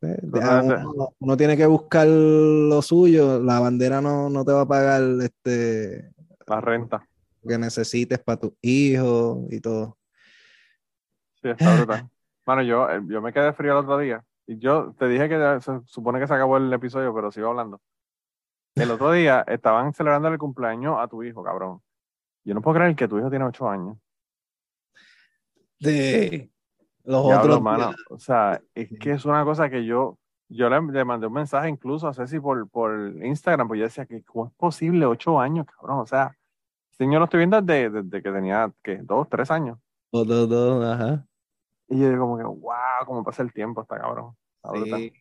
Eh, 0.00 0.18
uno, 0.22 1.14
uno, 1.18 1.36
tiene 1.36 1.58
que 1.58 1.66
buscar 1.66 2.08
lo 2.08 2.80
suyo, 2.80 3.38
la 3.38 3.60
bandera 3.60 4.00
no, 4.00 4.30
no 4.30 4.44
te 4.46 4.52
va 4.52 4.62
a 4.62 4.66
pagar 4.66 5.02
este 5.20 6.10
la 6.46 6.60
renta 6.60 7.06
que 7.46 7.58
necesites 7.58 8.18
para 8.20 8.40
tus 8.40 8.52
hijos 8.62 9.40
y 9.50 9.60
todo. 9.60 9.98
Sí, 11.42 11.50
está 11.50 11.76
brutal. 11.76 12.08
Bueno, 12.46 12.62
yo, 12.62 12.88
eh, 12.88 13.02
yo 13.08 13.20
me 13.20 13.32
quedé 13.32 13.52
frío 13.52 13.72
el 13.72 13.78
otro 13.84 13.98
día 13.98 14.24
y 14.46 14.58
yo 14.58 14.94
te 14.98 15.06
dije 15.06 15.28
que 15.28 15.58
se 15.60 15.80
supone 15.84 16.18
que 16.18 16.26
se 16.26 16.34
acabó 16.34 16.56
el 16.56 16.72
episodio, 16.72 17.14
pero 17.14 17.30
sigo 17.30 17.48
hablando. 17.48 17.80
El 18.74 18.90
otro 18.90 19.12
día 19.12 19.44
estaban 19.46 19.92
celebrando 19.92 20.28
el 20.28 20.38
cumpleaños 20.38 20.96
a 20.98 21.08
tu 21.08 21.22
hijo, 21.22 21.44
cabrón. 21.44 21.82
Yo 22.42 22.54
no 22.54 22.62
puedo 22.62 22.78
creer 22.78 22.96
que 22.96 23.06
tu 23.06 23.18
hijo 23.18 23.28
tiene 23.28 23.44
ocho 23.44 23.68
años. 23.68 23.98
De 25.82 26.52
los 27.04 27.24
otros. 27.24 27.60
O 28.10 28.18
sea, 28.18 28.60
es 28.74 28.88
que 28.98 29.12
es 29.12 29.24
una 29.24 29.44
cosa 29.44 29.68
que 29.68 29.84
yo, 29.84 30.18
yo 30.48 30.68
le, 30.68 30.80
le, 30.80 31.04
mandé 31.04 31.26
un 31.26 31.32
mensaje 31.32 31.68
incluso 31.68 32.08
a 32.08 32.14
Ceci 32.14 32.40
por, 32.40 32.68
por 32.68 33.14
Instagram, 33.22 33.68
pues 33.68 33.78
yo 33.78 33.84
decía 33.84 34.06
que 34.06 34.22
cómo 34.22 34.46
es 34.46 34.52
posible 34.52 35.06
ocho 35.06 35.40
años, 35.40 35.66
cabrón. 35.66 36.00
O 36.00 36.06
sea, 36.06 36.36
este 36.90 37.06
niño 37.06 37.18
lo 37.18 37.24
estoy 37.24 37.38
viendo 37.38 37.60
desde, 37.60 37.90
desde 37.90 38.22
que 38.22 38.30
tenía, 38.30 38.72
¿qué? 38.82 38.98
Dos, 39.02 39.28
tres 39.28 39.50
años. 39.50 39.78
Dos, 40.12 40.26
dos, 40.26 40.48
dos, 40.48 40.84
ajá. 40.84 41.26
Y 41.88 41.98
yo 41.98 42.08
digo 42.08 42.20
como 42.20 42.38
que, 42.38 42.44
wow, 42.44 43.04
cómo 43.06 43.24
pasa 43.24 43.42
el 43.42 43.52
tiempo, 43.52 43.82
está 43.82 43.98
cabrón. 43.98 44.34
Sí, 44.84 45.12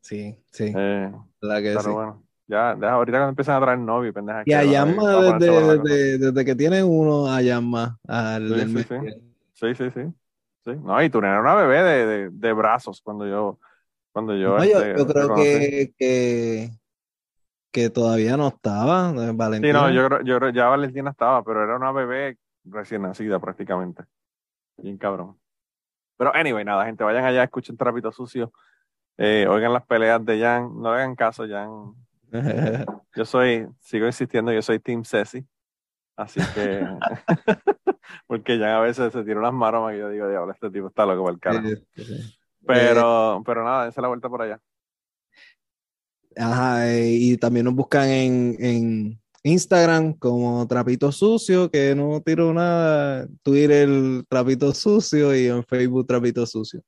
sí, 0.00 0.38
sí. 0.50 0.72
Eh, 0.74 1.12
la 1.40 1.60
que 1.60 1.68
pero 1.68 1.82
sí. 1.82 1.90
bueno, 1.90 2.22
ya, 2.46 2.70
ahorita 2.70 3.18
cuando 3.18 3.28
empiezan 3.28 3.56
a 3.56 3.60
traer 3.60 3.78
novio, 3.78 4.12
pendeja. 4.12 4.42
Y 4.46 4.52
a 4.54 4.64
Yamma, 4.64 5.36
desde, 5.38 5.78
desde, 5.78 6.18
desde, 6.18 6.44
que 6.44 6.54
tiene 6.54 6.82
uno 6.82 7.26
a 7.26 7.42
Yamma, 7.42 7.98
al 8.08 8.48
sí, 8.48 8.54
del 8.54 8.78
sí, 8.78 8.84
sí. 8.88 9.29
Sí, 9.60 9.74
sí, 9.74 9.90
sí. 9.90 10.00
Sí, 10.64 10.72
no, 10.82 11.02
y 11.02 11.08
tú 11.08 11.18
eras 11.18 11.40
una 11.40 11.54
bebé 11.54 11.82
de, 11.82 12.06
de, 12.06 12.30
de, 12.30 12.52
brazos 12.52 13.00
cuando 13.00 13.26
yo, 13.26 13.58
cuando 14.12 14.36
yo. 14.36 14.58
No, 14.58 14.62
este, 14.62 14.92
yo, 14.92 14.96
yo, 14.98 15.06
creo 15.06 15.34
que, 15.34 15.94
que, 15.96 16.70
que, 17.72 17.88
todavía 17.88 18.36
no 18.36 18.48
estaba, 18.48 19.10
Valentina. 19.32 19.72
Sí, 19.72 19.72
no, 19.72 19.90
yo 19.90 20.06
creo, 20.06 20.20
yo 20.22 20.50
ya 20.50 20.68
Valentina 20.68 21.10
estaba, 21.10 21.42
pero 21.42 21.64
era 21.64 21.76
una 21.76 21.92
bebé 21.92 22.36
recién 22.64 23.02
nacida 23.02 23.38
prácticamente. 23.38 24.04
Bien 24.76 24.98
cabrón. 24.98 25.38
Pero 26.18 26.34
anyway, 26.34 26.62
nada, 26.62 26.84
gente, 26.84 27.02
vayan 27.02 27.24
allá, 27.24 27.42
escuchen 27.42 27.78
Trapito 27.78 28.12
Sucio, 28.12 28.52
eh, 29.16 29.46
oigan 29.48 29.72
las 29.72 29.86
peleas 29.86 30.22
de 30.22 30.38
Jan, 30.38 30.78
no 30.78 30.90
hagan 30.90 31.14
caso, 31.14 31.46
Jan. 31.48 31.94
yo 33.16 33.24
soy, 33.24 33.66
sigo 33.78 34.04
insistiendo, 34.04 34.52
yo 34.52 34.60
soy 34.60 34.78
Team 34.78 35.04
Ceci. 35.04 35.46
Así 36.16 36.40
que, 36.54 36.86
porque 38.26 38.58
ya 38.58 38.78
a 38.78 38.80
veces 38.80 39.12
se 39.12 39.24
tira 39.24 39.40
unas 39.40 39.52
maromas 39.52 39.92
que 39.92 39.98
yo 39.98 40.08
digo, 40.10 40.28
diablo, 40.28 40.52
este 40.52 40.70
tipo 40.70 40.88
está 40.88 41.06
loco 41.06 41.36
para 41.40 41.58
el. 41.58 41.84
Sí, 41.94 42.04
sí. 42.04 42.36
Pero, 42.66 43.38
eh, 43.38 43.42
pero 43.44 43.64
nada, 43.64 43.84
dense 43.84 44.00
la 44.00 44.08
vuelta 44.08 44.28
por 44.28 44.42
allá. 44.42 44.60
Ajá, 46.36 46.88
eh, 46.90 47.10
y 47.12 47.36
también 47.36 47.64
nos 47.64 47.74
buscan 47.74 48.08
en, 48.08 48.56
en, 48.60 49.20
Instagram 49.42 50.12
como 50.14 50.66
Trapito 50.68 51.10
Sucio, 51.10 51.70
que 51.70 51.94
no 51.94 52.20
tiro 52.20 52.52
nada, 52.52 53.26
Twitter 53.42 53.88
Trapito 54.28 54.74
Sucio 54.74 55.34
y 55.34 55.46
en 55.46 55.64
Facebook 55.64 56.06
Trapito 56.06 56.44
Sucio. 56.44 56.82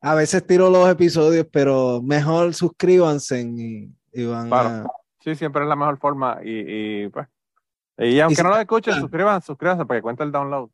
A 0.00 0.14
veces 0.14 0.46
tiro 0.46 0.70
los 0.70 0.88
episodios, 0.88 1.46
pero 1.52 2.00
mejor 2.02 2.54
suscríbanse 2.54 3.42
y, 3.42 3.92
y 4.14 4.24
van 4.24 4.48
claro. 4.48 4.68
a... 4.68 4.92
Sí, 5.22 5.34
siempre 5.34 5.62
es 5.62 5.68
la 5.68 5.76
mejor 5.76 5.98
forma 5.98 6.40
y, 6.42 7.04
y 7.04 7.08
pues 7.10 7.28
y 8.00 8.20
aunque 8.20 8.32
y 8.32 8.36
si 8.36 8.42
no 8.42 8.48
lo 8.48 8.56
escuchen, 8.56 8.94
suscríbanse, 8.94 9.46
suscríbanse 9.46 9.84
para 9.84 9.98
que 9.98 10.02
cuente 10.02 10.22
el 10.22 10.32
download. 10.32 10.70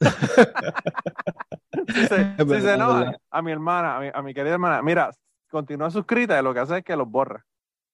si 1.88 2.06
se, 2.06 2.36
si 2.36 2.60
se 2.60 2.74
enoja, 2.74 3.16
a 3.30 3.42
mi 3.42 3.52
hermana, 3.52 3.96
a 3.96 4.00
mi, 4.00 4.10
a 4.12 4.22
mi, 4.22 4.34
querida 4.34 4.54
hermana, 4.54 4.82
mira, 4.82 5.10
continúa 5.50 5.90
suscrita 5.90 6.38
y 6.38 6.42
lo 6.42 6.52
que 6.52 6.60
hace 6.60 6.78
es 6.78 6.84
que 6.84 6.96
los 6.96 7.08
borra. 7.08 7.46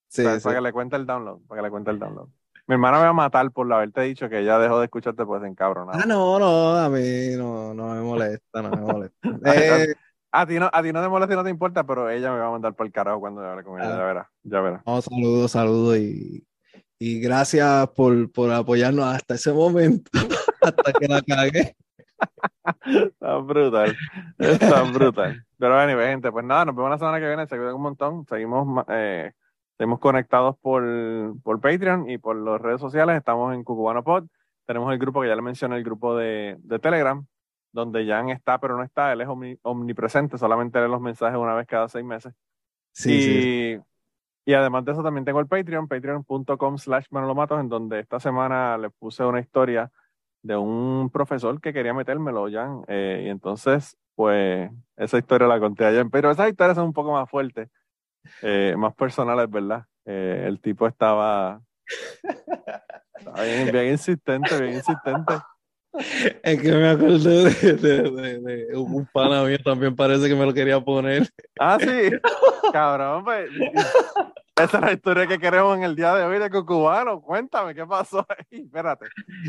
Sí, 0.09 0.23
o 0.23 0.25
sea, 0.25 0.41
sí. 0.41 0.45
Para 0.45 0.57
que 0.57 0.63
le 0.63 0.73
cuente 0.73 0.97
el 0.97 1.05
download, 1.05 1.41
para 1.47 1.61
que 1.61 1.67
le 1.67 1.71
cuente 1.71 1.91
el 1.91 1.99
download. 1.99 2.29
Mi 2.67 2.75
hermana 2.75 2.99
me 2.99 3.05
va 3.05 3.11
a 3.11 3.15
matar 3.15 3.51
por 3.51 3.71
haberte 3.73 4.03
dicho 4.03 4.29
que 4.29 4.45
ya 4.45 4.59
dejó 4.59 4.79
de 4.79 4.85
escucharte 4.87 5.25
pues 5.25 5.43
en 5.43 5.55
cabrón. 5.55 5.89
Ah, 5.91 6.05
no, 6.07 6.39
no, 6.39 6.77
a 6.77 6.89
mí 6.89 7.35
no, 7.37 7.73
no 7.75 7.95
me 7.95 8.01
molesta, 8.01 8.63
no 8.63 8.71
me 8.71 8.81
molesta. 8.81 9.17
eh, 9.55 9.95
a, 10.31 10.47
ti 10.47 10.59
no, 10.59 10.71
a 10.73 10.83
ti 10.83 10.93
no 10.93 11.03
te 11.03 11.09
molesta 11.09 11.35
y 11.35 11.37
no 11.37 11.45
te 11.45 11.51
importa, 11.51 11.85
pero 11.85 12.11
ella 12.11 12.31
me 12.31 12.39
va 12.39 12.49
a 12.49 12.51
mandar 12.51 12.75
por 12.75 12.87
el 12.87 12.93
carajo 12.93 13.21
cuando 13.21 13.43
hable 13.43 13.65
con 13.65 13.81
ella, 13.81 13.95
ah, 13.95 13.99
ya 13.99 14.05
verás, 14.05 14.27
ya 14.43 14.61
verás. 14.61 14.83
No, 14.87 15.01
saludos, 15.01 15.51
saludos 15.51 15.97
y, 15.97 16.47
y 16.99 17.21
gracias 17.21 17.89
por, 17.91 18.31
por 18.33 18.51
apoyarnos 18.53 19.05
hasta 19.07 19.35
ese 19.35 19.53
momento, 19.53 20.11
hasta 20.63 20.93
que 20.93 21.07
la 21.09 21.23
cagué. 21.23 21.77
Está 22.85 23.37
brutal. 23.39 23.97
Está 24.39 24.83
brutal. 24.83 25.45
Pero 25.59 25.79
anyway, 25.79 26.09
gente, 26.09 26.31
pues 26.33 26.45
nada, 26.45 26.65
nos 26.67 26.75
vemos 26.77 26.91
la 26.91 26.99
semana 26.99 27.21
que 27.21 27.27
viene. 27.27 27.47
Se 27.47 27.57
cuidan 27.57 27.75
un 27.75 27.83
montón. 27.83 28.27
Seguimos, 28.27 28.85
eh, 28.89 29.33
seguimos 29.77 30.01
conectados 30.01 30.57
por, 30.61 30.83
por 31.43 31.61
Patreon 31.61 32.11
y 32.11 32.19
por 32.19 32.37
las 32.37 32.61
redes 32.61 32.81
sociales. 32.81 33.17
Estamos 33.17 33.55
en 33.55 33.63
Cucubano 33.65 34.03
Pod. 34.03 34.25
Tenemos 34.67 34.93
el 34.93 34.99
grupo 34.99 35.23
que 35.23 35.29
ya 35.29 35.37
le 35.37 35.43
mencioné, 35.43 35.77
el 35.77 35.85
grupo 35.85 36.17
de, 36.17 36.57
de 36.61 36.79
Telegram, 36.79 37.25
donde 37.73 38.07
Jan 38.07 38.29
está, 38.31 38.59
pero 38.59 38.77
no 38.77 38.83
está. 38.83 39.13
Él 39.13 39.21
es 39.23 39.29
omni- 39.29 39.59
omnipresente, 39.63 40.37
solamente 40.39 40.81
lee 40.81 40.89
los 40.89 41.01
mensajes 41.01 41.39
una 41.39 41.55
vez 41.55 41.67
cada 41.67 41.89
seis 41.89 42.05
meses. 42.05 42.35
Sí, 42.93 43.13
y, 43.13 43.23
sí. 43.23 43.81
Y 44.49 44.55
además 44.55 44.83
de 44.87 44.93
eso 44.93 45.03
también 45.03 45.27
tengo 45.27 45.41
el 45.41 45.47
Patreon, 45.47 45.89
patreon.com 45.89 46.79
slash 46.79 47.05
manolomatos, 47.11 47.61
en 47.61 47.69
donde 47.69 48.01
esta 48.01 48.19
semana 48.19 48.79
le 48.79 48.89
puse 48.89 49.23
una 49.23 49.41
historia 49.41 49.93
de 50.43 50.57
un 50.57 51.11
profesor 51.13 51.61
que 51.61 51.75
quería 51.75 51.93
metérmelo, 51.93 52.51
Jan. 52.51 52.83
eh, 52.89 53.25
y 53.27 53.29
entonces, 53.29 53.99
pues, 54.15 54.71
esa 54.97 55.19
historia 55.19 55.47
la 55.47 55.61
conté 55.61 55.85
allá. 55.85 56.03
Pero 56.11 56.31
esas 56.31 56.49
historias 56.49 56.77
son 56.77 56.87
un 56.87 56.93
poco 56.95 57.13
más 57.13 57.29
fuertes, 57.29 57.69
eh, 58.41 58.75
más 58.79 58.95
personales, 58.95 59.51
¿verdad? 59.51 59.85
Eh, 60.07 60.45
el 60.47 60.63
tipo 60.63 60.87
estaba, 60.87 61.61
bien 63.75 63.93
insistente, 63.93 64.59
bien 64.59 64.77
insistente. 64.77 65.35
Es 66.43 66.61
que 66.61 66.73
me 66.73 66.89
acordé 66.91 67.51
de, 67.51 67.73
de- 67.75 68.11
de- 68.11 68.39
de 68.67 68.77
un 68.77 69.07
pana 69.13 69.43
mío 69.45 69.59
también 69.65 69.97
parece 69.97 70.29
que 70.29 70.35
me 70.35 70.45
lo 70.47 70.53
quería 70.55 70.81
poner. 70.81 71.29
Ah, 71.59 71.79
sí. 71.81 72.11
Cabrón, 72.73 73.25
pues. 73.25 73.51
Esa 74.57 74.79
es 74.79 74.85
la 74.85 74.93
historia 74.93 75.27
que 75.29 75.39
queremos 75.39 75.77
en 75.77 75.85
el 75.85 75.95
día 75.95 76.15
de 76.17 76.25
hoy 76.25 76.39
de 76.41 76.51
Cucubano. 76.51 77.21
Cuéntame, 77.21 77.77
¿qué 77.77 77.87
pasó 77.87 78.27
ahí? 78.29 78.63
Espérate. 78.65 79.07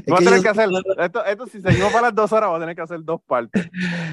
Voy 0.07 0.15
a 0.15 0.19
que 0.19 0.23
tener 0.25 0.37
yo- 0.39 0.43
que 0.43 0.49
hacer. 0.49 0.69
Esto, 0.99 1.25
esto, 1.25 1.47
si 1.47 1.61
seguimos 1.61 1.91
para 1.91 2.07
las 2.07 2.15
dos 2.15 2.31
horas, 2.31 2.49
voy 2.49 2.57
a 2.57 2.59
tener 2.61 2.75
que 2.75 2.81
hacer 2.83 2.99
dos 3.03 3.19
partes. 3.25 3.67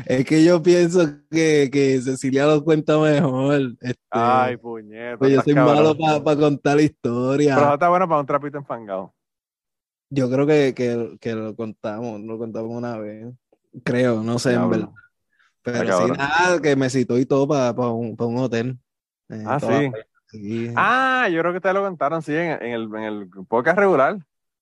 Es 0.07 0.25
que 0.25 0.43
yo 0.43 0.63
pienso 0.63 1.01
que, 1.31 1.69
que 1.71 2.01
Cecilia 2.01 2.47
lo 2.47 2.65
cuenta 2.65 2.99
mejor. 2.99 3.61
Este, 3.83 3.99
Ay, 4.11 4.57
puñeta. 4.57 5.19
pues 5.19 5.33
yo 5.33 5.43
soy 5.43 5.53
cabrón. 5.55 5.75
malo 5.99 6.23
para 6.25 6.37
contar 6.41 6.81
historia. 6.81 7.57
Pero 7.57 7.75
está 7.75 7.89
bueno 7.91 8.09
para 8.09 8.21
un 8.21 8.27
trapito 8.27 8.57
enfangado. 8.59 9.13
Yo 10.09 10.31
creo 10.31 10.47
que, 10.47 10.75
que, 10.75 11.17
que 11.21 11.35
lo 11.35 11.57
contamos, 11.57 12.21
lo 12.21 12.39
contamos 12.39 12.71
una 12.71 12.97
vez. 12.99 13.27
Creo, 13.85 14.23
no 14.23 14.39
sé, 14.39 14.55
en 14.55 14.71
verdad. 14.71 14.91
Pero 15.63 16.07
sí, 16.07 16.13
nada, 16.13 16.61
que 16.61 16.77
me 16.77 16.89
citó 16.89 17.19
y 17.19 17.27
todo 17.27 17.49
para 17.49 17.73
un, 17.91 18.17
pa 18.17 18.25
un 18.25 18.39
hotel. 18.39 18.79
Eh, 19.29 19.43
Ah, 19.45 19.59
sí. 19.59 19.93
sí. 20.29 20.73
Ah, 20.77 21.29
yo 21.31 21.41
creo 21.41 21.53
que 21.53 21.57
ustedes 21.59 21.75
lo 21.75 21.83
contaron, 21.83 22.23
sí, 22.23 22.35
en, 22.35 22.53
en 22.63 22.73
el, 22.73 22.83
en 22.95 23.03
el 23.03 23.29
podcast 23.49 23.79
regular. 23.79 24.19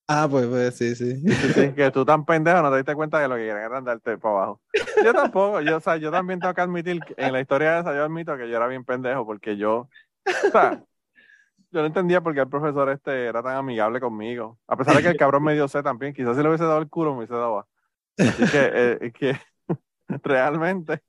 Ah, 0.09 0.27
pues, 0.31 0.47
pues 0.47 0.75
sí, 0.77 0.95
sí. 0.95 1.17
Sí, 1.21 1.53
sí, 1.55 1.73
que 1.73 1.91
tú 1.91 2.05
tan 2.05 2.25
pendejo 2.25 2.61
no 2.63 2.71
te 2.71 2.77
diste 2.77 2.95
cuenta 2.95 3.19
de 3.21 3.29
lo 3.29 3.37
que 3.37 3.43
quieren 3.43 3.63
era 3.63 3.79
andarte 3.79 4.19
para 4.19 4.35
abajo. 4.35 4.61
Yo 5.03 5.13
tampoco, 5.15 5.61
yo, 5.61 5.79
o 5.79 5.81
sea, 5.81 5.97
yo 5.97 6.11
también 6.11 6.41
tengo 6.41 6.53
que 6.55 6.61
admitir 6.61 7.01
que 7.01 7.15
en 7.17 7.33
la 7.33 7.41
historia 7.41 7.81
esa, 7.81 7.95
yo 7.95 8.05
admito 8.05 8.37
que 8.37 8.49
yo 8.49 8.57
era 8.57 8.67
bien 8.67 8.85
pendejo 8.85 9.25
porque 9.25 9.57
yo, 9.57 9.89
o 10.27 10.51
sea, 10.53 10.83
yo 11.75 11.81
no 11.81 11.87
entendía 11.87 12.21
por 12.23 12.33
qué 12.35 12.41
el 12.41 12.49
profesor 12.49 12.89
este 12.89 13.27
era 13.27 13.43
tan 13.43 13.57
amigable 13.57 14.01
conmigo. 14.01 14.59
A 14.67 14.77
pesar 14.77 14.95
de 14.97 15.03
que 15.03 15.09
el 15.09 15.17
cabrón 15.17 15.43
me 15.43 15.55
dio 15.55 15.69
C 15.69 15.83
también, 15.83 16.15
quizás 16.15 16.37
si 16.37 16.43
le 16.43 16.49
hubiese 16.49 16.65
dado 16.65 16.79
el 16.81 16.89
culo 16.89 17.11
me 17.13 17.19
hubiese 17.19 17.35
dado 17.35 17.59
A. 17.59 17.67
Así 18.17 18.45
que, 18.51 18.71
eh, 18.75 19.13
que 19.13 19.37
realmente 20.23 21.03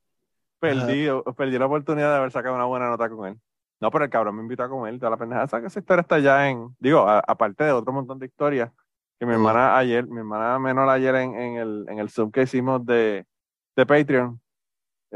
perdí, 0.58 1.08
perdí 1.36 1.58
la 1.58 1.66
oportunidad 1.66 2.10
de 2.10 2.16
haber 2.18 2.32
sacado 2.32 2.54
una 2.56 2.64
buena 2.64 2.88
nota 2.90 3.08
con 3.08 3.26
él. 3.28 3.40
No, 3.80 3.90
pero 3.90 4.04
el 4.04 4.10
cabrón 4.10 4.36
me 4.36 4.42
invitó 4.42 4.62
a 4.64 4.68
comer, 4.68 4.98
toda 4.98 5.10
la 5.10 5.16
pendeja. 5.18 5.44
Esa, 5.44 5.58
esa 5.58 5.78
historia 5.78 6.00
está 6.02 6.18
ya 6.18 6.48
en, 6.48 6.74
digo, 6.80 7.00
a- 7.08 7.20
aparte 7.26 7.64
de 7.64 7.72
otro 7.72 7.92
montón 7.92 8.18
de 8.18 8.26
historias 8.26 8.72
que 9.20 9.26
mi 9.26 9.32
hermana 9.34 9.76
ayer, 9.78 10.06
mi 10.06 10.18
hermana 10.18 10.58
menor 10.58 10.88
ayer 10.88 11.14
en, 11.16 11.34
en 11.34 11.56
el, 11.56 11.86
en 11.88 11.98
el 11.98 12.10
Zoom 12.10 12.30
que 12.30 12.42
hicimos 12.42 12.84
de, 12.86 13.26
de 13.76 13.86
Patreon, 13.86 14.40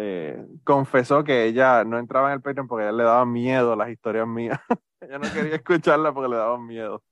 eh, 0.00 0.46
confesó 0.64 1.22
que 1.22 1.44
ella 1.44 1.84
no 1.84 1.98
entraba 1.98 2.28
en 2.28 2.34
el 2.34 2.40
Patreon 2.40 2.66
porque 2.66 2.84
ella 2.84 2.92
le 2.92 3.04
daba 3.04 3.26
miedo 3.26 3.76
las 3.76 3.90
historias 3.90 4.26
mías. 4.26 4.58
ella 5.00 5.18
no 5.18 5.30
quería 5.32 5.54
escucharlas 5.56 6.12
porque 6.12 6.30
le 6.30 6.36
daban 6.36 6.66
miedo. 6.66 7.02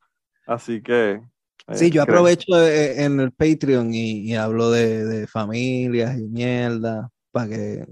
Así 0.47 0.83
que... 0.83 1.21
eh, 1.69 1.75
Sí, 1.75 1.91
yo 1.91 2.03
aprovecho 2.03 2.59
eh, 2.59 3.05
en 3.05 3.21
el 3.21 3.33
Patreon 3.33 3.93
y, 3.93 4.23
y 4.31 4.35
hablo 4.35 4.71
de, 4.71 5.05
de 5.05 5.27
familias 5.27 6.19
y 6.19 6.27
mierda, 6.27 7.11
para 7.31 7.49
que 7.49 7.87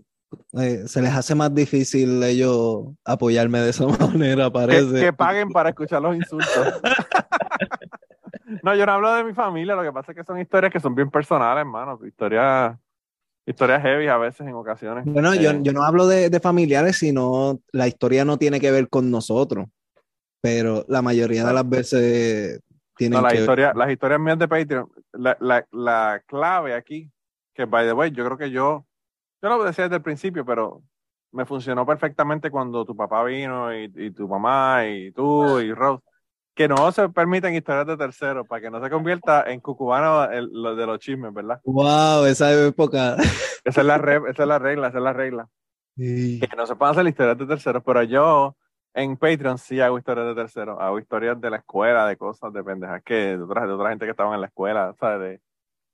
eh, 0.58 0.88
se 0.88 1.02
les 1.02 1.12
hace 1.14 1.34
más 1.34 1.54
difícil 1.54 2.22
ellos 2.22 2.86
apoyarme 3.04 3.60
de 3.60 3.70
esa 3.70 3.86
manera, 4.00 4.46
que, 4.46 4.50
parece. 4.50 5.00
que 5.00 5.12
paguen 5.12 5.50
para 5.50 5.68
escuchar 5.70 6.00
los 6.02 6.16
insultos. 6.16 6.80
no, 8.62 8.74
yo 8.74 8.86
no 8.86 8.92
hablo 8.92 9.14
de 9.14 9.24
mi 9.24 9.34
familia, 9.34 9.74
lo 9.74 9.82
que 9.82 9.92
pasa 9.92 10.12
es 10.12 10.16
que 10.16 10.24
son 10.24 10.40
historias 10.40 10.72
que 10.72 10.80
son 10.80 10.94
bien 10.94 11.10
personales, 11.10 11.60
hermano. 11.60 11.98
Historias, 12.06 12.76
historias 13.46 13.82
heavy 13.82 14.08
a 14.08 14.16
veces 14.18 14.46
en 14.46 14.54
ocasiones. 14.54 15.04
Bueno, 15.06 15.34
yo, 15.34 15.52
Eh, 15.52 15.58
yo 15.62 15.72
no 15.72 15.82
hablo 15.84 16.06
de, 16.06 16.28
de 16.30 16.40
familiares, 16.40 16.98
sino 16.98 17.60
la 17.72 17.86
historia 17.88 18.24
no 18.24 18.38
tiene 18.38 18.60
que 18.60 18.70
ver 18.70 18.88
con 18.88 19.10
nosotros, 19.10 19.66
pero 20.40 20.84
la 20.88 21.02
mayoría 21.02 21.44
de 21.44 21.52
las 21.52 21.68
veces 21.68 22.60
tienen 22.96 23.18
no, 23.18 23.22
las 23.22 23.32
que 23.32 23.38
ver. 23.38 23.42
historias, 23.44 23.76
las 23.76 23.90
historias 23.90 24.20
mías 24.20 24.38
de 24.38 24.48
Patreon, 24.48 24.88
la, 25.12 25.36
la, 25.40 25.66
la 25.72 26.22
clave 26.26 26.74
aquí, 26.74 27.10
que 27.54 27.64
by 27.64 27.86
the 27.86 27.92
way, 27.92 28.10
yo 28.10 28.24
creo 28.24 28.36
que 28.38 28.50
yo, 28.50 28.86
yo 29.42 29.48
lo 29.48 29.64
decía 29.64 29.84
desde 29.84 29.96
el 29.96 30.02
principio, 30.02 30.44
pero 30.44 30.82
me 31.32 31.44
funcionó 31.46 31.84
perfectamente 31.86 32.50
cuando 32.50 32.84
tu 32.84 32.96
papá 32.96 33.22
vino 33.24 33.74
y, 33.74 33.92
y 33.94 34.10
tu 34.10 34.26
mamá 34.28 34.86
y 34.86 35.12
tú 35.12 35.60
y 35.60 35.72
Rose, 35.72 36.02
que 36.56 36.66
no 36.68 36.90
se 36.90 37.08
permiten 37.10 37.54
historias 37.54 37.86
de 37.86 37.96
terceros 37.98 38.46
para 38.48 38.62
que 38.62 38.70
no 38.70 38.82
se 38.82 38.88
convierta 38.90 39.44
en 39.46 39.60
cucubano 39.60 40.24
el- 40.32 40.50
lo 40.50 40.74
de 40.74 40.86
los 40.86 40.98
chismes, 40.98 41.32
¿verdad? 41.32 41.60
Wow, 41.64 42.24
esa 42.24 42.50
época. 42.66 43.16
Esa 43.62 43.80
es 43.82 43.86
la, 43.86 43.98
re- 43.98 44.30
esa 44.30 44.42
es 44.42 44.48
la 44.48 44.58
regla, 44.58 44.88
esa 44.88 44.98
es 44.98 45.04
la 45.04 45.12
regla. 45.12 45.48
Sí. 45.96 46.40
Que 46.40 46.56
no 46.56 46.66
se 46.66 46.74
pueden 46.74 46.92
hacer 46.92 47.06
historias 47.06 47.36
de 47.38 47.46
terceros, 47.46 47.82
pero 47.84 48.02
yo 48.04 48.56
en 48.94 49.16
Patreon 49.18 49.58
sí 49.58 49.80
hago 49.80 49.98
historias 49.98 50.26
de 50.28 50.34
terceros. 50.34 50.78
Hago 50.80 50.98
historias 50.98 51.38
de 51.40 51.50
la 51.50 51.58
escuela, 51.58 52.06
de 52.06 52.16
cosas, 52.16 52.52
de 52.52 52.64
pendejas 52.64 53.02
que 53.04 53.36
de 53.36 53.42
otra, 53.42 53.66
de 53.66 53.72
otra 53.72 53.90
gente 53.90 54.06
que 54.06 54.12
estaban 54.12 54.32
en 54.34 54.40
la 54.40 54.46
escuela, 54.46 54.94
¿sabes? 54.98 55.20
De 55.20 55.40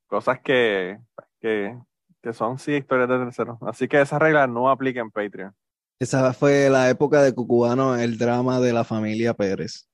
cosas 0.07 0.39
que, 0.41 0.99
que, 1.41 1.77
que 2.23 2.33
son 2.33 2.59
sí 2.59 2.75
historias 2.75 3.09
de 3.09 3.19
terceros. 3.19 3.59
Así 3.63 3.89
que 3.89 4.01
esa 4.01 4.19
regla 4.21 4.47
no 4.47 4.71
aplica 4.71 5.01
en 5.01 5.11
Patreon. 5.11 5.53
Esa 5.99 6.33
fue 6.33 6.69
la 6.71 6.89
época 6.89 7.21
de 7.23 7.35
Cucubano, 7.35 7.97
el 7.97 8.17
drama 8.19 8.61
de 8.61 8.73
la 8.73 8.85
familia 8.85 9.35
Pérez. 9.35 9.89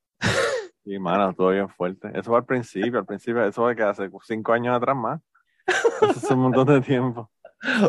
Y 0.91 0.99
mano, 0.99 1.35
todo 1.35 1.51
bien 1.51 1.69
fuerte. 1.69 2.09
Eso 2.15 2.31
fue 2.31 2.39
al 2.39 2.47
principio, 2.47 2.99
al 2.99 3.07
principio, 3.07 3.45
eso 3.45 3.63
fue 3.63 3.77
que 3.77 3.83
hace 3.83 4.09
cinco 4.25 4.53
años 4.53 4.75
atrás 4.77 4.97
más. 4.97 5.21
Eso 5.67 6.13
es 6.19 6.31
un 6.31 6.39
montón 6.41 6.67
de 6.67 6.81
tiempo. 6.81 7.31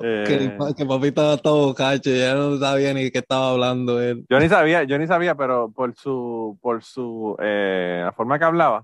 Que, 0.02 0.24
Eh, 0.46 0.58
que 0.76 0.84
papi 0.84 1.10
estaba 1.10 1.38
todo 1.38 1.76
cacho, 1.76 2.10
ya 2.10 2.34
no 2.34 2.58
sabía 2.58 2.92
ni 2.92 3.12
qué 3.12 3.20
estaba 3.20 3.52
hablando 3.52 4.02
él. 4.02 4.26
Yo 4.28 4.40
ni 4.40 4.50
sabía, 4.50 4.84
yo 4.84 4.98
ni 4.98 5.06
sabía, 5.06 5.36
pero 5.36 5.72
por 5.72 5.94
su, 5.94 6.58
por 6.60 6.82
su, 6.82 7.38
eh, 7.40 8.02
la 8.04 8.12
forma 8.12 8.40
que 8.40 8.46
hablaba, 8.46 8.84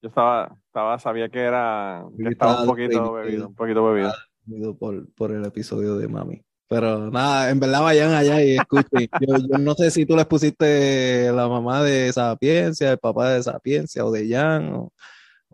yo 0.00 0.08
estaba, 0.08 0.56
estaba, 0.66 0.98
sabía 0.98 1.28
que 1.28 1.40
era, 1.40 2.06
que 2.16 2.22
Sí, 2.22 2.28
estaba 2.30 2.62
un 2.62 2.66
poquito 2.68 3.12
bebido. 3.12 3.12
bebido, 3.12 3.48
un 3.48 3.54
poquito 3.54 3.84
bebido. 3.84 4.12
Unido 4.46 4.78
Por, 4.78 5.12
por 5.14 5.30
el 5.30 5.44
episodio 5.44 5.96
de 5.96 6.08
Mami. 6.08 6.42
Pero 6.74 7.08
nada, 7.10 7.50
en 7.50 7.60
verdad 7.60 7.82
vayan 7.82 8.10
allá 8.12 8.42
y 8.42 8.56
escuchen. 8.56 9.08
Yo, 9.20 9.36
yo 9.48 9.58
no 9.58 9.74
sé 9.74 9.92
si 9.92 10.04
tú 10.04 10.16
les 10.16 10.26
pusiste 10.26 11.30
la 11.32 11.46
mamá 11.46 11.82
de 11.84 12.12
Sapiencia, 12.12 12.90
el 12.90 12.98
papá 12.98 13.30
de 13.30 13.42
Sapiencia 13.44 14.04
o 14.04 14.10
de 14.10 14.28
Jan, 14.28 14.74
o, 14.74 14.92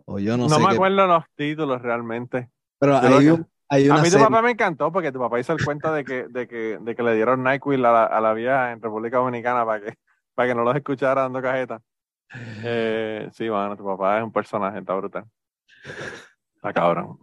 o 0.05 0.17
yo 0.17 0.35
no, 0.35 0.49
No, 0.49 0.55
sé 0.55 0.61
me 0.63 0.69
qué. 0.69 0.73
acuerdo 0.75 1.05
los 1.05 1.23
títulos 1.35 1.79
realmente. 1.81 2.49
Pero 2.79 2.97
hay, 2.97 3.29
un- 3.29 3.47
hay 3.69 3.87
A 3.87 3.93
una 3.93 4.01
mí 4.01 4.09
tu 4.09 4.17
papá 4.17 4.41
me 4.41 4.49
encantó 4.51 4.91
porque 4.91 5.11
tu 5.11 5.19
papá 5.19 5.39
hizo 5.39 5.53
el 5.53 5.61
cuento 5.61 5.93
de 5.93 6.03
que, 6.03 6.25
de 6.27 6.47
que, 6.47 6.79
de 6.81 6.95
que 6.95 7.03
le 7.03 7.13
dieron 7.13 7.43
NyQuil 7.43 7.85
a 7.85 7.91
la, 7.91 8.03
a 8.05 8.19
la 8.19 8.33
vieja 8.33 8.71
en 8.71 8.81
República 8.81 9.17
Dominicana 9.17 9.63
para 9.63 9.81
que, 9.81 9.93
para 10.33 10.49
que 10.49 10.55
no 10.55 10.63
los 10.63 10.75
escuchara 10.75 11.21
dando 11.21 11.39
cajeta. 11.39 11.81
Eh, 12.63 13.29
sí, 13.33 13.47
bueno, 13.47 13.77
tu 13.77 13.85
papá 13.85 14.17
es 14.17 14.23
un 14.23 14.31
personaje, 14.31 14.79
está 14.79 14.95
brutal. 14.95 15.25
Está 16.55 16.73
cabrón. 16.73 17.19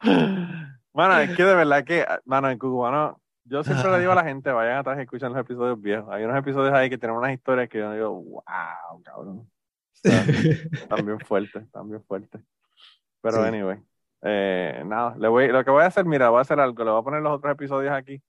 Bueno, 0.94 1.18
es 1.18 1.36
que 1.36 1.44
de 1.44 1.54
verdad 1.54 1.84
que, 1.84 2.06
mano, 2.24 2.48
en 2.48 2.58
Cubano, 2.58 3.20
yo 3.44 3.62
siempre 3.64 3.90
le 3.90 3.98
digo 3.98 4.12
a 4.12 4.14
la 4.14 4.24
gente, 4.24 4.50
vayan 4.52 4.78
atrás 4.78 4.96
y 4.98 5.02
escuchen 5.02 5.30
los 5.32 5.40
episodios 5.40 5.80
viejos. 5.80 6.08
Hay 6.10 6.24
unos 6.24 6.36
episodios 6.38 6.72
ahí 6.72 6.88
que 6.88 6.96
tienen 6.96 7.16
unas 7.16 7.32
historias 7.32 7.68
que 7.68 7.78
yo 7.78 7.92
digo, 7.92 8.10
wow, 8.22 9.02
cabrón. 9.04 9.50
Están 10.04 11.04
bien 11.04 11.18
fuertes, 11.20 11.62
están 11.62 11.88
bien 11.88 12.02
fuertes. 12.04 12.40
Pero 13.22 13.42
Sí. 13.42 13.48
anyway, 13.48 13.78
eh, 14.22 14.82
nada, 14.86 15.16
le 15.18 15.28
voy, 15.28 15.48
lo 15.48 15.64
que 15.64 15.70
voy 15.70 15.82
a 15.82 15.86
hacer, 15.86 16.04
mira, 16.04 16.28
voy 16.28 16.38
a 16.38 16.42
hacer 16.42 16.60
algo, 16.60 16.84
le 16.84 16.90
voy 16.90 17.00
a 17.00 17.04
poner 17.04 17.22
los 17.22 17.32
otros 17.32 17.52
episodios 17.52 17.92
aquí 17.92 18.22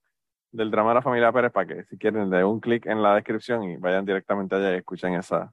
del 0.52 0.70
drama 0.70 0.90
de 0.90 0.94
la 0.94 1.02
familia 1.02 1.32
Pérez 1.32 1.52
para 1.52 1.66
que 1.66 1.84
si 1.84 1.98
quieren 1.98 2.30
le 2.30 2.38
den 2.38 2.46
un 2.46 2.60
clic 2.60 2.86
en 2.86 3.02
la 3.02 3.14
descripción 3.14 3.62
y 3.64 3.76
vayan 3.76 4.06
directamente 4.06 4.54
allá 4.56 4.72
y 4.72 4.78
escuchen 4.78 5.14
esa, 5.14 5.52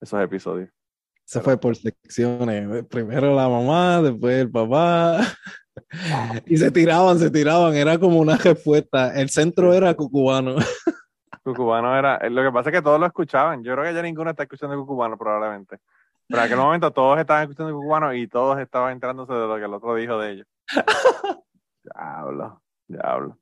esos 0.00 0.20
episodios. 0.20 0.68
Se 1.24 1.40
fue 1.40 1.56
por 1.56 1.76
secciones. 1.76 2.84
Primero 2.86 3.32
la 3.36 3.48
mamá, 3.48 4.02
después 4.02 4.34
el 4.40 4.50
papá. 4.50 5.20
Y 6.46 6.56
se 6.56 6.70
tiraban, 6.70 7.18
se 7.18 7.30
tiraban. 7.30 7.74
Era 7.74 7.98
como 7.98 8.18
una 8.18 8.36
respuesta. 8.36 9.18
El 9.18 9.30
centro 9.30 9.72
era 9.72 9.94
cucubano. 9.94 10.56
Cucubano 11.44 11.98
era, 11.98 12.20
lo 12.28 12.40
que 12.44 12.52
pasa 12.52 12.70
es 12.70 12.76
que 12.76 12.82
todos 12.82 13.00
lo 13.00 13.06
escuchaban. 13.06 13.64
Yo 13.64 13.72
creo 13.72 13.84
que 13.84 13.94
ya 13.94 14.02
ninguno 14.02 14.30
está 14.30 14.44
escuchando 14.44 14.76
Cucubano 14.76 15.18
probablemente. 15.18 15.78
Pero 16.28 16.40
en 16.40 16.46
aquel 16.46 16.58
momento 16.64 16.90
todos 16.90 17.18
estaban 17.18 17.42
escuchando 17.42 17.74
cubano 17.74 18.14
y 18.14 18.26
todos 18.26 18.58
estaban 18.58 18.92
entrándose 18.92 19.32
de 19.32 19.46
lo 19.46 19.56
que 19.56 19.64
el 19.64 19.74
otro 19.74 19.94
dijo 19.94 20.18
de 20.18 20.32
ellos. 20.32 20.46
diablo, 21.82 22.62
diablo. 22.86 23.38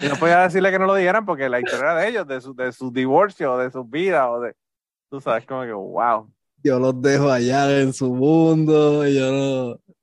Y 0.00 0.08
no 0.08 0.16
podía 0.16 0.40
decirle 0.40 0.70
que 0.70 0.78
no 0.78 0.86
lo 0.86 0.94
dijeran 0.94 1.24
porque 1.24 1.48
la 1.48 1.60
historia 1.60 1.92
era 1.92 1.94
de 1.96 2.08
ellos, 2.08 2.26
de 2.26 2.40
su, 2.40 2.54
de 2.54 2.72
su 2.72 2.90
divorcio, 2.90 3.56
de 3.56 3.70
sus 3.70 3.88
vidas, 3.88 4.26
o 4.28 4.40
de. 4.40 4.54
Tú 5.10 5.20
sabes, 5.20 5.44
como 5.44 5.62
que, 5.62 5.72
wow. 5.72 6.30
Yo 6.62 6.78
los 6.78 7.00
dejo 7.00 7.30
allá 7.30 7.80
en 7.80 7.92
su 7.92 8.14
mundo, 8.14 9.06
y 9.06 9.18
yo 9.18 9.32
no. 9.32 9.94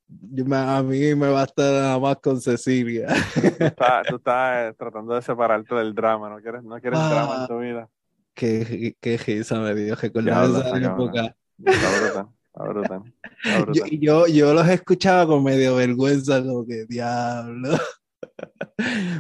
A 0.54 0.84
mí 0.84 1.16
me 1.16 1.30
basta 1.30 1.64
nada 1.64 2.00
más 2.00 2.18
con 2.18 2.40
Cecilia. 2.42 3.08
Tú 3.34 3.40
estás, 3.66 4.08
tú 4.08 4.16
estás, 4.18 4.72
eh, 4.72 4.76
tratando 4.78 5.14
de 5.16 5.22
separarte 5.22 5.76
del 5.76 5.94
drama, 5.94 6.30
no 6.30 6.40
quieres, 6.42 6.64
no 6.64 6.80
quieres 6.80 7.00
Ah. 7.02 7.10
drama 7.10 7.42
en 7.42 7.48
tu 7.48 7.60
vida. 7.60 7.90
qué, 8.34 8.96
qué 9.02 9.18
risa 9.18 9.60
me 9.60 9.74
dio 9.76 9.96
recordar 9.96 10.46
esa 10.46 10.78
época. 10.78 11.36
Está 11.66 12.00
brutal, 12.00 12.28
está 12.46 12.64
brutal. 12.64 13.14
Está 13.44 13.72
Yo, 13.74 13.86
yo, 14.00 14.28
yo 14.28 14.54
los 14.54 14.68
escuchaba 14.70 15.26
con 15.28 15.44
medio 15.44 15.76
vergüenza, 15.76 16.42
como 16.44 16.66
que 16.66 16.86
diablo. 16.86 17.76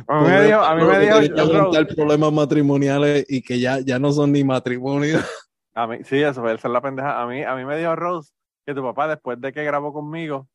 A 0.07 0.21
mí 0.21 0.27
me 0.29 0.43
dijo, 0.45 0.59
a 0.59 0.75
mí 0.75 0.83
me 0.83 0.99
dijo, 0.99 1.21
yo 1.21 1.49
creo- 1.49 1.88
problemas 1.95 2.31
matrimoniales 2.31 3.25
y 3.27 3.41
que 3.41 3.59
ya, 3.59 3.79
ya 3.79 3.99
no 3.99 4.11
son 4.11 4.31
ni 4.31 4.43
matrimonios. 4.43 5.23
A 5.75 5.85
mí, 5.85 5.97
sí, 6.05 6.17
eso 6.19 6.41
fue 6.41 6.55
esa 6.55 6.67
es 6.67 6.71
la 6.73 6.81
pendeja. 6.81 7.21
A 7.21 7.27
mí, 7.27 7.43
a 7.43 7.53
mí 7.55 7.63
me 7.63 7.77
dijo 7.77 7.95
Rose 7.95 8.31
que 8.65 8.73
tu 8.73 8.81
papá, 8.81 9.07
después 9.07 9.39
de 9.39 9.53
que 9.53 9.63
grabó 9.63 9.93
conmigo, 9.93 10.47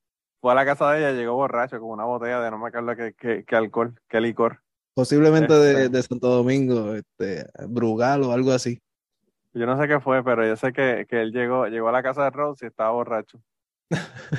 fue 0.42 0.52
a 0.52 0.56
la 0.56 0.66
casa 0.66 0.92
de 0.92 0.98
ella, 0.98 1.12
llegó 1.12 1.34
borracho 1.36 1.80
con 1.80 1.90
una 1.90 2.04
botella 2.04 2.40
de 2.42 2.50
no 2.50 2.58
me 2.58 2.68
acuerdo 2.68 2.94
qué, 2.96 3.14
qué, 3.14 3.44
qué 3.46 3.56
alcohol, 3.56 3.98
qué 4.10 4.20
licor. 4.20 4.60
Posiblemente 4.94 5.54
de, 5.54 5.84
Este. 5.84 5.88
de 5.88 6.02
Santo 6.02 6.28
Domingo, 6.28 6.94
este, 6.94 7.46
Brugal 7.68 8.24
o 8.24 8.32
algo 8.32 8.52
así. 8.52 8.78
Yo 9.54 9.66
no 9.66 9.80
sé 9.80 9.88
qué 9.88 10.00
fue, 10.00 10.24
pero 10.24 10.46
yo 10.46 10.56
sé 10.56 10.72
que, 10.72 11.06
que 11.08 11.22
él 11.22 11.32
llegó, 11.32 11.66
llegó 11.66 11.88
a 11.88 11.92
la 11.92 12.02
casa 12.02 12.24
de 12.24 12.30
Rose 12.30 12.66
y 12.66 12.68
estaba 12.68 12.90
borracho. 12.90 13.40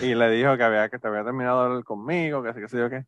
Y 0.02 0.16
le 0.16 0.30
dijo 0.32 0.58
que 0.58 0.64
había 0.64 0.90
que 0.90 1.00
te 1.00 1.08
había 1.08 1.24
terminado 1.24 1.78
de 1.78 1.84
conmigo, 1.84 2.44
que 2.44 2.50
así 2.50 2.60
que 2.62 2.68
sé 2.68 2.78
yo 2.80 2.90
qué. 2.90 3.06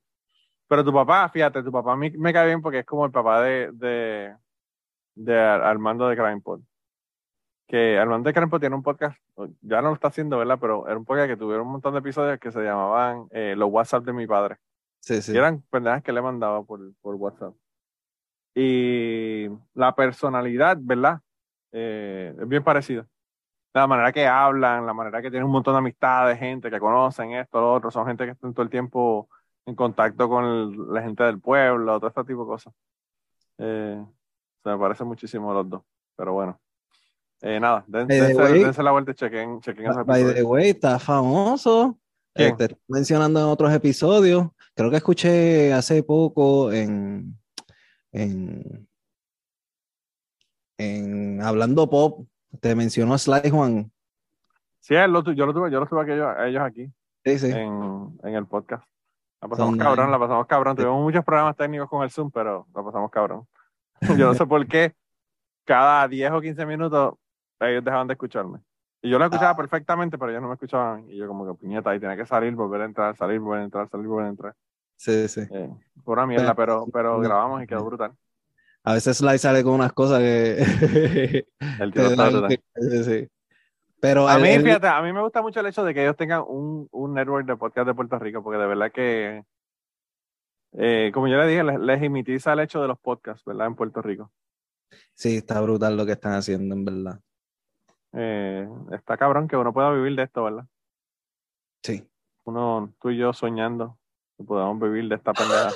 Pero 0.68 0.84
tu 0.86 0.94
papá, 0.94 1.30
fíjate, 1.30 1.64
tu 1.64 1.72
papá 1.72 1.94
a 1.94 1.98
mí 1.98 2.12
me 2.12 2.34
cae 2.34 2.48
bien 2.48 2.62
porque 2.62 2.80
es 2.80 2.86
como 2.86 3.06
el 3.06 3.12
papá 3.12 3.42
de, 3.44 3.72
de, 3.74 4.36
de 5.16 5.40
Ar- 5.40 5.64
Armando 5.64 6.08
de 6.10 6.16
Crimepod. 6.18 6.62
Que 7.68 7.98
Armando 7.98 8.28
de 8.28 8.34
Crimepod 8.34 8.60
tiene 8.60 8.76
un 8.76 8.84
podcast, 8.84 9.18
ya 9.62 9.82
no 9.82 9.90
lo 9.90 9.96
está 9.96 10.10
haciendo, 10.10 10.38
¿verdad? 10.38 10.58
Pero 10.62 10.88
era 10.88 10.98
un 10.98 11.06
podcast 11.06 11.30
que 11.30 11.38
tuvieron 11.38 11.66
un 11.66 11.74
montón 11.74 11.94
de 11.94 12.00
episodios 12.00 12.40
que 12.40 12.52
se 12.52 12.62
llamaban 12.64 13.28
eh, 13.32 13.56
Los 13.58 13.70
WhatsApp 13.72 14.04
de 14.06 14.14
mi 14.14 14.28
padre. 14.28 14.58
Sí, 15.00 15.22
sí. 15.22 15.34
Y 15.34 15.38
eran 15.38 15.62
pendejas 15.72 16.04
que 16.04 16.12
le 16.12 16.22
mandaba 16.22 16.64
por, 16.64 16.80
por 17.02 17.16
WhatsApp. 17.16 17.54
Y 18.54 19.48
la 19.74 19.94
personalidad, 19.96 20.78
¿verdad? 20.80 21.20
Eh, 21.72 22.36
es 22.40 22.48
bien 22.48 22.64
parecida. 22.64 23.06
La 23.74 23.88
manera 23.88 24.12
que 24.14 24.26
hablan, 24.26 24.86
la 24.86 24.94
manera 24.94 25.22
que 25.22 25.30
tienen 25.30 25.46
un 25.46 25.52
montón 25.52 25.74
de 25.74 25.80
amistades, 25.80 26.40
gente 26.40 26.70
que 26.70 26.80
conocen 26.80 27.34
esto, 27.34 27.60
lo 27.60 27.74
otro, 27.74 27.92
son 27.92 28.08
gente 28.08 28.26
que 28.26 28.32
están 28.32 28.54
todo 28.54 28.64
el 28.64 28.70
tiempo 28.70 29.28
en 29.66 29.76
contacto 29.76 30.30
con 30.30 30.46
el- 30.46 30.94
la 30.94 31.02
gente 31.02 31.24
del 31.24 31.42
pueblo, 31.42 32.00
todo 32.00 32.08
este 32.08 32.24
tipo 32.24 32.44
de 32.44 32.48
cosas. 32.48 32.74
Eh, 33.58 34.06
se 34.64 34.70
me 34.70 34.78
parece 34.78 35.04
muchísimo 35.04 35.52
los 35.54 35.70
dos. 35.70 35.82
Pero 36.16 36.34
bueno. 36.34 36.60
Eh, 37.42 37.60
nada, 37.60 37.84
den- 37.88 38.08
dense, 38.08 38.36
way- 38.36 38.64
dense 38.64 38.82
la 38.84 38.92
vuelta 38.92 39.12
y 39.12 39.14
chequen, 39.16 39.60
chequen 39.62 39.92
esos 39.92 40.06
By 40.06 40.34
the 40.34 40.44
way, 40.44 40.70
está 40.70 40.98
famoso. 41.00 41.98
Eh, 42.34 42.52
te 42.58 42.66
estoy 42.66 42.78
mencionando 42.88 43.40
en 43.40 43.46
otros 43.46 43.72
episodios. 43.74 44.48
Creo 44.76 44.90
que 44.90 44.98
escuché 44.98 45.72
hace 45.74 46.04
poco 46.04 46.72
en, 46.72 47.38
en, 48.12 48.88
en 50.78 51.42
Hablando 51.42 51.90
Pop, 51.90 52.28
te 52.60 52.76
mencionó 52.76 53.18
Sly 53.18 53.50
Juan. 53.50 53.92
Sí, 54.82 54.94
lo 55.08 55.24
yo 55.34 55.46
lo 55.46 55.54
tuve, 55.54 55.72
yo 55.72 55.80
lo 55.80 55.86
tuve 55.88 56.02
a 56.02 56.14
ellos, 56.16 56.28
a 56.38 56.48
ellos 56.48 56.62
aquí. 56.64 56.92
Sí, 57.24 57.40
sí. 57.40 57.52
en, 57.52 58.18
en 58.24 58.36
el 58.36 58.46
podcast. 58.46 58.84
La 59.42 59.48
pasamos 59.48 59.72
Son 59.72 59.80
cabrón, 59.80 60.12
la 60.12 60.20
pasamos 60.20 60.46
cabrón. 60.48 60.76
Tuvimos 60.76 61.02
muchos 61.02 61.24
problemas 61.24 61.56
técnicos 61.56 61.90
con 61.90 62.04
el 62.04 62.12
Zoom, 62.12 62.32
pero 62.32 62.68
la 62.76 62.84
pasamos 62.84 63.10
cabrón. 63.12 63.48
Yo 64.02 64.28
no 64.28 64.34
sé 64.34 64.46
por 64.46 64.66
qué 64.68 64.94
cada 65.66 66.08
10 66.08 66.32
o 66.32 66.42
15 66.42 66.66
minutos 66.66 67.16
ellos 67.60 67.84
dejaban 67.84 68.08
de 68.08 68.14
escucharme. 68.14 68.60
Y 69.02 69.10
yo 69.10 69.20
lo 69.20 69.26
escuchaba 69.26 69.52
Ah. 69.52 69.56
perfectamente, 69.58 70.18
pero 70.18 70.32
ellos 70.32 70.42
no 70.42 70.48
me 70.48 70.56
escuchaban. 70.56 71.10
Y 71.10 71.18
yo 71.18 71.28
como 71.28 71.46
que 71.46 71.54
puñeta, 71.60 71.96
y 71.96 72.00
tenía 72.00 72.18
que 72.18 72.26
salir, 72.26 72.54
volver 72.56 72.82
a 72.82 72.86
entrar, 72.86 73.16
salir, 73.16 73.40
volver 73.40 73.62
a 73.62 73.64
entrar, 73.66 73.90
salir, 73.90 74.08
volver 74.08 74.26
a 74.26 74.30
entrar. 74.30 74.56
Sí, 74.98 75.28
sí. 75.28 75.42
Eh, 75.52 75.70
pura 76.04 76.26
mierda, 76.26 76.56
pero, 76.56 76.86
pero 76.92 77.20
grabamos 77.20 77.62
y 77.64 77.68
quedó 77.68 77.84
brutal. 77.86 78.14
A 78.84 78.94
veces 78.94 79.18
Sly 79.18 79.38
sale 79.40 79.64
con 79.64 79.74
unas 79.74 79.94
cosas 79.94 80.20
que 80.20 80.58
El 81.80 81.94
tío 81.94 82.04
está 82.08 82.30
brutal. 82.30 82.60
sí, 82.76 83.04
sí. 83.04 83.28
Pero 84.00 84.28
A 84.28 84.38
mí, 84.38 84.60
fíjate, 84.60 84.88
a 84.88 85.02
mí 85.02 85.12
me 85.12 85.22
gusta 85.22 85.42
mucho 85.42 85.60
el 85.60 85.66
hecho 85.68 85.84
de 85.84 85.94
que 85.94 86.04
ellos 86.04 86.16
tengan 86.16 86.44
un, 86.48 86.88
un 86.92 87.14
network 87.14 87.48
de 87.48 87.58
podcast 87.58 87.88
de 87.88 87.96
Puerto 87.96 88.20
Rico, 88.20 88.44
porque 88.44 88.60
de 88.60 88.68
verdad 88.68 88.92
que, 88.92 89.44
eh, 90.74 91.12
como 91.14 91.28
yo 91.28 91.38
le 91.38 91.48
dije, 91.48 91.64
les, 91.64 91.80
les 91.80 92.04
imitiza 92.04 92.54
el 92.54 92.60
hecho 92.60 92.82
de 92.82 92.88
los 92.88 93.00
podcasts, 93.00 93.44
¿verdad? 93.46 93.68
En 93.68 93.76
Puerto 93.76 94.02
Rico. 94.02 94.32
sí, 95.14 95.38
está 95.38 95.60
brutal 95.62 95.98
lo 95.98 96.06
que 96.06 96.12
están 96.14 96.34
haciendo, 96.34 96.76
en 96.76 96.86
verdad. 96.86 97.20
Eh, 98.16 98.68
está 98.92 99.18
cabrón 99.18 99.48
que 99.48 99.58
uno 99.58 99.74
pueda 99.74 99.92
vivir 99.92 100.16
de 100.16 100.24
esto, 100.24 100.44
¿verdad? 100.44 100.66
Sí. 101.84 102.08
Uno, 102.46 102.94
tú 103.00 103.10
y 103.10 103.18
yo 103.18 103.34
soñando 103.34 103.98
que 104.38 104.44
podamos 104.44 104.80
vivir 104.82 105.08
de 105.10 105.16
esta 105.16 105.34
pendeja. 105.34 105.72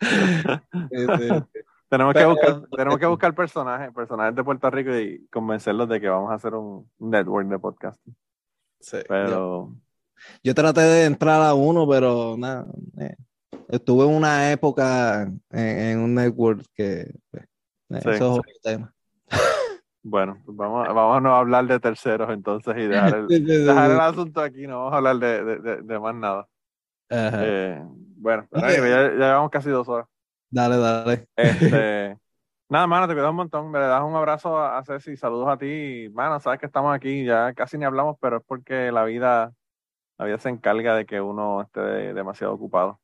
Sí, 0.00 0.98
sí. 1.18 1.28
tenemos, 1.88 2.14
que 2.14 2.24
buscar, 2.24 2.62
tenemos 2.76 2.98
que 2.98 3.06
buscar 3.06 3.34
personajes, 3.34 3.92
personajes 3.92 4.34
de 4.34 4.44
Puerto 4.44 4.70
Rico 4.70 4.96
y 4.96 5.26
convencerlos 5.28 5.88
de 5.88 6.00
que 6.00 6.08
vamos 6.08 6.30
a 6.30 6.34
hacer 6.34 6.54
un 6.54 6.90
network 6.98 7.48
de 7.48 7.58
podcast. 7.58 8.00
Sí. 8.80 8.98
Yo, 8.98 9.04
Pero 9.08 9.74
yo 10.42 10.54
traté 10.54 10.80
de 10.80 11.04
entrar 11.06 11.42
a 11.42 11.54
uno, 11.54 11.88
pero 11.88 12.36
nada. 12.36 12.66
eh, 13.00 13.16
Estuve 13.68 14.04
en 14.04 14.14
una 14.14 14.52
época 14.52 15.22
en, 15.22 15.40
en 15.50 15.98
un 16.00 16.14
network 16.14 16.62
que 16.74 17.10
pues, 17.30 17.44
eh, 17.44 17.46
Sí. 17.90 17.96
eso 17.98 18.10
es 18.10 18.20
otro 18.22 18.42
tema. 18.62 18.93
Bueno, 20.02 20.38
pues 20.44 20.56
vamos, 20.56 20.86
vamos 20.88 21.16
a 21.16 21.20
no 21.20 21.34
hablar 21.34 21.66
de 21.66 21.80
terceros 21.80 22.30
entonces 22.30 22.76
y 22.76 22.86
dejar 22.86 23.14
el, 23.14 23.26
dejar 23.46 23.90
el 23.90 24.00
asunto 24.00 24.40
aquí, 24.40 24.66
no 24.66 24.78
vamos 24.78 24.92
a 24.92 24.96
hablar 24.98 25.16
de, 25.16 25.44
de- 25.44 25.58
de- 25.58 25.82
de 25.82 25.98
más 26.00 26.14
nada. 26.14 26.46
Ajá. 27.10 27.38
Eh, 27.44 27.82
bueno, 28.16 28.46
pero 28.50 28.66
ya, 28.68 28.86
ya 28.86 29.10
llevamos 29.12 29.50
casi 29.50 29.70
dos 29.70 29.88
horas. 29.88 30.06
Dale, 30.50 30.76
dale. 30.76 31.26
Este, 31.36 32.18
nada, 32.68 32.86
mano, 32.86 33.08
te 33.08 33.14
cuidas 33.14 33.30
un 33.30 33.36
montón. 33.36 33.70
Me 33.70 33.78
le 33.78 33.86
das 33.86 34.02
un 34.02 34.14
abrazo 34.14 34.58
a, 34.58 34.78
a 34.78 34.84
Ceci, 34.84 35.16
saludos 35.16 35.48
a 35.48 35.56
ti. 35.58 36.08
Mano, 36.12 36.38
sabes 36.40 36.60
que 36.60 36.66
estamos 36.66 36.94
aquí, 36.94 37.24
ya 37.24 37.52
casi 37.54 37.78
ni 37.78 37.84
hablamos, 37.84 38.16
pero 38.20 38.38
es 38.38 38.42
porque 38.46 38.92
la 38.92 39.04
vida, 39.04 39.52
la 40.18 40.26
vida 40.26 40.38
se 40.38 40.50
encarga 40.50 40.96
de 40.96 41.06
que 41.06 41.20
uno 41.20 41.62
esté 41.62 41.80
demasiado 42.14 42.54
ocupado. 42.54 43.00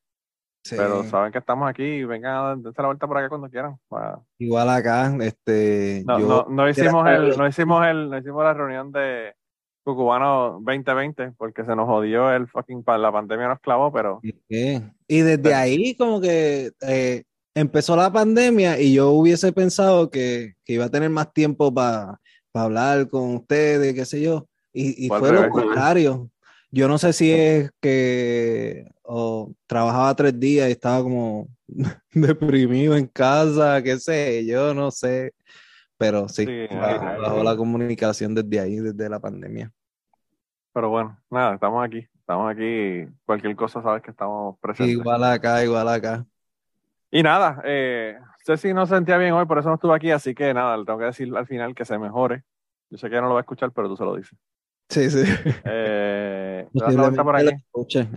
Sí. 0.63 0.77
Pero 0.77 1.05
saben 1.05 1.33
que 1.33 1.39
estamos 1.39 1.69
aquí 1.69 1.83
y 1.83 2.05
vengan 2.05 2.35
a 2.35 2.57
darse 2.57 2.83
la 2.83 2.87
vuelta 2.89 3.07
por 3.07 3.17
acá 3.19 3.29
cuando 3.31 3.49
quieran. 3.49 3.77
Pa- 3.89 4.21
Igual 4.39 4.69
acá, 4.69 5.17
este, 5.21 6.03
No, 6.07 6.19
yo 6.21 6.27
no, 6.29 6.47
no 6.49 6.69
hicimos 6.69 7.09
el, 7.09 7.37
no 7.39 7.47
hicimos 7.47 7.87
el, 7.87 8.11
no 8.11 8.19
hicimos 8.19 8.45
la 8.45 8.53
reunión 8.55 8.93
de 8.93 9.33
Cucubano 9.83 10.61
2020 10.65 11.33
porque 11.39 11.65
se 11.65 11.75
nos 11.75 11.87
jodió 11.87 12.31
el 12.31 12.47
fucking, 12.47 12.85
pa- 12.85 12.99
la 12.99 13.11
pandemia 13.11 13.49
nos 13.49 13.61
clavó, 13.61 13.91
pero. 13.91 14.21
Y 14.23 15.21
desde 15.21 15.55
ahí 15.55 15.95
como 15.97 16.21
que 16.21 16.73
eh, 16.83 17.25
empezó 17.55 17.97
la 17.97 18.13
pandemia 18.13 18.79
y 18.79 18.93
yo 18.95 19.11
hubiese 19.13 19.53
pensado 19.53 20.11
que, 20.11 20.55
que 20.65 20.75
iba 20.75 20.85
a 20.85 20.91
tener 20.91 21.09
más 21.11 21.33
tiempo 21.33 21.73
para 21.73 22.21
hablar 22.53 23.09
con 23.09 23.35
ustedes, 23.37 23.95
qué 23.95 24.05
sé 24.05 24.21
yo, 24.21 24.47
y, 24.73 25.07
y 25.07 25.09
Fue 25.09 25.17
al 25.17 25.23
fue 25.23 25.33
lo 25.33 25.49
contrario. 25.51 26.31
Yo 26.71 26.87
no 26.87 26.99
sé 26.99 27.13
si 27.13 27.33
es 27.33 27.71
que 27.81 28.87
o 29.13 29.53
trabajaba 29.67 30.15
tres 30.15 30.39
días 30.39 30.69
y 30.69 30.73
estaba 30.73 31.03
como 31.03 31.49
deprimido 32.13 32.97
en 32.97 33.09
casa, 33.09 33.83
qué 33.83 33.99
sé, 33.99 34.47
yo 34.47 34.73
no 34.73 34.93
sé, 34.93 35.35
pero 35.99 36.29
sí, 36.29 36.47
Sí, 36.47 36.67
bajó, 36.77 37.43
la 37.43 37.57
comunicación 37.57 38.37
desde 38.37 38.61
ahí, 38.61 38.77
desde 38.77 39.09
la 39.09 39.19
pandemia. 39.19 39.73
Pero 40.73 40.91
bueno, 40.91 41.19
nada, 41.29 41.55
estamos 41.55 41.85
aquí. 41.85 42.07
Estamos 42.21 42.53
aquí. 42.53 43.09
Cualquier 43.27 43.57
cosa, 43.57 43.83
sabes 43.83 44.01
que 44.03 44.13
estamos 44.13 44.57
presentes. 44.61 44.95
Igual 44.95 45.25
acá, 45.25 45.65
igual 45.65 45.89
acá. 45.89 46.25
Y 47.11 47.25
nada, 47.25 47.61
eh, 47.65 48.17
Ceci 48.47 48.73
no 48.73 48.87
se 48.87 48.95
sentía 48.95 49.19
bien 49.19 49.33
hoy, 49.33 49.45
por 49.45 49.59
eso 49.59 49.69
no 49.69 49.75
estuvo 49.75 49.93
aquí. 49.93 50.13
Así 50.13 50.37
que 50.37 50.55
nada, 50.55 50.77
le 50.77 50.85
tengo 50.85 51.01
que 51.01 51.07
decir 51.07 51.37
al 51.37 51.47
final 51.49 51.75
que 51.75 51.85
se 51.85 51.99
mejore. 51.99 52.45
Yo 52.89 52.97
sé 52.97 53.09
que 53.09 53.17
ella 53.17 53.23
no 53.23 53.29
lo 53.29 53.35
va 53.35 53.41
a 53.41 53.43
escuchar, 53.43 53.73
pero 53.73 53.89
tú 53.89 53.97
se 53.97 54.05
lo 54.05 54.15
dices. 54.15 54.39
Sí, 54.91 55.09
sí. 55.09 55.23
Eh, 55.65 56.67
¿te 56.73 56.79
das 56.85 56.95
la 56.95 57.03
vuelta 57.03 57.25
por 57.25 57.37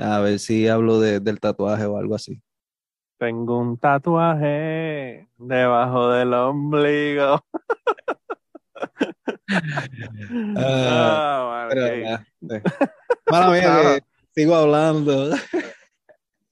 A 0.01 0.19
ver 0.19 0.39
si 0.39 0.67
hablo 0.67 0.99
de- 0.99 1.19
del 1.19 1.39
tatuaje 1.39 1.85
o 1.85 1.97
algo 1.97 2.15
así. 2.15 2.41
Tengo 3.19 3.59
un 3.59 3.77
tatuaje 3.77 5.27
debajo 5.37 6.09
del 6.09 6.33
ombligo. 6.33 7.39
Ah, 10.55 11.67
bueno, 11.69 11.69
Pero, 11.69 11.85
ok. 11.85 12.07
ah, 12.07 12.23
sí. 12.41 12.57
Mala 13.29 13.49
mía 13.51 13.61
que 13.81 14.03
sigo 14.41 14.55
hablando. 14.55 15.29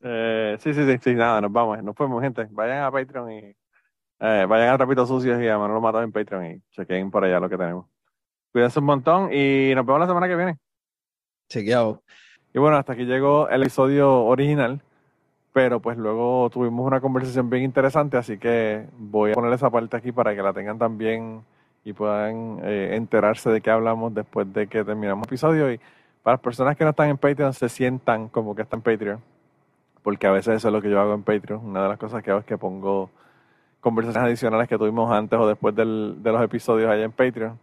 Eh, 0.04 0.58
sí, 0.60 0.74
sí, 0.74 0.86
sí, 0.86 0.98
sí, 1.04 1.14
nada, 1.16 1.42
nos 1.42 1.52
vamos, 1.52 1.84
nos 1.84 1.96
fuimos, 1.96 2.22
gente. 2.24 2.48
Vayan 2.52 2.84
a 2.84 2.92
Patreon 2.92 3.32
y 3.32 3.38
eh, 4.20 4.46
vayan 4.48 4.70
a 4.74 4.78
Trapitos 4.78 5.08
Sucios 5.10 5.42
y 5.42 5.48
a 5.48 5.58
Manolo 5.58 5.82
Matos 5.82 6.04
en 6.04 6.12
Patreon 6.12 6.46
y 6.46 6.62
chequen 6.72 7.12
por 7.12 7.24
allá 7.24 7.40
lo 7.40 7.50
que 7.50 7.58
tenemos. 7.58 7.86
Cuídense 8.52 8.80
un 8.80 8.86
montón 8.86 9.34
y 9.34 9.74
nos 9.76 9.86
vemos 9.86 10.02
la 10.02 10.08
semana 10.08 10.28
que 10.28 10.36
viene. 10.36 10.58
Chequeado. 11.50 12.02
Y 12.54 12.60
bueno, 12.60 12.78
hasta 12.78 12.94
aquí 12.94 13.06
llegó 13.06 13.48
el 13.50 13.62
episodio 13.62 14.24
original, 14.26 14.82
pero 15.54 15.80
pues 15.80 15.98
luego 15.98 16.50
tuvimos 16.50 16.86
una 16.86 17.00
conversación 17.00 17.50
bien 17.50 17.64
interesante, 17.64 18.18
así 18.18 18.38
que 18.38 18.88
voy 18.98 19.32
a 19.32 19.36
poner 19.36 19.54
esa 19.54 19.70
parte 19.70 19.96
aquí 19.96 20.12
para 20.12 20.36
que 20.36 20.42
la 20.42 20.52
tengan 20.52 20.78
también 20.78 21.44
y 21.86 21.94
puedan 21.94 22.60
eh, 22.64 22.96
enterarse 22.96 23.50
de 23.50 23.62
qué 23.62 23.72
hablamos 23.72 24.14
después 24.14 24.52
de 24.54 24.68
que 24.68 24.84
terminamos 24.84 25.24
el 25.24 25.30
episodio. 25.30 25.72
Y 25.72 25.80
para 26.24 26.36
las 26.36 26.42
personas 26.42 26.76
que 26.76 26.84
no 26.84 26.90
están 26.90 27.10
en 27.10 27.18
Patreon, 27.18 27.54
se 27.54 27.70
sientan 27.70 28.28
como 28.28 28.54
que 28.54 28.64
están 28.64 28.80
en 28.80 28.84
Patreon, 28.84 29.20
porque 30.04 30.28
a 30.28 30.32
veces 30.32 30.58
eso 30.58 30.68
es 30.68 30.74
lo 30.74 30.82
que 30.82 30.90
yo 30.90 31.00
hago 31.00 31.14
en 31.14 31.24
Patreon. 31.24 31.66
Una 31.66 31.84
de 31.84 31.90
las 31.90 31.98
cosas 31.98 32.22
que 32.22 32.32
hago 32.32 32.42
es 32.42 32.46
que 32.46 32.58
pongo 32.58 33.10
conversaciones 33.80 34.28
adicionales 34.28 34.68
que 34.68 34.78
tuvimos 34.78 35.10
antes 35.12 35.40
o 35.40 35.48
después 35.48 35.74
del, 35.74 36.18
de 36.22 36.32
los 36.32 36.44
episodios 36.44 36.90
allá 36.90 37.06
en 37.06 37.12
Patreon. 37.14 37.58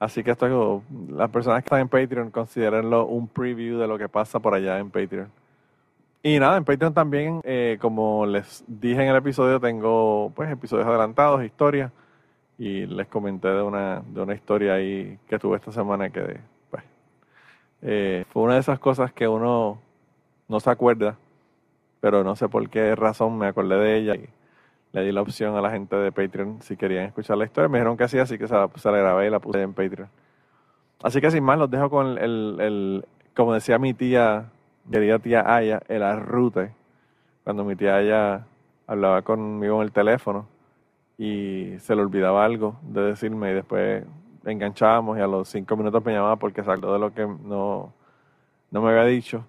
Así 0.00 0.24
que 0.24 0.30
esto, 0.30 0.82
las 1.10 1.30
personas 1.30 1.62
que 1.62 1.66
están 1.66 1.80
en 1.80 1.88
Patreon, 1.88 2.30
considérenlo 2.30 3.04
un 3.06 3.28
preview 3.28 3.78
de 3.78 3.86
lo 3.86 3.98
que 3.98 4.08
pasa 4.08 4.40
por 4.40 4.54
allá 4.54 4.78
en 4.78 4.90
Patreon. 4.90 5.30
Y 6.22 6.38
nada, 6.38 6.56
en 6.56 6.64
Patreon 6.64 6.94
también, 6.94 7.40
eh, 7.44 7.76
como 7.80 8.24
les 8.24 8.64
dije 8.66 9.02
en 9.02 9.08
el 9.10 9.16
episodio, 9.16 9.60
tengo 9.60 10.32
pues 10.34 10.50
episodios 10.50 10.86
adelantados, 10.86 11.44
historias, 11.44 11.92
y 12.58 12.86
les 12.86 13.08
comenté 13.08 13.48
de 13.48 13.62
una, 13.62 14.02
de 14.06 14.22
una 14.22 14.34
historia 14.34 14.74
ahí 14.74 15.18
que 15.28 15.38
tuve 15.38 15.56
esta 15.56 15.72
semana 15.72 16.10
que 16.10 16.40
pues, 16.70 16.82
eh, 17.82 18.24
fue 18.30 18.42
una 18.42 18.54
de 18.54 18.60
esas 18.60 18.78
cosas 18.78 19.12
que 19.12 19.28
uno 19.28 19.80
no 20.48 20.60
se 20.60 20.70
acuerda, 20.70 21.18
pero 22.00 22.24
no 22.24 22.36
sé 22.36 22.48
por 22.48 22.68
qué 22.70 22.94
razón 22.94 23.36
me 23.38 23.48
acordé 23.48 23.76
de 23.76 23.96
ella 23.98 24.14
le 24.92 25.04
di 25.04 25.12
la 25.12 25.22
opción 25.22 25.56
a 25.56 25.60
la 25.60 25.70
gente 25.70 25.96
de 25.96 26.12
Patreon 26.12 26.62
si 26.62 26.76
querían 26.76 27.04
escuchar 27.04 27.36
la 27.36 27.44
historia. 27.44 27.68
Me 27.68 27.78
dijeron 27.78 27.96
que 27.96 28.08
sí, 28.08 28.18
así 28.18 28.38
que 28.38 28.48
se 28.48 28.54
la, 28.54 28.68
grabé 28.84 29.26
y 29.26 29.30
la 29.30 29.38
puse 29.38 29.62
en 29.62 29.72
Patreon. 29.72 30.08
Así 31.02 31.20
que 31.20 31.30
sin 31.30 31.44
más, 31.44 31.58
los 31.58 31.70
dejo 31.70 31.88
con 31.88 32.18
el, 32.18 32.56
el 32.60 33.04
como 33.34 33.54
decía 33.54 33.78
mi 33.78 33.94
tía, 33.94 34.50
querida 34.90 35.18
tía 35.18 35.54
Aya, 35.54 35.80
el 35.88 36.02
arrute. 36.02 36.72
Cuando 37.44 37.64
mi 37.64 37.76
tía 37.76 37.96
Aya 37.96 38.46
hablaba 38.86 39.22
conmigo 39.22 39.76
en 39.76 39.82
el 39.82 39.92
teléfono 39.92 40.46
y 41.16 41.74
se 41.78 41.94
le 41.94 42.02
olvidaba 42.02 42.44
algo 42.44 42.76
de 42.82 43.02
decirme 43.02 43.50
y 43.52 43.54
después 43.54 44.04
enganchábamos 44.44 45.18
y 45.18 45.20
a 45.20 45.26
los 45.26 45.48
cinco 45.48 45.76
minutos 45.76 46.04
me 46.04 46.12
llamaba 46.12 46.36
porque 46.36 46.64
salió 46.64 46.92
de 46.92 46.98
lo 46.98 47.14
que 47.14 47.26
no, 47.26 47.92
no 48.70 48.82
me 48.82 48.90
había 48.90 49.04
dicho. 49.04 49.44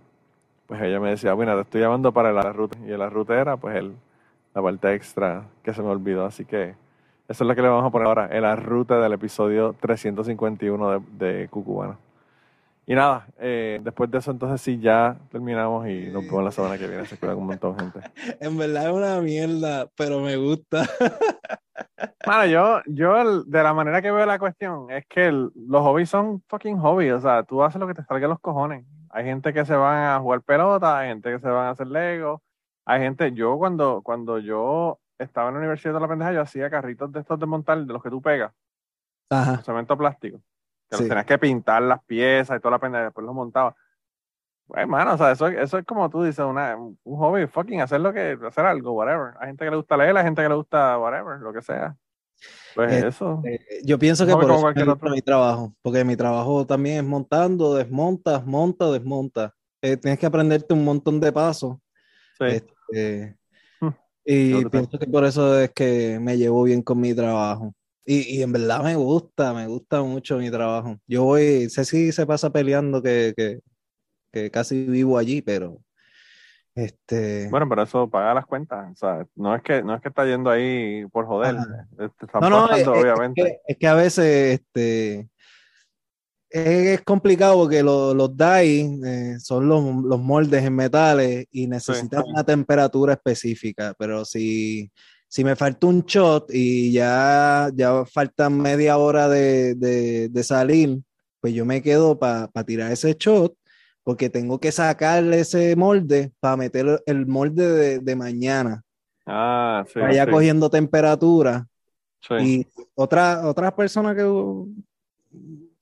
Pues 0.67 0.81
ella 0.81 0.99
me 0.99 1.09
decía, 1.09 1.33
bueno, 1.33 1.55
te 1.55 1.61
estoy 1.61 1.81
llamando 1.81 2.11
para 2.11 2.29
el 2.29 2.37
arrute. 2.37 2.77
Y 2.85 2.91
el 2.91 3.01
arrute 3.01 3.33
era 3.33 3.57
pues 3.57 3.75
el 3.75 3.93
la 4.53 4.61
parte 4.61 4.93
extra 4.93 5.43
que 5.63 5.73
se 5.73 5.81
me 5.81 5.89
olvidó. 5.89 6.25
Así 6.25 6.45
que 6.45 6.75
eso 7.27 7.43
es 7.43 7.47
lo 7.47 7.55
que 7.55 7.61
le 7.61 7.69
vamos 7.69 7.85
a 7.85 7.89
poner 7.89 8.07
ahora 8.07 8.29
en 8.31 8.41
la 8.41 8.55
ruta 8.55 8.99
del 8.99 9.13
episodio 9.13 9.75
351 9.79 10.99
de, 10.99 11.27
de 11.39 11.47
Cucubano. 11.49 11.97
Y 12.87 12.95
nada, 12.95 13.27
eh, 13.39 13.79
después 13.83 14.09
de 14.11 14.17
eso 14.17 14.31
entonces 14.31 14.59
sí 14.59 14.79
ya 14.79 15.15
terminamos 15.31 15.87
y 15.87 16.07
nos 16.07 16.23
vemos 16.25 16.43
la 16.43 16.51
semana 16.51 16.77
que 16.77 16.87
viene. 16.87 17.05
Se 17.05 17.15
cuida 17.17 17.35
un 17.35 17.45
montón 17.47 17.77
gente. 17.77 17.99
En 18.41 18.57
verdad 18.57 18.87
es 18.89 18.93
una 18.93 19.21
mierda, 19.21 19.87
pero 19.95 20.19
me 20.19 20.35
gusta. 20.37 20.83
Bueno, 22.25 22.45
yo, 22.45 22.81
yo 22.85 23.43
de 23.43 23.63
la 23.63 23.73
manera 23.73 24.01
que 24.01 24.11
veo 24.11 24.25
la 24.25 24.37
cuestión 24.37 24.89
es 24.91 25.05
que 25.07 25.27
el- 25.27 25.51
los 25.55 25.81
hobbies 25.81 26.09
son 26.09 26.43
fucking 26.47 26.77
hobbies. 26.77 27.13
O 27.13 27.19
sea, 27.21 27.43
tú 27.43 27.63
haces 27.63 27.79
lo 27.79 27.87
que 27.87 27.95
te 27.95 28.03
salga 28.03 28.27
los 28.27 28.39
cojones. 28.39 28.85
Hay 29.09 29.25
gente 29.25 29.51
que 29.53 29.65
se 29.65 29.75
van 29.75 30.03
a 30.03 30.19
jugar 30.19 30.41
pelota, 30.41 30.99
hay 30.99 31.09
gente 31.09 31.31
que 31.31 31.39
se 31.39 31.47
van 31.49 31.65
a 31.65 31.69
hacer 31.71 31.87
Lego, 31.87 32.41
hay 32.85 32.99
gente, 33.01 33.31
yo 33.33 33.57
cuando, 33.57 34.01
cuando 34.03 34.39
yo 34.39 34.99
estaba 35.17 35.49
en 35.49 35.55
la 35.55 35.59
universidad 35.59 35.93
de 35.93 35.99
la 35.99 36.07
pendeja, 36.07 36.33
yo 36.33 36.41
hacía 36.41 36.69
carritos 36.69 37.11
de 37.11 37.19
estos 37.19 37.39
de 37.39 37.45
montar, 37.45 37.77
de 37.85 37.93
los 37.93 38.01
que 38.01 38.09
tú 38.09 38.21
pegas, 38.21 38.51
Ajá. 39.29 39.61
cemento 39.63 39.97
plástico. 39.97 40.39
Que 40.89 40.97
Sí. 40.97 41.03
los 41.03 41.09
tenías 41.09 41.25
que 41.25 41.37
pintar 41.37 41.81
las 41.83 42.03
piezas 42.03 42.57
y 42.57 42.59
toda 42.59 42.71
la 42.71 42.79
pendeja, 42.79 43.05
después 43.05 43.25
los 43.25 43.35
montaba. 43.35 43.75
Pues, 44.67 44.81
hermano, 44.81 45.13
o 45.13 45.17
sea, 45.17 45.31
eso, 45.31 45.47
eso 45.47 45.77
es 45.77 45.85
como 45.85 46.09
tú 46.09 46.23
dices, 46.23 46.43
una, 46.45 46.75
un 46.75 47.17
hobby, 47.17 47.47
fucking 47.47 47.81
hacer 47.81 48.01
lo 48.01 48.11
que, 48.13 48.37
hacer 48.47 48.65
algo, 48.65 48.93
whatever. 48.93 49.33
Hay 49.39 49.47
gente 49.47 49.65
que 49.65 49.71
le 49.71 49.77
gusta 49.77 49.95
leer, 49.97 50.17
hay 50.17 50.23
gente 50.23 50.41
que 50.41 50.49
le 50.49 50.55
gusta 50.55 50.97
whatever, 50.97 51.39
lo 51.39 51.53
que 51.53 51.61
sea. 51.61 51.95
Pues 52.73 52.91
Eh, 52.91 53.07
eso. 53.07 53.41
Eh, 53.45 53.59
Yo 53.83 53.99
pienso 53.99 54.25
que 54.25 54.33
por 54.33 54.45
eso 54.45 54.73
me 54.73 54.83
gusta 54.85 55.09
mi 55.09 55.21
trabajo, 55.21 55.73
porque 55.81 56.03
mi 56.03 56.15
trabajo 56.15 56.65
también 56.65 56.97
es 56.97 57.03
montando, 57.03 57.75
desmontas, 57.75 58.45
monta, 58.45 58.89
desmonta. 58.91 59.53
Eh, 59.81 59.97
tienes 59.97 60.19
que 60.19 60.25
aprenderte 60.25 60.73
un 60.73 60.83
montón 60.83 61.19
de 61.19 61.31
pasos. 61.31 61.77
Sí. 62.49 62.55
Este, 62.55 63.37
Hmm. 63.79 63.89
y 64.25 64.51
Yo 64.51 64.63
te- 64.63 64.69
pienso 64.69 64.99
que 64.99 65.07
por 65.07 65.25
eso 65.25 65.59
es 65.59 65.71
que 65.71 66.19
me 66.21 66.37
llevo 66.37 66.63
bien 66.63 66.81
con 66.81 66.99
mi 66.99 67.13
trabajo. 67.15 67.73
Y, 68.05 68.37
y 68.39 68.41
en 68.43 68.51
verdad 68.51 68.83
me 68.83 68.95
gusta, 68.95 69.53
me 69.53 69.67
gusta 69.67 70.01
mucho 70.03 70.37
mi 70.37 70.49
trabajo. 70.51 70.97
Yo 71.07 71.23
voy, 71.23 71.69
sé 71.69 71.85
si 71.85 72.11
se 72.11 72.25
pasa 72.25 72.49
peleando 72.51 73.01
que, 73.01 73.33
que, 73.37 73.59
que 74.31 74.51
casi 74.51 74.85
vivo 74.85 75.17
allí, 75.17 75.41
pero 75.41 75.77
este, 76.75 77.49
Bueno, 77.49 77.67
pero 77.69 77.83
eso 77.83 78.09
paga 78.09 78.33
las 78.33 78.45
cuentas. 78.45 78.91
O 78.91 78.95
sea, 78.95 79.25
no 79.35 79.55
es 79.55 79.61
que, 79.61 79.83
no 79.83 79.93
es 79.95 80.01
que 80.01 80.09
está 80.09 80.25
yendo 80.25 80.49
ahí 80.49 81.05
por 81.11 81.25
joder. 81.25 81.55
Te 81.97 82.25
están 82.25 82.41
No, 82.41 82.49
no, 82.49 82.67
pagando, 82.67 82.93
es, 82.95 83.01
obviamente. 83.03 83.41
que, 83.43 83.57
es 83.67 83.77
que 83.77 83.87
a 83.87 83.93
veces 83.95 84.59
este, 84.61 85.29
es, 86.51 87.01
complicado 87.03 87.55
porque 87.55 87.81
lo- 87.83 88.13
los 88.13 88.35
die 88.35 88.99
eh, 89.05 89.39
son 89.39 89.67
los, 89.67 89.83
los 90.03 90.19
moldes 90.19 90.63
en 90.63 90.75
metales 90.75 91.45
y 91.51 91.67
necesitan 91.67 92.23
una 92.27 92.43
temperatura 92.43 93.13
específica, 93.13 93.93
pero 93.97 94.25
si, 94.25 94.91
si 95.27 95.43
me 95.43 95.55
falta 95.55 95.87
un 95.87 96.01
shot 96.01 96.49
y 96.53 96.91
ya, 96.91 97.69
ya 97.73 98.03
falta 98.05 98.49
media 98.49 98.97
hora 98.97 99.29
de, 99.29 99.75
de- 99.75 100.29
de 100.29 100.43
salir, 100.43 100.99
pues 101.39 101.53
yo 101.53 101.65
me 101.65 101.81
quedo 101.81 102.19
para 102.19 102.47
tirar 102.65 102.91
ese 102.91 103.15
shot 103.17 103.53
porque 104.03 104.29
tengo 104.29 104.59
que 104.59 104.71
sacarle 104.71 105.39
ese 105.41 105.75
molde 105.75 106.31
para 106.39 106.57
meter 106.57 107.01
el 107.05 107.25
molde 107.27 107.67
de, 107.67 107.99
de 107.99 108.15
mañana, 108.15 108.81
Ah, 109.25 109.85
sí. 109.87 109.99
vaya 109.99 110.25
sí, 110.25 110.31
cogiendo 110.31 110.69
temperatura. 110.69 111.67
sí. 112.27 112.33
Y 112.39 112.67
otra, 112.95 113.47
otras 113.47 113.71
personas 113.73 114.15
que 114.15 114.23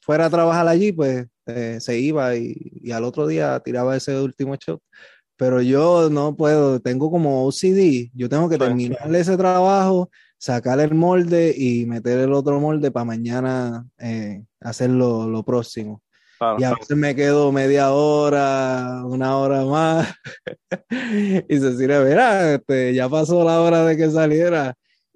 fuera 0.01 0.25
a 0.25 0.29
trabajar 0.29 0.67
allí, 0.67 0.91
pues 0.91 1.25
eh, 1.47 1.77
se 1.79 1.99
iba 1.99 2.35
y, 2.35 2.55
y 2.81 2.91
al 2.91 3.03
otro 3.03 3.27
día 3.27 3.59
tiraba 3.59 3.95
ese 3.95 4.19
último 4.19 4.55
shot. 4.55 4.81
Pero 5.37 5.61
yo 5.61 6.09
no 6.09 6.35
puedo, 6.35 6.79
tengo 6.81 7.09
como 7.09 7.45
OCD, 7.47 8.11
yo 8.13 8.27
tengo 8.29 8.49
que 8.49 8.55
Sí. 8.55 8.59
terminar 8.59 9.15
ese 9.15 9.37
trabajo, 9.37 10.09
sacar 10.37 10.79
el 10.81 10.93
molde 10.95 11.53
y 11.57 11.85
meter 11.85 12.19
el 12.19 12.33
otro 12.33 12.59
molde 12.59 12.91
para 12.91 13.05
mañana 13.05 13.85
eh, 13.99 14.43
hacer 14.59 14.89
lo, 14.89 15.27
lo 15.29 15.43
próximo. 15.43 16.01
claro. 16.37 16.57
Y 16.59 16.63
a 16.65 16.73
veces 16.73 16.97
me 16.97 17.15
quedo 17.15 17.51
media 17.53 17.91
hora, 17.91 19.01
una 19.05 19.37
hora 19.37 19.63
más. 19.65 20.13
y 21.49 21.57
se 21.57 21.71
dice, 21.71 21.87
mira, 22.03 22.53
este, 22.55 22.93
ya 22.93 23.07
pasó 23.09 23.43
la 23.43 23.61
hora 23.61 23.85
de 23.85 23.95
que 23.97 24.09
saliera. 24.09 24.73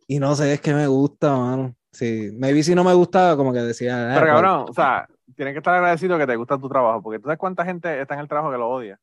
Y 0.07 0.19
no 0.19 0.36
sé, 0.36 0.53
es 0.53 0.61
que 0.61 0.73
me 0.73 0.88
gusta, 0.88 1.36
mano. 1.36 1.75
Sí, 1.94 2.32
maybe 2.38 2.64
si 2.64 2.76
no 2.76 2.84
me 2.84 2.94
gustaba, 2.94 3.38
como 3.38 3.54
que 3.54 3.60
decía. 3.60 4.12
"Ah, 4.12 4.16
Pero 4.20 4.34
pues, 4.34 4.41
cabrón, 4.44 4.66
o 4.70 4.74
sea, 4.74 5.08
tienes 5.36 5.54
que 5.54 5.60
estar 5.60 5.76
agradecido 5.76 6.18
que 6.18 6.28
te 6.28 6.36
gusta 6.36 6.58
tu 6.58 6.68
trabajo, 6.68 7.02
porque 7.02 7.20
tú 7.20 7.24
sabes 7.26 7.38
cuánta 7.39 7.64
gente 7.64 8.02
está 8.02 8.16
en 8.16 8.20
el 8.22 8.28
trabajo 8.28 8.52
que 8.52 8.58
lo 8.58 8.70
odia. 8.70 9.00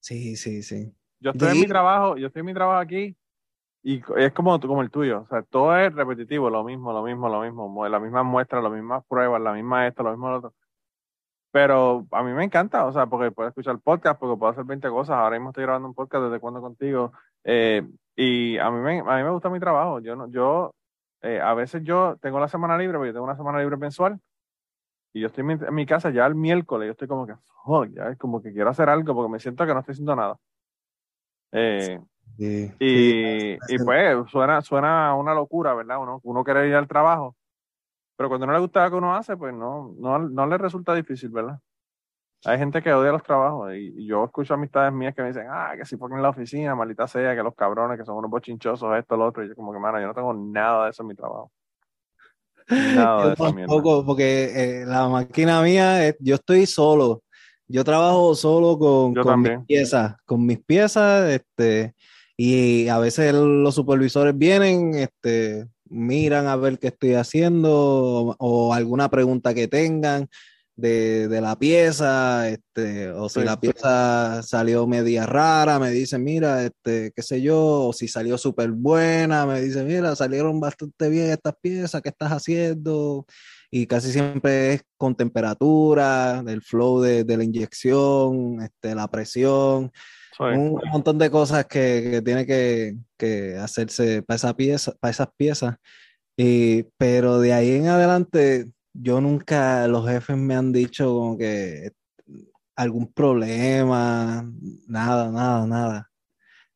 Sí, 0.00 0.36
sí, 0.36 0.62
sí. 0.62 0.94
Yo 1.20 1.32
estoy 1.32 1.48
en 1.48 1.60
mi 1.60 1.66
trabajo, 1.66 2.16
yo 2.16 2.28
estoy 2.28 2.40
en 2.40 2.46
mi 2.46 2.54
trabajo 2.54 2.78
aquí 2.80 3.16
y 3.82 4.00
es 4.16 4.32
como, 4.32 4.58
como 4.60 4.82
el 4.82 4.90
tuyo, 4.90 5.22
o 5.22 5.26
sea, 5.28 5.42
todo 5.42 5.76
es 5.76 5.92
repetitivo, 5.94 6.48
lo 6.48 6.62
mismo, 6.62 6.92
lo 6.92 7.02
mismo, 7.02 7.28
lo 7.28 7.40
mismo, 7.42 7.88
las 7.88 8.00
mismas 8.00 8.24
muestras, 8.24 8.62
las 8.62 8.72
mismas 8.72 9.04
pruebas, 9.08 9.40
la 9.42 9.52
misma 9.52 9.86
esto, 9.88 10.02
lo 10.04 10.10
mismo 10.10 10.30
lo 10.30 10.36
otro. 10.38 10.54
Pero 11.50 12.06
a 12.12 12.22
mí 12.22 12.32
me 12.32 12.44
encanta, 12.44 12.84
o 12.86 12.92
sea, 12.92 13.06
porque 13.06 13.30
puedo 13.32 13.48
escuchar 13.48 13.78
podcast, 13.80 14.20
porque 14.20 14.38
puedo 14.38 14.52
hacer 14.52 14.64
20 14.64 14.88
cosas. 14.90 15.16
Ahora 15.16 15.36
mismo 15.36 15.50
estoy 15.50 15.64
grabando 15.64 15.88
un 15.88 15.94
podcast 15.94 16.24
desde 16.24 16.40
cuando 16.40 16.60
contigo. 16.60 17.12
eh, 17.44 17.82
y 18.14 18.58
a 18.58 18.70
mí, 18.70 18.80
me, 18.80 18.98
a 19.00 19.16
mí 19.16 19.22
me 19.22 19.30
gusta 19.30 19.48
mi 19.48 19.60
trabajo. 19.60 20.00
Yo, 20.00 20.14
no, 20.16 20.28
yo 20.30 20.74
eh, 21.22 21.40
a 21.40 21.54
veces 21.54 21.82
yo 21.84 22.16
tengo 22.20 22.40
la 22.40 22.48
semana 22.48 22.76
libre, 22.76 22.98
porque 22.98 23.08
yo 23.08 23.14
tengo 23.14 23.26
una 23.26 23.36
semana 23.36 23.58
libre 23.58 23.76
mensual. 23.76 24.20
Y 25.12 25.20
yo 25.20 25.28
estoy 25.28 25.42
en 25.42 25.46
mi, 25.46 25.52
en 25.54 25.74
mi 25.74 25.86
casa 25.86 26.10
ya 26.10 26.26
el 26.26 26.34
miércoles, 26.34 26.86
yo 26.86 26.92
estoy 26.92 27.08
como 27.08 27.26
que, 27.26 27.34
ya 27.94 28.08
es 28.08 28.18
como 28.18 28.42
que 28.42 28.52
quiero 28.52 28.70
hacer 28.70 28.88
algo 28.88 29.14
porque 29.14 29.32
me 29.32 29.40
siento 29.40 29.66
que 29.66 29.72
no 29.72 29.80
estoy 29.80 29.92
haciendo 29.92 30.16
nada. 30.16 30.36
Eh, 31.52 31.98
Sí, 32.38 32.72
y, 32.78 33.58
sí, 33.66 33.74
y 33.74 33.78
pues 33.78 34.30
suena, 34.30 34.62
suena 34.62 35.14
una 35.16 35.34
locura, 35.34 35.74
¿verdad? 35.74 36.00
Uno, 36.00 36.20
uno 36.22 36.44
quiere 36.44 36.68
ir 36.68 36.74
al 36.76 36.86
trabajo, 36.86 37.34
pero 38.16 38.28
cuando 38.28 38.46
no 38.46 38.52
le 38.52 38.60
gusta 38.60 38.84
lo 38.84 38.90
que 38.90 38.96
uno 38.96 39.16
hace, 39.16 39.36
pues 39.36 39.52
no, 39.52 39.92
no, 39.98 40.20
no 40.20 40.46
le 40.46 40.56
resulta 40.56 40.94
difícil, 40.94 41.30
¿verdad? 41.30 41.58
Hay 42.44 42.58
gente 42.58 42.82
que 42.82 42.92
odia 42.92 43.10
los 43.10 43.22
trabajos 43.22 43.74
y, 43.74 43.92
y 43.96 44.06
yo 44.06 44.24
escucho 44.24 44.54
amistades 44.54 44.92
mías 44.92 45.14
que 45.14 45.22
me 45.22 45.28
dicen, 45.28 45.46
ah, 45.50 45.72
que 45.76 45.84
si 45.84 45.96
ponen 45.96 46.18
en 46.18 46.22
la 46.22 46.30
oficina, 46.30 46.74
maldita 46.74 47.08
sea, 47.08 47.34
que 47.34 47.42
los 47.42 47.54
cabrones, 47.54 47.98
que 47.98 48.04
son 48.04 48.16
unos 48.16 48.30
bochinchosos, 48.30 48.96
esto, 48.96 49.16
lo 49.16 49.26
otro. 49.26 49.44
Y 49.44 49.48
yo 49.48 49.56
como 49.56 49.72
que, 49.72 49.78
mano, 49.80 50.00
yo 50.00 50.06
no 50.06 50.14
tengo 50.14 50.32
nada 50.32 50.84
de 50.84 50.90
eso 50.90 51.02
en 51.02 51.08
mi 51.08 51.14
trabajo. 51.14 51.50
Nada 52.86 53.30
de 53.30 53.36
Yo 53.36 53.52
mierda. 53.52 53.76
tampoco, 53.76 54.04
porque 54.06 54.82
eh, 54.82 54.86
la 54.86 55.08
máquina 55.08 55.62
mía, 55.62 56.14
yo 56.20 56.36
estoy 56.36 56.66
solo. 56.66 57.22
Yo 57.66 57.84
trabajo 57.84 58.34
solo 58.34 58.78
con, 58.78 59.14
con 59.14 59.42
mis 59.42 59.58
piezas, 59.66 60.16
con 60.24 60.46
mis 60.46 60.58
piezas, 60.64 61.28
este, 61.30 61.94
y 62.36 62.88
a 62.88 62.98
veces 62.98 63.34
los 63.34 63.74
supervisores 63.74 64.36
vienen, 64.36 64.94
este, 64.94 65.66
miran 65.84 66.46
a 66.46 66.56
ver 66.56 66.78
qué 66.78 66.88
estoy 66.88 67.14
haciendo 67.14 67.70
o, 67.70 68.36
o 68.38 68.74
alguna 68.74 69.08
pregunta 69.10 69.54
que 69.54 69.68
tengan 69.68 70.28
de, 70.78 71.26
de 71.26 71.40
la 71.40 71.58
pieza, 71.58 72.48
este, 72.48 73.10
o 73.10 73.28
si 73.28 73.40
Sí, 73.40 73.44
la 73.46 73.52
sí. 73.54 73.58
pieza 73.62 74.42
salió 74.44 74.86
media 74.86 75.26
rara, 75.26 75.80
me 75.80 75.90
dicen, 75.90 76.22
mira, 76.22 76.64
este, 76.64 77.10
qué 77.14 77.22
sé 77.22 77.42
yo, 77.42 77.88
o 77.88 77.92
si 77.92 78.06
salió 78.06 78.38
súper 78.38 78.70
buena, 78.70 79.44
me 79.44 79.60
dicen, 79.60 79.88
mira, 79.88 80.14
salieron 80.14 80.60
bastante 80.60 81.08
bien 81.08 81.30
estas 81.30 81.54
piezas, 81.60 82.00
¿qué 82.00 82.10
estás 82.10 82.30
haciendo? 82.30 83.26
Y 83.72 83.88
casi 83.88 84.12
siempre 84.12 84.74
es 84.74 84.82
con 84.96 85.16
temperatura, 85.16 86.44
el 86.46 86.62
flow 86.62 87.00
de, 87.00 87.24
de 87.24 87.36
la 87.36 87.42
inyección, 87.44 88.62
este, 88.62 88.94
la 88.94 89.08
presión, 89.08 89.90
Sí. 90.38 90.44
un 90.44 90.80
montón 90.92 91.18
de 91.18 91.28
cosas 91.32 91.66
que, 91.66 92.10
que 92.12 92.22
tiene 92.22 92.46
que, 92.46 92.94
que 93.16 93.56
hacerse 93.56 94.22
para 94.22 94.36
esa 94.36 94.54
pieza, 94.54 94.92
para 95.00 95.10
esas 95.10 95.26
piezas. 95.36 95.74
Y, 96.36 96.84
pero 96.96 97.40
de 97.40 97.52
ahí 97.52 97.72
en 97.72 97.88
adelante, 97.88 98.68
yo 98.92 99.20
nunca, 99.20 99.86
los 99.88 100.08
jefes 100.08 100.36
me 100.36 100.54
han 100.54 100.72
dicho 100.72 101.06
como 101.06 101.38
que 101.38 101.92
algún 102.76 103.12
problema, 103.12 104.48
nada, 104.86 105.30
nada, 105.30 105.66
nada. 105.66 106.10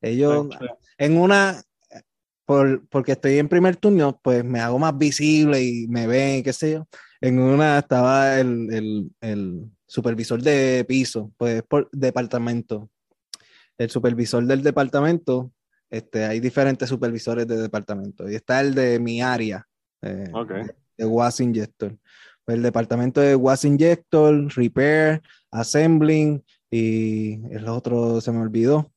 Ellos, 0.00 0.48
Sí, 0.50 0.56
sí. 0.60 0.66
en 0.98 1.16
una, 1.16 1.62
por, 2.44 2.86
porque 2.88 3.12
estoy 3.12 3.38
en 3.38 3.48
primer 3.48 3.76
turno, 3.76 4.18
pues 4.22 4.44
me 4.44 4.60
hago 4.60 4.78
más 4.78 4.96
visible 4.98 5.62
y 5.62 5.86
me 5.88 6.06
ven, 6.06 6.42
qué 6.42 6.52
sé 6.52 6.72
yo. 6.72 6.88
En 7.20 7.38
una 7.38 7.78
estaba 7.78 8.40
el, 8.40 8.72
el, 8.72 9.10
el 9.20 9.70
supervisor 9.86 10.42
de 10.42 10.84
piso, 10.88 11.32
pues 11.36 11.62
por 11.62 11.88
departamento. 11.92 12.90
El 13.78 13.90
supervisor 13.90 14.44
del 14.44 14.62
departamento, 14.62 15.52
este, 15.88 16.24
hay 16.24 16.40
diferentes 16.40 16.88
supervisores 16.88 17.46
de 17.46 17.56
departamento 17.56 18.28
y 18.28 18.34
está 18.34 18.60
el 18.60 18.74
de 18.74 18.98
mi 18.98 19.22
área, 19.22 19.66
eh, 20.02 20.30
Ok. 20.32 20.52
de 20.96 21.04
Was 21.06 21.38
Injector. 21.40 21.96
Pues 22.44 22.56
el 22.56 22.62
departamento 22.62 23.20
de 23.20 23.36
Was 23.36 23.64
Injector, 23.64 24.52
Repair, 24.54 25.22
Assembling 25.50 26.42
y 26.70 27.34
el 27.54 27.68
otro 27.68 28.20
se 28.20 28.32
me 28.32 28.40
olvidó, 28.40 28.90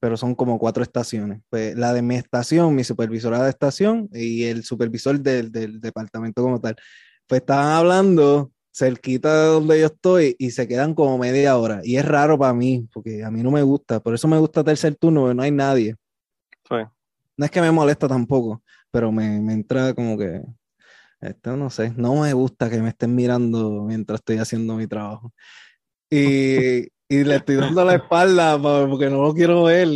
pero 0.00 0.16
son 0.16 0.34
como 0.34 0.58
cuatro 0.58 0.82
estaciones. 0.82 1.40
Pues 1.50 1.76
la 1.76 1.92
de 1.92 2.02
mi 2.02 2.16
estación, 2.16 2.74
mi 2.74 2.84
supervisora 2.84 3.42
de 3.42 3.50
estación 3.50 4.08
y 4.12 4.44
el 4.44 4.64
supervisor 4.64 5.20
del, 5.20 5.52
del 5.52 5.80
departamento 5.80 6.42
como 6.42 6.60
tal. 6.60 6.76
Pues 7.26 7.42
estaban 7.42 7.72
hablando 7.72 8.50
cerquita 8.78 9.42
de 9.42 9.48
donde 9.48 9.80
yo 9.80 9.86
estoy 9.86 10.36
y 10.38 10.52
se 10.52 10.68
quedan 10.68 10.94
como 10.94 11.18
media 11.18 11.56
hora. 11.56 11.80
Y 11.82 11.96
es 11.96 12.04
raro 12.04 12.38
para 12.38 12.54
mí, 12.54 12.88
porque 12.92 13.24
a 13.24 13.30
mí 13.30 13.42
no 13.42 13.50
me 13.50 13.62
gusta. 13.62 14.00
Por 14.00 14.14
eso 14.14 14.28
me 14.28 14.38
gusta 14.38 14.64
tercer 14.64 14.94
turno, 14.94 15.22
porque 15.22 15.34
no 15.34 15.42
hay 15.42 15.50
nadie. 15.50 15.96
Sí. 16.68 16.76
No 17.36 17.44
es 17.44 17.50
que 17.50 17.60
me 17.60 17.70
molesta 17.70 18.08
tampoco, 18.08 18.62
pero 18.90 19.12
me, 19.12 19.40
me 19.40 19.52
entra 19.52 19.94
como 19.94 20.16
que, 20.16 20.42
esto 21.20 21.56
no 21.56 21.70
sé, 21.70 21.92
no 21.96 22.20
me 22.22 22.32
gusta 22.32 22.70
que 22.70 22.80
me 22.80 22.90
estén 22.90 23.14
mirando 23.14 23.82
mientras 23.82 24.20
estoy 24.20 24.38
haciendo 24.38 24.74
mi 24.76 24.86
trabajo. 24.86 25.32
Y, 26.10 26.88
y 27.08 27.24
le 27.24 27.36
estoy 27.36 27.56
dando 27.56 27.84
la 27.84 27.96
espalda 27.96 28.60
pa- 28.60 28.88
porque 28.88 29.10
no 29.10 29.22
lo 29.22 29.34
quiero 29.34 29.64
ver. 29.64 29.88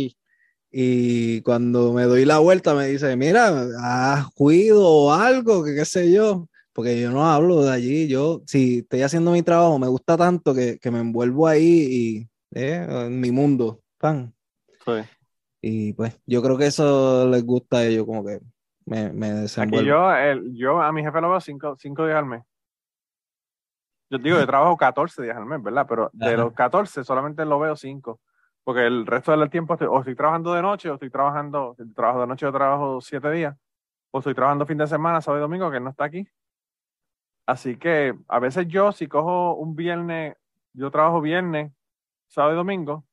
Y 0.71 1.41
cuando 1.41 1.93
me 1.93 2.03
doy 2.03 2.25
la 2.25 2.39
vuelta 2.39 2.73
me 2.73 2.87
dice, 2.87 3.15
mira, 3.15 3.67
haz 3.79 4.27
ruido 4.37 4.87
o 4.87 5.13
algo, 5.13 5.63
que 5.63 5.75
qué 5.75 5.85
sé 5.85 6.11
yo, 6.11 6.47
porque 6.73 6.99
yo 6.99 7.11
no 7.11 7.25
hablo 7.29 7.63
de 7.63 7.71
allí. 7.71 8.07
Yo, 8.07 8.41
si 8.47 8.79
estoy 8.79 9.03
haciendo 9.03 9.31
mi 9.31 9.43
trabajo, 9.43 9.77
me 9.79 9.87
gusta 9.87 10.17
tanto 10.17 10.53
que, 10.53 10.79
que 10.79 10.91
me 10.91 10.99
envuelvo 10.99 11.47
ahí 11.47 12.27
y 12.51 12.57
eh, 12.59 12.85
en 12.89 13.19
mi 13.19 13.31
mundo, 13.31 13.81
pan. 13.99 14.33
Sí. 14.85 14.91
Y 15.61 15.93
pues 15.93 16.17
yo 16.25 16.41
creo 16.41 16.57
que 16.57 16.65
eso 16.65 17.29
les 17.29 17.45
gusta 17.45 17.77
a 17.77 17.85
ellos, 17.85 18.05
como 18.05 18.25
que 18.25 18.39
me, 18.85 19.11
me 19.11 19.45
Aquí 19.45 19.85
yo, 19.85 20.13
el, 20.13 20.55
yo 20.55 20.81
a 20.81 20.91
mi 20.91 21.03
jefe 21.03 21.21
lo 21.21 21.29
veo 21.29 21.39
cinco, 21.39 21.75
cinco 21.77 22.05
días 22.05 22.17
al 22.17 22.25
mes. 22.25 22.43
Yo 24.09 24.17
digo, 24.17 24.37
yo 24.37 24.45
trabajo 24.47 24.77
14 24.77 25.23
días 25.23 25.37
al 25.37 25.45
mes, 25.45 25.61
¿verdad? 25.61 25.85
Pero 25.87 26.09
de 26.13 26.33
Ajá. 26.33 26.37
los 26.37 26.53
14 26.53 27.03
solamente 27.03 27.45
lo 27.45 27.59
veo 27.59 27.75
5. 27.75 28.19
Porque 28.63 28.85
el 28.85 29.05
resto 29.05 29.35
del 29.35 29.49
tiempo 29.49 29.73
estoy, 29.73 29.87
o 29.87 29.99
estoy 29.99 30.15
trabajando 30.15 30.53
de 30.53 30.61
noche, 30.61 30.89
o 30.89 30.93
estoy 30.93 31.09
trabajando, 31.09 31.75
si 31.77 31.93
trabajo 31.93 32.21
de 32.21 32.27
noche, 32.27 32.45
yo 32.45 32.51
trabajo 32.51 33.01
7 33.01 33.31
días, 33.31 33.57
o 34.11 34.19
estoy 34.19 34.33
trabajando 34.33 34.65
fin 34.65 34.77
de 34.77 34.87
semana, 34.87 35.19
sábado 35.19 35.41
y 35.41 35.47
domingo, 35.47 35.69
que 35.69 35.77
él 35.77 35.83
no 35.83 35.89
está 35.89 36.05
aquí. 36.05 36.27
Así 37.45 37.75
que 37.75 38.13
a 38.29 38.39
veces 38.39 38.67
yo, 38.67 38.93
si 38.93 39.07
cojo 39.07 39.55
un 39.55 39.75
viernes, 39.75 40.37
yo 40.73 40.91
trabajo 40.91 41.19
viernes, 41.19 41.73
sábado 42.27 42.53
y 42.53 42.57
domingo, 42.57 43.05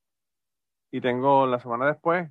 y 0.93 1.01
tengo 1.01 1.47
la 1.47 1.59
semana 1.59 1.87
después, 1.87 2.31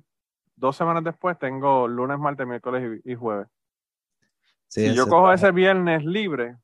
dos 0.60 0.76
semanas 0.76 1.02
después, 1.02 1.38
tengo 1.38 1.88
lunes, 1.88 2.18
martes, 2.18 2.46
miércoles 2.46 3.00
y, 3.04 3.12
y 3.12 3.14
jueves. 3.16 3.48
Sí, 4.68 4.88
Si 4.88 4.94
yo 4.94 5.04
cojo 5.04 5.22
trabajo- 5.22 5.32
ese 5.32 5.50
viernes 5.50 6.04
libre, 6.04 6.56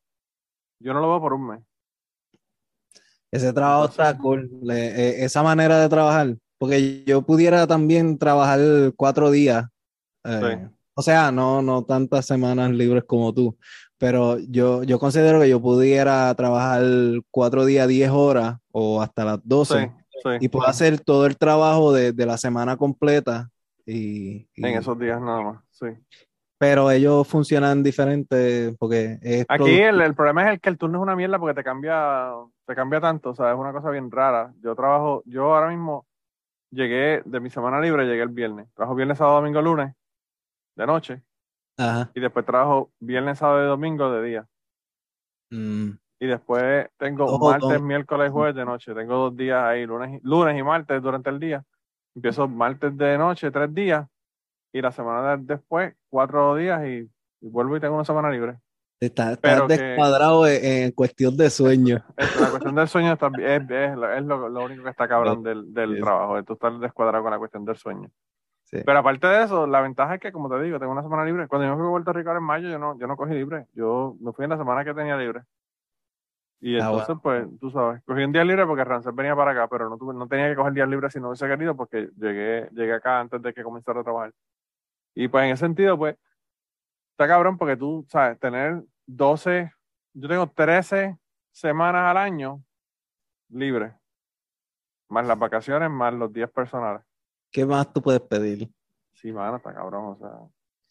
yo 0.81 0.93
no 0.95 1.01
lo 1.01 1.09
veo 1.11 1.21
por 1.21 1.33
un 1.33 1.47
mes. 1.49 1.61
Ese 3.33 3.53
trabajo 3.53 3.85
Entonces- 3.87 4.07
está 4.07 4.19
cool. 4.23 4.51
Le- 4.63 4.87
eh, 4.89 5.25
esa 5.25 5.43
manera 5.43 5.79
de 5.81 5.89
trabajar. 5.89 6.37
Porque 6.59 7.05
yo 7.05 7.23
pudiera 7.23 7.67
también 7.67 8.17
trabajar 8.19 8.61
cuatro 8.97 9.31
días. 9.31 9.67
eh, 10.25 10.41
Sí. 10.69 10.75
O 10.99 11.03
sea, 11.03 11.31
no, 11.31 11.61
no 11.61 11.85
tantas 11.85 12.25
semanas 12.25 12.71
libres 12.71 13.05
como 13.05 13.33
tú. 13.35 13.57
Pero 13.99 14.39
yo, 14.39 14.83
yo 14.83 14.99
considero 14.99 15.41
que 15.41 15.49
yo 15.49 15.61
pudiera 15.61 16.35
trabajar 16.35 16.83
cuatro 17.31 17.65
días, 17.67 17.87
diez 17.87 18.11
horas 18.11 18.57
o 18.73 19.03
hasta 19.03 19.25
las 19.25 19.37
Sí, 19.37 19.43
doce. 19.45 19.93
sí. 20.23 20.31
Y 20.41 20.49
puedo 20.49 20.67
hacer 20.67 20.99
todo 21.01 21.27
el 21.27 21.37
trabajo 21.37 21.93
de, 21.93 22.13
de 22.13 22.27
la 22.27 22.39
semana 22.39 22.77
completa. 22.79 23.51
Y, 23.87 24.49
y- 24.55 24.67
En 24.67 24.79
esos 24.79 24.99
días 24.99 25.21
nada 25.21 25.41
más, 25.43 25.65
sí. 25.71 25.87
Pero 26.59 26.91
ellos 26.91 27.29
funcionan 27.29 27.83
diferente 27.83 28.75
porque 28.79 29.19
es 29.21 29.45
Aquí 29.49 29.79
el, 29.79 30.01
el 30.01 30.15
problema 30.15 30.45
es 30.45 30.53
el 30.55 30.61
que 30.61 30.71
el 30.71 30.79
turno 30.79 30.99
es 30.99 31.03
una 31.03 31.15
mierda 31.15 31.39
porque 31.39 31.55
te 31.55 31.63
cambia, 31.63 32.31
te 32.67 32.75
cambia 32.75 32.99
tanto, 33.01 33.31
o 33.31 33.35
sea, 33.35 33.53
es 33.53 33.59
una 33.59 33.73
cosa 33.73 33.91
bien 33.91 34.11
rara. 34.11 34.55
Yo 34.63 34.75
trabajo, 34.75 35.23
yo 35.27 35.55
ahora 35.55 35.69
mismo 35.69 36.07
llegué 36.71 37.21
de 37.27 37.41
mi 37.41 37.51
semana 37.51 37.79
libre, 37.81 38.07
llegué 38.07 38.23
el 38.23 38.31
viernes. 38.31 38.69
Trabajo 38.75 38.95
viernes, 38.95 39.19
sábado, 39.19 39.37
domingo, 39.37 39.61
lunes, 39.61 39.95
de 40.77 40.87
noche, 40.87 41.23
Ajá. 41.77 42.11
y 42.15 42.21
después 42.21 42.47
trabajo 42.47 42.91
viernes, 43.01 43.39
sábado 43.39 43.63
y 43.63 43.67
domingo 43.69 44.11
de 44.11 44.23
día. 44.27 44.47
Mm. 45.51 45.91
Y 46.21 46.27
después 46.27 46.89
tengo 46.97 47.39
martes, 47.39 47.69
don- 47.69 47.87
miércoles, 47.87 48.33
jueves 48.33 48.55
de 48.55 48.65
noche. 48.65 48.95
Tengo 48.95 49.15
dos 49.17 49.37
días 49.37 49.63
ahí, 49.63 49.85
lunes, 49.85 50.21
lunes 50.25 50.59
y 50.59 50.63
martes 50.63 51.03
durante 51.03 51.29
el 51.29 51.39
día. 51.39 51.63
Empiezo 52.17 52.49
martes 52.49 52.97
de 52.97 53.17
noche, 53.19 53.51
tres 53.51 53.73
días, 53.73 54.07
y 54.73 54.81
la 54.81 54.91
semana 54.91 55.37
de- 55.37 55.45
después, 55.45 55.95
cuatro 56.09 56.57
días, 56.57 56.83
y, 56.87 57.09
y 57.43 57.49
vuelvo 57.49 57.77
y 57.77 57.81
tengo 57.81 57.95
una 57.95 58.05
semana 58.05 58.31
libre. 58.31 58.57
Está, 58.99 59.33
está 59.33 59.67
que- 59.67 59.77
descuadrado 59.77 60.47
en, 60.47 60.91
cuestión 60.93 61.37
de 61.37 61.51
sueño. 61.51 62.03
La 62.41 62.49
cuestión 62.51 62.75
del 62.75 62.89
sueño 62.89 63.13
está- 63.13 63.31
es, 63.39 63.71
es 63.71 63.97
lo, 63.97 64.11
es 64.13 64.25
lo- 64.25 64.49
lo 64.49 64.65
único 64.65 64.83
que 64.85 64.89
está 64.91 65.07
cabrón 65.07 65.43
del, 65.43 65.73
del 65.75 66.01
trabajo, 66.01 66.37
de 66.37 66.43
tú 66.45 66.55
estar 66.55 66.73
descuadrado 66.79 67.23
con 67.23 67.31
la 67.33 67.39
cuestión 67.39 67.65
del 67.67 67.77
sueño. 67.77 68.09
Sí. 68.65 68.79
Pero 68.85 68.99
aparte 68.99 69.27
de 69.29 69.45
eso, 69.45 69.67
la 69.67 69.81
ventaja 69.83 70.15
es 70.15 70.21
que, 70.21 70.33
como 70.33 70.49
te 70.49 70.61
digo, 70.63 70.81
tengo 70.81 70.91
una 70.93 71.03
semana 71.03 71.25
libre. 71.25 71.47
Cuando 71.47 71.67
yo 71.69 71.73
me 71.75 71.79
fui 71.79 71.87
a 71.87 71.91
Puerto 71.91 72.13
Rico 72.15 72.31
ahora 72.31 72.39
en 72.41 72.47
mayo, 72.47 72.69
yo 72.69 72.79
no, 72.79 72.99
yo 72.99 73.07
no 73.07 73.17
cogí 73.17 73.33
libre. 73.35 73.67
Yo 73.75 74.17
me 74.21 74.33
fui 74.33 74.45
en 74.45 74.51
la 74.51 74.57
semana 74.57 74.85
que 74.85 74.93
tenía 74.95 75.17
libre. 75.17 75.43
Y 76.67 76.81
Ah, 76.81 76.89
entonces, 76.89 77.17
pues, 77.23 77.47
tú 77.61 77.71
sabes, 77.71 78.03
cogí 78.05 78.25
un 78.25 78.33
día 78.33 78.43
libre 78.43 78.67
porque 78.67 78.83
Rancel 78.83 79.13
venía 79.13 79.37
para 79.37 79.53
acá, 79.53 79.69
pero 79.69 79.89
no, 79.89 79.97
tuve, 79.97 80.13
no 80.13 80.27
tenía 80.27 80.49
que 80.49 80.57
coger 80.57 80.73
días 80.73 80.89
libres 80.89 81.13
si 81.13 81.21
no 81.21 81.29
hubiese 81.29 81.47
querido 81.47 81.77
porque 81.77 82.11
llegué, 82.17 82.69
llegué 82.73 82.93
acá 82.93 83.21
antes 83.21 83.41
de 83.41 83.55
que 83.55 83.63
comenzara 83.63 84.01
a 84.01 84.03
trabajar. 84.03 84.33
Y 85.15 85.29
pues 85.29 85.45
en 85.45 85.51
ese 85.53 85.61
sentido, 85.61 85.97
pues, 85.97 86.17
está 87.13 87.29
cabrón 87.29 87.57
porque 87.57 87.77
tú, 87.77 88.05
sabes, 88.09 88.41
tener 88.41 88.83
12, 89.07 89.73
yo 90.15 90.29
tengo 90.29 90.49
13 90.49 91.17
semanas 91.53 92.11
al 92.11 92.17
año 92.17 92.61
libres, 93.49 93.93
más 95.09 95.25
las 95.25 95.39
vacaciones, 95.39 95.89
más 95.89 96.15
los 96.15 96.33
días 96.33 96.51
personales. 96.51 97.01
¿Qué 97.53 97.65
más 97.65 97.93
tú 97.93 98.03
puedes 98.03 98.23
pedir? 98.23 98.69
Sí, 99.13 99.31
mano, 99.31 99.59
está 99.59 99.73
cabrón, 99.73 100.05
o 100.05 100.17
sea. 100.17 100.33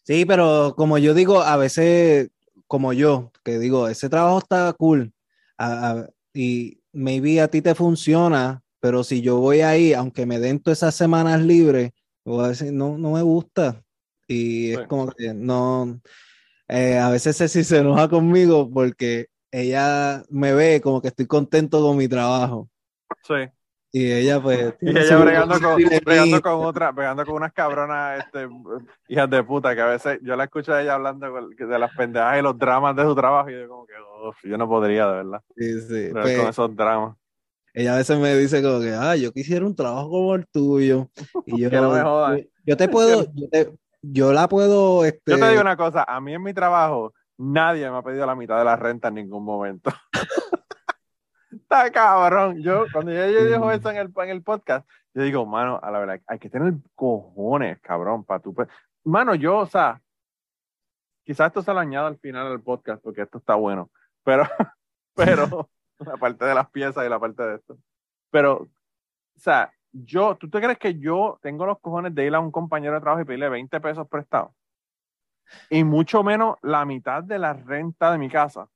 Sí, 0.04 0.24
pero 0.24 0.72
como 0.74 0.96
yo 0.96 1.12
digo, 1.12 1.42
a 1.42 1.58
veces, 1.58 2.30
como 2.66 2.94
yo, 2.94 3.30
que 3.44 3.58
digo, 3.58 3.88
ese 3.88 4.08
trabajo 4.08 4.38
está 4.38 4.72
cool. 4.72 5.12
A- 5.58 5.90
a- 5.90 6.10
y 6.34 6.80
maybe 6.92 7.40
a 7.40 7.48
ti 7.48 7.62
te 7.62 7.74
funciona, 7.74 8.62
pero 8.80 9.02
si 9.04 9.22
yo 9.22 9.38
voy 9.38 9.60
ahí, 9.60 9.92
aunque 9.94 10.26
me 10.26 10.38
den 10.38 10.60
todas 10.60 10.78
esas 10.78 10.94
semanas 10.94 11.40
libres, 11.42 11.90
voy 12.24 12.44
a 12.44 12.48
decir, 12.48 12.72
no, 12.72 12.98
no 12.98 13.12
me 13.12 13.22
gusta. 13.22 13.82
Y 14.28 14.72
es 14.72 14.86
como 14.86 15.10
que 15.12 15.32
no, 15.32 16.00
eh, 16.68 16.98
a 16.98 17.10
veces 17.10 17.36
Ceci 17.36 17.62
se 17.64 17.78
enoja 17.78 18.08
conmigo 18.08 18.68
porque 18.70 19.26
ella 19.52 20.24
me 20.30 20.52
ve 20.52 20.80
como 20.80 21.00
que 21.00 21.08
estoy 21.08 21.26
contento 21.26 21.80
con 21.80 21.96
mi 21.96 22.08
trabajo. 22.08 22.68
Sí. 23.22 23.48
Y 23.92 24.12
ella 24.12 24.42
pues... 24.42 24.74
Y 24.80 24.90
ella 24.90 25.16
bregando 25.16 25.60
con, 25.60 25.76
bregando 26.04 26.60
otra, 26.60 26.90
bregando 26.90 27.24
con 27.24 27.36
unas 27.36 27.52
cabronas, 27.52 28.24
este, 28.24 28.48
hijas 29.08 29.30
de 29.30 29.42
puta, 29.44 29.74
que 29.74 29.80
a 29.80 29.86
veces 29.86 30.18
yo 30.22 30.36
la 30.36 30.44
escucho 30.44 30.74
a 30.74 30.82
ella 30.82 30.94
hablando 30.94 31.26
de 31.48 31.78
las 31.78 31.96
pendejas 31.96 32.38
y 32.38 32.42
los 32.42 32.58
dramas 32.58 32.94
de 32.96 33.04
su 33.04 33.14
trabajo, 33.14 33.48
y 33.48 33.54
yo 33.54 33.68
como 33.68 33.86
que, 33.86 33.94
"Uf, 34.24 34.36
yo 34.44 34.56
no 34.56 34.68
podría, 34.68 35.06
de 35.06 35.12
verdad, 35.12 35.42
Sí, 35.56 35.80
sí. 35.80 36.08
Pues, 36.12 36.38
con 36.38 36.48
esos 36.48 36.76
dramas. 36.76 37.16
Ella 37.74 37.94
a 37.94 37.98
veces 37.98 38.18
me 38.18 38.34
dice 38.34 38.62
como 38.62 38.80
que, 38.80 38.92
ah, 38.94 39.16
yo 39.16 39.32
quisiera 39.32 39.66
un 39.66 39.76
trabajo 39.76 40.08
como 40.08 40.34
el 40.34 40.46
tuyo. 40.46 41.10
Y 41.46 41.60
yo, 41.60 41.70
no 41.70 41.90
me 41.90 41.98
yo, 41.98 42.48
yo 42.64 42.76
te 42.76 42.88
puedo, 42.88 43.26
yo 43.34 43.48
te, 43.50 43.72
yo 44.00 44.32
la 44.32 44.48
puedo. 44.48 45.04
Este... 45.04 45.32
Yo 45.32 45.38
te 45.38 45.48
digo 45.50 45.60
una 45.60 45.76
cosa, 45.76 46.04
a 46.08 46.20
mí 46.20 46.32
en 46.32 46.42
mi 46.42 46.54
trabajo 46.54 47.12
nadie 47.38 47.90
me 47.90 47.98
ha 47.98 48.02
pedido 48.02 48.26
la 48.26 48.34
mitad 48.34 48.58
de 48.58 48.64
la 48.64 48.76
renta 48.76 49.08
en 49.08 49.14
ningún 49.14 49.44
momento. 49.44 49.90
Está 51.50 51.90
cabrón. 51.90 52.62
Yo, 52.62 52.84
cuando 52.92 53.12
yo, 53.12 53.28
yo 53.28 53.44
digo 53.44 53.70
eso 53.70 53.90
en 53.90 53.96
el, 53.96 54.12
en 54.16 54.30
el 54.30 54.42
podcast, 54.42 54.88
yo 55.14 55.22
digo, 55.22 55.46
mano, 55.46 55.80
a 55.82 55.90
la 55.90 55.98
verdad, 55.98 56.20
hay 56.26 56.38
que 56.38 56.50
tener 56.50 56.74
cojones, 56.94 57.80
cabrón, 57.80 58.24
para 58.24 58.40
tu. 58.40 58.54
Mano, 59.04 59.34
yo, 59.34 59.58
o 59.58 59.66
sea, 59.66 60.00
quizás 61.24 61.48
esto 61.48 61.62
se 61.62 61.72
lo 61.72 61.80
añado 61.80 62.06
al 62.06 62.18
final 62.18 62.48
del 62.48 62.60
podcast 62.60 63.02
porque 63.02 63.22
esto 63.22 63.38
está 63.38 63.54
bueno, 63.54 63.90
pero, 64.26 64.42
pero, 65.14 65.70
la 66.00 66.16
parte 66.16 66.44
de 66.44 66.54
las 66.54 66.68
piezas 66.70 67.06
y 67.06 67.08
la 67.08 67.18
parte 67.20 67.42
de 67.42 67.54
esto. 67.56 67.78
Pero, 68.30 68.54
o 68.62 68.68
sea, 69.38 69.72
yo, 69.92 70.36
¿tú 70.36 70.50
te 70.50 70.60
crees 70.60 70.78
que 70.78 70.98
yo 70.98 71.38
tengo 71.40 71.64
los 71.64 71.78
cojones 71.80 72.14
de 72.14 72.26
ir 72.26 72.34
a 72.34 72.40
un 72.40 72.50
compañero 72.50 72.94
de 72.94 73.00
trabajo 73.00 73.22
y 73.22 73.24
pedirle 73.24 73.48
20 73.48 73.80
pesos 73.80 74.06
prestados? 74.08 74.50
Y 75.70 75.84
mucho 75.84 76.22
menos 76.24 76.56
la 76.62 76.84
mitad 76.84 77.22
de 77.22 77.38
la 77.38 77.52
renta 77.52 78.10
de 78.10 78.18
mi 78.18 78.28
casa. 78.28 78.68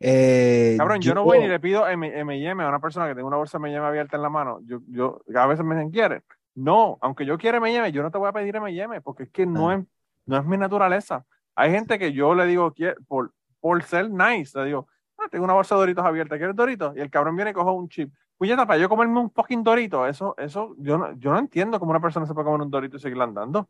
Eh, 0.00 0.74
Cabrón, 0.78 1.00
yo, 1.02 1.14
no 1.14 1.24
voy 1.24 1.38
ni 1.38 1.46
le 1.48 1.60
pido 1.60 1.86
M&M 1.86 2.64
a 2.64 2.68
una 2.68 2.80
persona 2.80 3.06
que 3.06 3.14
tenga 3.14 3.28
una 3.28 3.36
bolsa 3.36 3.58
M&M 3.58 3.84
abierta 3.86 4.16
en 4.16 4.22
la 4.22 4.30
mano. 4.30 4.60
Yo, 4.64 4.80
yo 4.86 5.20
a 5.36 5.46
veces 5.46 5.64
me 5.64 5.74
dicen, 5.74 5.90
¿quiere? 5.90 6.22
No, 6.54 6.96
aunque 7.02 7.26
yo 7.26 7.36
quiera 7.36 7.58
M&M, 7.58 7.92
yo 7.92 8.02
no 8.02 8.10
te 8.10 8.16
voy 8.18 8.28
a 8.28 8.32
pedir 8.32 8.56
M&M 8.56 9.02
porque 9.02 9.24
es 9.24 9.30
que 9.30 9.44
no, 9.44 9.68
Ah. 9.68 9.74
es, 9.76 9.84
no 10.26 10.38
es 10.38 10.44
mi 10.46 10.56
naturaleza. 10.56 11.26
Hay 11.54 11.70
gente 11.70 11.98
que 11.98 12.12
yo 12.14 12.34
le 12.34 12.46
digo, 12.46 12.72
"Quiere- 12.72 12.96
por, 13.06 13.32
por 13.60 13.82
ser 13.82 14.10
nice, 14.10 14.62
digo, 14.64 14.88
ah, 15.18 15.28
tengo 15.30 15.44
una 15.44 15.54
bolsa 15.54 15.74
de 15.74 15.80
Doritos 15.80 16.04
abierta, 16.04 16.38
¿quieres 16.38 16.56
Doritos? 16.56 16.96
Y 16.96 17.00
el 17.00 17.10
cabrón 17.10 17.36
viene 17.36 17.50
y 17.50 17.54
coge 17.54 17.70
un 17.70 17.88
chip. 17.88 18.12
Puñeta, 18.36 18.66
para 18.66 18.80
yo 18.80 18.88
comerme 18.88 19.20
un 19.20 19.30
fucking 19.30 19.62
Dorito, 19.62 20.06
eso, 20.06 20.34
eso, 20.38 20.74
yo 20.78 20.96
no, 20.96 21.12
yo 21.18 21.30
no 21.30 21.38
entiendo 21.38 21.78
cómo 21.78 21.90
una 21.90 22.00
persona 22.00 22.24
se 22.26 22.32
puede 22.32 22.46
comer 22.46 22.62
un 22.62 22.70
Dorito 22.70 22.96
y 22.96 23.00
seguir 23.00 23.20
andando. 23.20 23.60
O 23.60 23.68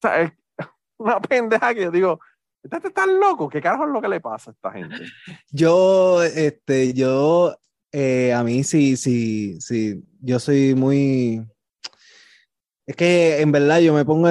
sea, 0.00 0.22
es 0.22 0.32
una 0.98 1.20
pendeja 1.20 1.74
que 1.74 1.82
yo 1.82 1.90
digo, 1.90 2.20
¿este 2.62 2.88
está 2.88 3.06
loco? 3.06 3.50
¿Qué 3.50 3.60
carajo 3.60 3.84
es 3.84 3.90
lo 3.90 4.00
que 4.00 4.08
le 4.08 4.20
pasa 4.20 4.50
a 4.50 4.54
esta 4.54 4.72
gente? 4.72 4.96
Yo, 5.50 6.22
este, 6.22 6.94
yo, 6.94 7.54
eh, 7.92 8.32
a 8.32 8.42
mí 8.42 8.64
sí, 8.64 8.96
sí, 8.96 9.60
sí, 9.60 10.02
yo 10.20 10.38
soy 10.38 10.74
muy, 10.74 11.46
es 12.86 12.96
que 12.96 13.42
en 13.42 13.52
verdad 13.52 13.80
yo 13.80 13.92
me 13.92 14.06
pongo 14.06 14.30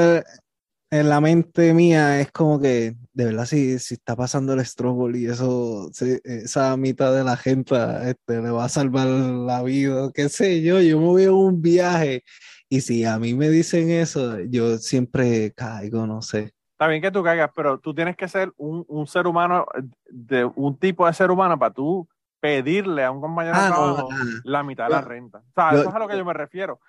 en, 0.92 1.10
la 1.10 1.20
mente 1.22 1.74
mía, 1.74 2.20
es 2.22 2.32
como 2.32 2.60
que, 2.60 2.96
de 3.14 3.26
verdad, 3.26 3.46
si, 3.46 3.78
si 3.80 3.96
está 3.96 4.16
pasando 4.16 4.54
el 4.54 4.66
Strobol 4.66 5.16
y 5.16 5.26
eso, 5.28 5.90
se- 5.92 6.22
esa 6.24 6.76
mitad 6.78 7.14
de 7.16 7.24
la 7.24 7.36
gente, 7.38 7.76
este, 8.10 8.42
le 8.42 8.50
va 8.50 8.66
a 8.66 8.70
salvar 8.70 9.08
la 9.08 9.64
vida, 9.64 10.12
qué 10.14 10.30
sé 10.30 10.62
yo, 10.62 10.82
yo 10.82 11.00
me 11.00 11.06
voy 11.06 11.24
a 11.26 11.32
un 11.32 11.62
viaje 11.62 12.24
y 12.70 12.82
si 12.82 13.06
a 13.06 13.18
mí 13.20 13.34
me 13.34 13.50
dicen 13.50 13.90
eso, 13.90 14.40
yo 14.42 14.78
siempre 14.78 15.52
caigo, 15.54 16.06
no 16.08 16.22
sé. 16.22 16.54
Está 16.72 16.88
bien 16.88 17.02
que 17.02 17.12
tú 17.12 17.24
caigas, 17.24 17.50
pero 17.56 17.80
tú 17.80 17.94
tienes 17.94 18.16
que 18.16 18.28
ser 18.28 18.54
un, 18.58 18.86
un 18.88 19.08
ser 19.08 19.26
humano, 19.28 19.66
de 20.10 20.46
un 20.46 20.78
tipo 20.78 21.08
de 21.08 21.14
ser 21.14 21.32
humano 21.32 21.58
para 21.58 21.74
tú 21.74 22.08
pedirle 22.40 23.04
a 23.04 23.10
un 23.12 23.20
compañero 23.20 23.56
de 23.58 23.64
Ah, 23.64 23.70
no, 23.70 23.76
trabajo 23.76 24.10
ah. 24.12 24.26
la 24.44 24.64
mitad 24.64 24.84
de 24.86 24.90
la 24.92 25.02
renta. 25.02 25.40
O 25.40 25.44
sea, 25.56 25.72
yo- 25.74 25.80
eso 25.80 25.90
es 25.90 25.96
a 25.96 26.00
lo 26.00 26.08
que 26.08 26.18
yo 26.18 26.24
me 26.24 26.34
refiero. 26.34 26.80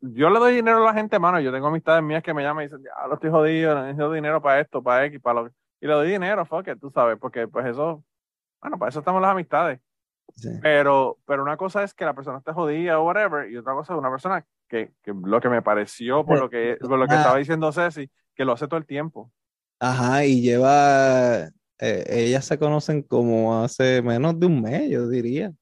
Yo 0.00 0.30
le 0.30 0.38
doy 0.38 0.54
dinero 0.54 0.78
a 0.78 0.86
la 0.86 0.94
gente, 0.94 1.18
mano. 1.18 1.38
Yo 1.40 1.52
tengo 1.52 1.66
amistades 1.66 2.02
mías 2.02 2.22
que 2.22 2.32
me 2.32 2.42
llaman 2.42 2.64
y 2.64 2.66
dicen, 2.68 2.82
ya, 2.82 3.06
lo 3.06 3.14
estoy 3.14 3.30
jodido, 3.30 3.74
necesito 3.82 4.12
dinero 4.12 4.40
para 4.40 4.60
esto, 4.60 4.82
para 4.82 5.04
X, 5.06 5.20
para 5.20 5.42
lo 5.42 5.48
Y 5.80 5.86
le 5.86 5.92
doy 5.92 6.10
dinero, 6.10 6.46
fuck 6.46 6.66
it, 6.68 6.80
tú 6.80 6.90
sabes, 6.90 7.18
porque 7.18 7.46
pues 7.46 7.66
eso, 7.66 8.02
bueno, 8.62 8.78
para 8.78 8.88
eso 8.88 9.00
estamos 9.00 9.20
las 9.20 9.32
amistades. 9.32 9.78
Sí. 10.34 10.48
Pero, 10.62 11.18
pero 11.26 11.42
una 11.42 11.56
cosa 11.56 11.82
es 11.82 11.94
que 11.94 12.04
la 12.04 12.14
persona 12.14 12.38
esté 12.38 12.52
jodida 12.52 12.98
o 12.98 13.04
whatever, 13.04 13.50
y 13.50 13.56
otra 13.56 13.74
cosa 13.74 13.92
es 13.92 13.98
una 13.98 14.10
persona 14.10 14.44
que, 14.68 14.92
que 15.02 15.12
lo 15.12 15.40
que 15.40 15.48
me 15.48 15.62
pareció, 15.62 16.24
por 16.24 16.38
lo 16.40 16.50
que, 16.50 16.76
por 16.80 16.98
lo 16.98 17.06
que 17.06 17.14
Ah. 17.14 17.18
estaba 17.18 17.38
diciendo 17.38 17.70
Ceci, 17.70 18.10
que 18.34 18.44
lo 18.44 18.52
hace 18.52 18.66
todo 18.66 18.78
el 18.78 18.86
tiempo. 18.86 19.30
Ajá, 19.78 20.24
y 20.24 20.40
lleva, 20.40 21.48
eh, 21.78 22.04
ellas 22.08 22.44
se 22.46 22.58
conocen 22.58 23.02
como 23.02 23.62
hace 23.62 24.00
menos 24.02 24.40
de 24.40 24.46
un 24.46 24.62
mes, 24.62 24.88
yo 24.90 25.06
diría. 25.08 25.52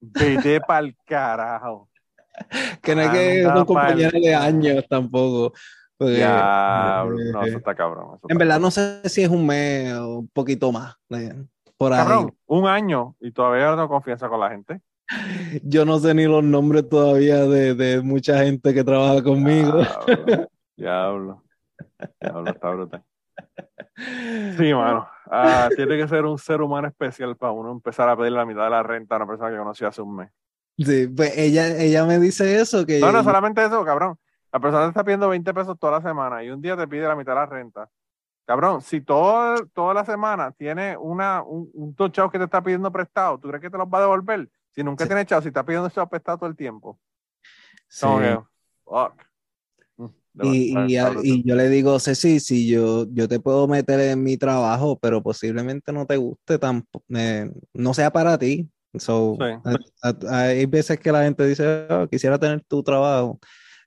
Vete 0.00 0.60
pa'l 0.60 0.96
carajo. 1.04 1.87
Que 2.82 2.94
no 2.94 3.02
es 3.02 3.10
que 3.10 3.40
Anda 3.42 3.56
son 3.56 3.66
compañeros 3.66 4.12
pa'l 4.12 4.22
de 4.22 4.34
años 4.34 4.84
tampoco. 4.88 5.52
porque, 5.96 6.18
no, 6.20 7.42
eh, 7.44 7.48
eso 7.48 7.58
está 7.58 7.74
cabrón. 7.74 8.04
eso 8.16 8.26
en 8.28 8.32
está 8.32 8.38
verdad 8.38 8.54
cabrón. 8.54 8.62
no 8.62 8.70
sé 8.70 9.08
si 9.08 9.22
es 9.22 9.28
un 9.28 9.46
mes 9.46 9.92
o 9.94 10.18
un 10.20 10.28
poquito 10.28 10.70
más. 10.70 10.94
eh, 11.10 11.34
por 11.76 11.92
ahí. 11.92 11.98
Cabrón, 11.98 12.34
un 12.46 12.66
año 12.66 13.16
y 13.20 13.32
todavía 13.32 13.74
no 13.76 13.88
confianza 13.88 14.28
con 14.28 14.40
la 14.40 14.50
gente. 14.50 14.80
Yo 15.62 15.84
no 15.84 15.98
sé 15.98 16.14
ni 16.14 16.24
los 16.26 16.44
nombres 16.44 16.88
todavía 16.88 17.38
de, 17.46 17.74
de 17.74 18.02
mucha 18.02 18.44
gente 18.44 18.74
que 18.74 18.84
trabaja 18.84 19.22
conmigo. 19.22 19.82
Diablo, 20.06 20.48
diablo. 20.76 21.44
Diablo, 22.20 22.50
está 22.50 22.70
brutal. 22.70 23.04
Sí, 24.56 24.72
mano. 24.74 25.08
Ah, 25.30 25.68
tiene 25.74 25.96
que 25.96 26.08
ser 26.08 26.24
un 26.24 26.38
ser 26.38 26.60
humano 26.62 26.88
especial 26.88 27.36
para 27.36 27.52
uno 27.52 27.72
empezar 27.72 28.08
a 28.08 28.16
pedir 28.16 28.32
la 28.32 28.46
mitad 28.46 28.64
de 28.64 28.70
la 28.70 28.82
renta 28.82 29.14
a 29.14 29.18
una 29.18 29.26
persona 29.26 29.50
que 29.50 29.56
conocí 29.58 29.84
hace 29.84 30.00
un 30.02 30.16
mes. 30.16 30.30
Sí, 30.78 31.08
pues 31.08 31.36
ella, 31.36 31.76
ella 31.76 32.04
me 32.06 32.18
dice 32.18 32.60
eso, 32.60 32.86
que 32.86 33.00
No, 33.00 33.10
no 33.12 33.24
solamente 33.24 33.64
eso, 33.64 33.84
cabrón. 33.84 34.16
La 34.52 34.60
persona 34.60 34.84
te 34.84 34.88
está 34.90 35.04
pidiendo 35.04 35.28
20 35.28 35.52
pesos 35.52 35.78
toda 35.78 36.00
la 36.00 36.02
semana 36.08 36.42
y 36.42 36.50
un 36.50 36.62
día 36.62 36.76
te 36.76 36.86
pide 36.88 37.06
la 37.06 37.16
mitad 37.16 37.32
de 37.32 37.40
la 37.40 37.46
renta. 37.46 37.88
Cabrón, 38.46 38.80
si 38.80 39.02
todo, 39.02 39.66
toda 39.74 39.92
la 39.92 40.04
semana 40.06 40.52
tiene 40.52 40.96
una, 40.96 41.42
un, 41.42 41.68
un 41.74 41.94
dos 41.94 42.10
chavos 42.12 42.32
que 42.32 42.38
te 42.38 42.44
está 42.44 42.62
pidiendo 42.62 42.90
prestado, 42.90 43.38
¿tú 43.38 43.48
crees 43.48 43.60
que 43.60 43.68
te 43.70 43.76
los 43.76 43.86
va 43.88 43.98
a 43.98 44.02
devolver? 44.02 44.48
Si 44.70 44.82
nunca 44.82 45.04
Sí. 45.04 45.08
tiene 45.08 45.26
chavos, 45.26 45.42
si 45.44 45.48
está 45.48 45.64
pidiendo 45.66 45.90
chavos 45.90 46.08
prestados 46.08 46.40
todo 46.40 46.48
el 46.48 46.56
tiempo. 46.56 46.98
Sí. 47.88 48.06
Que, 48.06 48.38
fuck. 48.84 49.12
Mm, 49.96 50.06
Y, 50.44 50.74
y, 51.24 51.42
yo 51.44 51.56
le 51.56 51.68
digo, 51.68 51.98
Ceci, 51.98 52.38
si 52.40 52.68
yo, 52.68 53.06
yo 53.10 53.26
te 53.28 53.40
puedo 53.40 53.66
meter 53.66 53.98
en 54.00 54.22
mi 54.22 54.36
trabajo, 54.38 54.96
pero 54.98 55.22
posiblemente 55.22 55.92
no 55.92 56.06
te 56.06 56.16
guste, 56.16 56.58
tampoco, 56.58 57.04
no 57.74 57.94
sea 57.94 58.10
para 58.12 58.38
ti. 58.38 58.70
So, 58.94 59.36
Sí. 59.38 59.44
a- 60.02 60.08
a- 60.08 60.40
hay 60.48 60.66
veces 60.66 60.98
que 60.98 61.12
la 61.12 61.22
gente 61.24 61.44
dice, 61.46 61.86
"Oh, 61.90 62.08
quisiera 62.08 62.38
tener 62.38 62.62
tu 62.62 62.82
trabajo. 62.82 63.38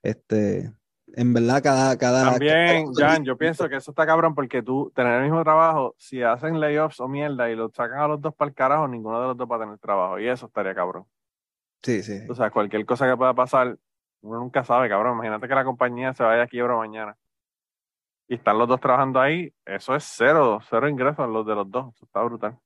Este, 0.02 0.72
en 1.14 1.32
verdad, 1.34 1.62
cada, 1.62 1.96
cada, 1.98 2.30
También, 2.30 2.92
cada- 2.94 3.10
Jan, 3.12 3.24
yo 3.24 3.36
pienso 3.36 3.68
que 3.68 3.76
eso 3.76 3.90
está 3.90 4.06
cabrón 4.06 4.34
porque 4.34 4.62
tú, 4.62 4.90
tener 4.94 5.14
el 5.14 5.22
mismo 5.24 5.42
trabajo, 5.42 5.94
si 5.98 6.22
hacen 6.22 6.58
layoffs 6.60 7.00
o 7.00 7.08
mierda 7.08 7.50
y 7.50 7.56
lo 7.56 7.68
sacan 7.70 7.98
a 7.98 8.08
los 8.08 8.20
dos 8.20 8.34
para 8.34 8.48
el 8.48 8.54
carajo, 8.54 8.88
ninguno 8.88 9.20
de 9.20 9.26
los 9.28 9.36
dos 9.36 9.48
va 9.50 9.56
a 9.56 9.60
tener 9.60 9.78
trabajo. 9.78 10.18
Y 10.18 10.28
eso 10.28 10.46
estaría 10.46 10.74
cabrón. 10.74 11.04
Sí, 11.82 12.02
sí. 12.02 12.20
O 12.30 12.34
sea, 12.34 12.50
cualquier 12.50 12.86
cosa 12.86 13.08
que 13.08 13.16
pueda 13.16 13.34
pasar, 13.34 13.76
uno 14.22 14.38
nunca 14.38 14.62
sabe, 14.64 14.88
cabrón. 14.88 15.14
Imagínate 15.14 15.48
que 15.48 15.54
la 15.54 15.64
compañía 15.64 16.14
se 16.14 16.22
vaya 16.22 16.42
a 16.44 16.46
quiebra 16.46 16.76
mañana. 16.76 17.16
Y 18.28 18.36
están 18.36 18.56
los 18.56 18.68
dos 18.68 18.80
trabajando 18.80 19.20
ahí, 19.20 19.52
eso 19.66 19.94
es 19.96 20.04
cero, 20.16 20.60
cero 20.70 20.88
ingresos 20.88 21.28
los 21.28 21.44
de 21.44 21.54
los 21.56 21.70
dos. 21.70 21.92
Eso 21.96 22.04
está 22.06 22.22
brutal. 22.22 22.56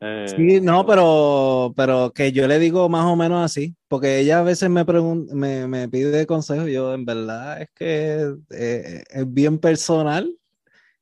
Eh, 0.00 0.26
Sí, 0.34 0.60
no, 0.60 0.86
pero, 0.86 1.72
pero 1.76 2.12
que 2.12 2.32
yo 2.32 2.46
le 2.48 2.58
digo 2.58 2.88
más 2.88 3.04
o 3.04 3.16
menos 3.16 3.44
así, 3.44 3.76
porque 3.88 4.18
ella 4.18 4.38
a 4.38 4.42
veces 4.42 4.70
me 4.70 4.84
pregunta, 4.84 5.34
me, 5.34 5.66
me 5.66 5.88
pide 5.88 6.26
consejo, 6.26 6.66
yo 6.68 6.94
en 6.94 7.04
verdad 7.04 7.62
es 7.62 7.68
que 7.74 8.34
eh, 8.50 9.04
es 9.10 9.32
bien 9.32 9.58
personal. 9.58 10.34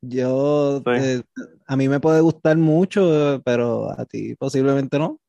Yo, 0.01 0.82
Sí. 0.84 0.92
eh, 0.96 1.22
a 1.66 1.76
mí 1.76 1.88
me 1.88 2.01
puede 2.01 2.20
gustar 2.20 2.57
mucho, 2.57 3.40
pero 3.44 3.90
a 3.90 4.05
ti 4.05 4.34
posiblemente 4.36 4.99
no. 4.99 5.20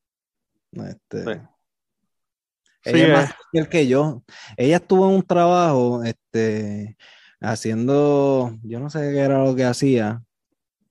Este, 0.72 1.24
Sí. 1.24 1.30
ella 2.84 2.92
Sí, 2.92 3.00
es 3.00 3.08
más 3.54 3.68
que 3.68 3.86
yo. 3.86 4.22
Ella 4.56 4.76
estuvo 4.76 5.08
en 5.08 5.16
un 5.16 5.22
trabajo, 5.22 6.02
este, 6.04 6.96
haciendo, 7.40 8.56
yo 8.62 8.80
no 8.80 8.90
sé 8.90 9.00
qué 9.12 9.18
era 9.18 9.44
lo 9.44 9.54
que 9.54 9.64
hacía, 9.64 10.22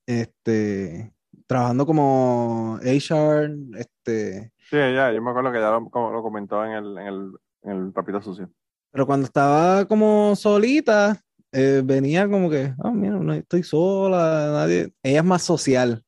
este, 0.05 1.13
trabajando 1.49 1.83
como 1.87 2.77
HR, 2.83 3.49
este, 3.79 4.53
Sí, 4.69 4.77
ya, 4.77 5.11
yo 5.11 5.19
me 5.19 5.31
acuerdo 5.31 5.51
que 5.51 5.59
ya 5.59 5.71
lo, 5.71 5.79
lo 6.11 6.21
comentó 6.21 6.63
en 6.63 6.73
el, 6.73 6.97
en 6.99 7.07
el, 7.07 7.31
en 7.63 7.71
el 7.87 7.91
papito 7.91 8.21
sucio. 8.21 8.51
pero 8.91 9.07
cuando 9.07 9.25
estaba 9.25 9.85
como 9.85 10.35
solita, 10.35 11.19
eh, 11.51 11.81
venía 11.83 12.29
como 12.29 12.51
que, 12.51 12.71
ah, 12.83 12.91
mira, 12.91 13.15
no 13.15 13.33
estoy 13.33 13.63
sola, 13.63 14.51
nadie. 14.53 14.93
Ella 15.01 15.19
es 15.19 15.25
más 15.25 15.41
social, 15.41 16.03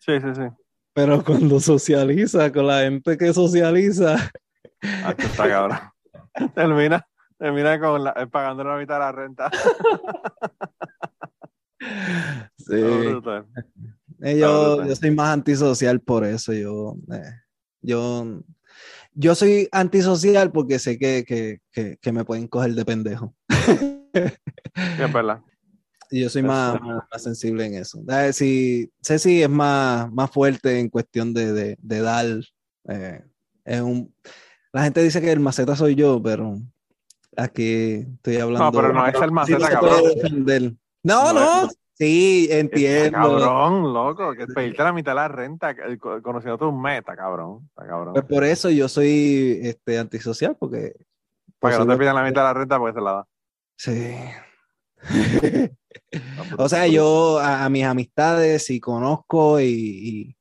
Sí, 0.00 0.20
sí, 0.20 0.34
sí. 0.34 0.42
pero 0.92 1.24
cuando 1.24 1.58
socializa 1.60 2.52
con 2.52 2.66
la 2.66 2.80
gente 2.80 3.16
que 3.16 3.32
socializa, 3.32 4.16
Ah, 5.02 5.14
está 5.16 5.48
cabrón. 5.48 5.78
termina, 6.54 7.06
termina 7.38 7.80
con 7.80 8.04
la, 8.04 8.10
eh, 8.18 8.26
pagando 8.26 8.62
la 8.64 8.76
mitad 8.76 8.96
de 8.96 9.00
la 9.00 9.12
renta. 9.12 9.50
sí. 12.58 12.82
Eh, 14.22 14.38
yo, 14.38 14.84
yo 14.86 14.96
soy 14.96 15.10
más 15.10 15.32
antisocial 15.32 16.00
por 16.00 16.24
eso. 16.24 16.52
Yo, 16.52 16.96
eh, 17.12 17.32
yo, 17.82 18.42
yo 19.14 19.34
soy 19.34 19.68
antisocial 19.72 20.50
porque 20.52 20.78
sé 20.78 20.98
que, 20.98 21.24
que, 21.26 21.60
que, 21.72 21.98
que 22.00 22.12
me 22.12 22.24
pueden 22.24 22.48
coger 22.48 22.74
de 22.74 22.84
pendejo. 22.84 23.34
Es 24.98 25.12
verdad. 25.12 25.40
Y 26.10 26.20
yo 26.22 26.28
soy 26.28 26.42
más, 26.42 26.80
más, 26.80 27.02
más 27.10 27.22
sensible 27.22 27.64
en 27.66 27.74
eso. 27.74 28.02
Eh, 28.08 28.32
si, 28.32 28.90
Ceci 29.02 29.42
es 29.42 29.48
más, 29.48 30.12
más 30.12 30.30
fuerte 30.30 30.78
en 30.78 30.88
cuestión 30.88 31.32
de, 31.34 31.52
de, 31.52 31.76
de 31.80 32.00
dar. 32.00 32.26
eh, 32.88 33.24
es 33.64 33.80
un, 33.80 34.14
la 34.72 34.84
gente 34.84 35.02
dice 35.02 35.20
que 35.20 35.32
el 35.32 35.40
maceta 35.40 35.74
soy 35.76 35.94
yo, 35.94 36.22
pero 36.22 36.58
Aquí 37.36 38.06
estoy 38.16 38.36
hablando. 38.36 38.66
No, 38.66 38.72
pero 38.72 38.92
no 38.92 39.06
es 39.06 39.14
el 39.14 39.32
maceta, 39.32 39.58
no 39.58 39.66
se 39.66 39.72
cabrón. 39.72 40.78
No, 41.02 41.32
No 41.32 41.62
no, 41.64 41.68
sí, 41.94 42.48
entiendo. 42.50 43.18
Cabrón, 43.18 43.92
loco, 43.92 44.34
que 44.34 44.46
pedirte 44.46 44.82
la 44.82 44.92
mitad 44.92 45.12
de 45.12 45.16
la 45.16 45.28
renta 45.28 45.74
co- 45.98 46.20
conociendo 46.22 46.58
tu 46.58 46.72
meta, 46.72 47.16
cabrón. 47.16 47.68
Está 47.70 47.86
cabrón. 47.86 48.12
Pues 48.14 48.24
por 48.26 48.44
eso 48.44 48.70
yo 48.70 48.88
soy 48.88 49.60
este 49.62 49.98
antisocial, 49.98 50.56
porque 50.58 50.94
Para 51.58 51.78
que 51.78 51.84
no 51.84 51.92
te 51.92 51.98
pidan 51.98 52.14
la 52.16 52.22
mitad 52.24 52.42
de 52.42 52.46
la 52.48 52.54
renta 52.54 52.78
porque 52.78 52.94
se 52.94 53.00
la 53.04 53.12
da. 53.12 53.26
Sí. 53.76 54.14
O 56.58 56.68
sea, 56.68 56.86
yo 56.86 57.38
a, 57.40 57.64
a 57.64 57.68
mis 57.68 57.84
amistades 57.84 58.64
si 58.66 58.78
conozco 58.80 59.60
y, 59.60 59.66
y 59.66 60.36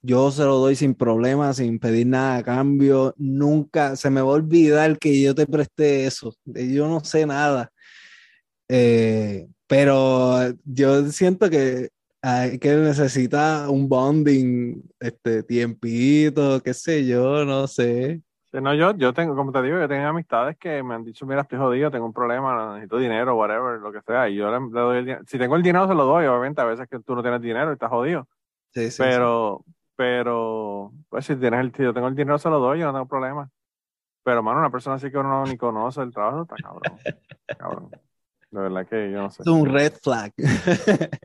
yo 0.00 0.30
se 0.30 0.44
lo 0.44 0.56
doy 0.58 0.76
sin 0.76 0.94
problema, 0.94 1.52
sin 1.52 1.78
pedir 1.78 2.06
nada 2.06 2.36
a 2.36 2.42
cambio. 2.42 3.14
Nunca 3.16 3.96
se 3.96 4.10
me 4.10 4.20
va 4.20 4.28
a 4.28 4.32
olvidar 4.34 4.98
que 4.98 5.20
yo 5.20 5.34
te 5.34 5.46
presté 5.46 6.06
eso. 6.06 6.34
Yo 6.44 6.88
no 6.88 7.00
sé 7.00 7.26
nada. 7.26 7.70
Eh, 8.68 9.46
pero 9.68 10.38
yo 10.64 11.04
siento 11.06 11.48
que 11.50 11.90
hay 12.22 12.58
que 12.58 12.74
necesita 12.74 13.68
un 13.70 13.88
bonding, 13.88 14.82
este 14.98 15.42
tiempito, 15.44 16.60
qué 16.62 16.74
sé 16.74 17.06
yo, 17.06 17.44
no 17.44 17.66
sé. 17.66 18.22
Sí, 18.50 18.58
no, 18.62 18.74
yo, 18.74 18.96
yo 18.96 19.12
tengo, 19.12 19.36
como 19.36 19.52
te 19.52 19.60
digo, 19.60 19.78
yo 19.78 19.86
tengo 19.86 20.06
amistades 20.06 20.56
que 20.56 20.82
me 20.82 20.94
han 20.94 21.04
dicho, 21.04 21.26
mira, 21.26 21.42
estoy 21.42 21.58
jodido, 21.58 21.90
tengo 21.90 22.06
un 22.06 22.14
problema, 22.14 22.72
necesito 22.72 22.96
dinero, 22.96 23.36
whatever, 23.36 23.78
lo 23.78 23.92
que 23.92 24.00
sea, 24.00 24.28
y 24.28 24.36
yo 24.36 24.50
le, 24.50 24.58
le 24.58 24.80
doy 24.80 24.98
el 24.98 25.04
dinero. 25.04 25.24
Si 25.26 25.38
tengo 25.38 25.54
el 25.54 25.62
dinero, 25.62 25.86
se 25.86 25.94
lo 25.94 26.06
doy, 26.06 26.24
obviamente, 26.24 26.62
a 26.62 26.64
veces 26.64 26.88
que 26.88 26.98
tú 27.00 27.14
no 27.14 27.20
tienes 27.22 27.42
dinero 27.42 27.70
y 27.70 27.74
estás 27.74 27.90
jodido, 27.90 28.26
Sí, 28.72 28.84
sí, 28.84 28.90
sí. 28.90 29.02
pero, 29.02 29.64
pero, 29.94 30.92
pues 31.10 31.26
si 31.26 31.36
tienes 31.36 31.60
el, 31.60 31.74
si 31.74 31.82
yo 31.82 31.92
tengo 31.92 32.08
el 32.08 32.14
dinero, 32.14 32.38
se 32.38 32.48
lo 32.48 32.58
doy, 32.58 32.80
yo 32.80 32.86
no 32.86 32.92
tengo 32.92 33.06
problema. 33.06 33.50
Pero, 34.24 34.42
mano, 34.42 34.60
una 34.60 34.70
persona 34.70 34.96
así 34.96 35.10
que 35.10 35.18
uno 35.18 35.44
ni 35.44 35.58
conoce 35.58 36.00
el 36.00 36.12
trabajo, 36.12 36.42
está 36.42 36.56
cabrón, 36.56 36.98
cabrón. 37.58 37.90
De 38.50 38.60
verdad 38.60 38.86
que 38.88 39.10
yo 39.12 39.18
no 39.22 39.30
sé. 39.30 39.42
Es 39.42 39.48
un 39.48 39.66
red 39.66 39.92
flag. 40.02 40.32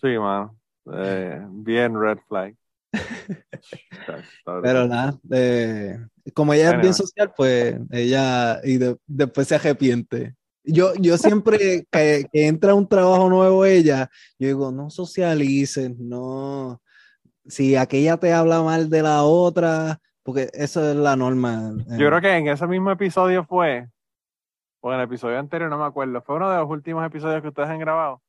Sí, 0.00 0.16
mano, 0.18 0.56
Eh, 0.92 1.40
bien 1.50 1.98
red 2.00 2.18
flag. 2.28 2.54
Pero 4.62 4.86
nada, 4.86 5.18
eh, 5.32 5.98
como 6.34 6.52
ella 6.52 6.70
es 6.70 6.80
bien 6.80 6.94
social, 6.94 7.32
pues 7.36 7.76
ella 7.90 8.60
y 8.64 8.76
de- 8.78 8.96
después 9.06 9.48
se 9.48 9.56
arrepiente. 9.56 10.34
Yo, 10.64 10.94
yo 10.96 11.16
siempre 11.18 11.86
que, 11.90 12.26
que 12.32 12.46
entra 12.46 12.72
a 12.72 12.74
un 12.74 12.88
trabajo 12.88 13.28
nuevo 13.28 13.64
ella, 13.64 14.08
yo 14.38 14.46
digo, 14.48 14.70
no 14.72 14.90
socialices, 14.90 15.98
no. 15.98 16.80
Si 17.46 17.74
aquella 17.76 18.16
te 18.18 18.32
habla 18.32 18.62
mal 18.62 18.90
de 18.90 19.02
la 19.02 19.22
otra, 19.24 19.98
porque 20.22 20.50
eso 20.52 20.88
es 20.90 20.96
la 20.96 21.16
norma. 21.16 21.72
eh. 21.90 21.96
Yo 21.98 22.08
creo 22.08 22.20
que 22.20 22.36
en 22.36 22.48
ese 22.48 22.66
mismo 22.66 22.90
episodio 22.90 23.44
fue, 23.44 23.88
o 24.88 24.92
en 24.92 25.00
el 25.00 25.04
episodio 25.04 25.38
anterior, 25.38 25.68
no 25.68 25.76
me 25.78 25.84
acuerdo, 25.84 26.22
fue 26.22 26.36
uno 26.36 26.50
de 26.50 26.56
los 26.58 26.68
últimos 26.70 27.04
episodios 27.04 27.42
que 27.42 27.48
ustedes 27.48 27.68
han 27.68 27.78
grabado, 27.78 28.22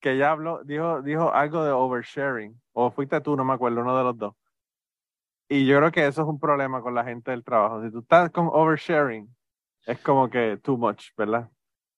que 0.00 0.12
ella 0.12 0.30
habló, 0.30 0.64
dijo, 0.64 1.02
dijo 1.02 1.30
algo 1.32 1.62
de 1.62 1.72
oversharing, 1.72 2.58
o 2.72 2.90
fuiste 2.90 3.20
tú, 3.20 3.36
no 3.36 3.44
me 3.44 3.52
acuerdo, 3.52 3.82
uno 3.82 3.96
de 3.96 4.04
los 4.04 4.16
dos. 4.16 4.34
Y 5.48 5.66
yo 5.66 5.76
creo 5.78 5.92
que 5.92 6.06
eso 6.06 6.22
es 6.22 6.28
un 6.28 6.40
problema 6.40 6.80
con 6.80 6.94
la 6.94 7.04
gente 7.04 7.30
del 7.30 7.44
trabajo. 7.44 7.82
Si 7.82 7.90
tú 7.92 8.00
estás 8.00 8.30
con 8.30 8.48
oversharing, 8.50 9.28
es 9.86 9.98
como 10.00 10.28
que 10.28 10.56
too 10.62 10.76
much, 10.76 11.08
¿verdad? 11.16 11.50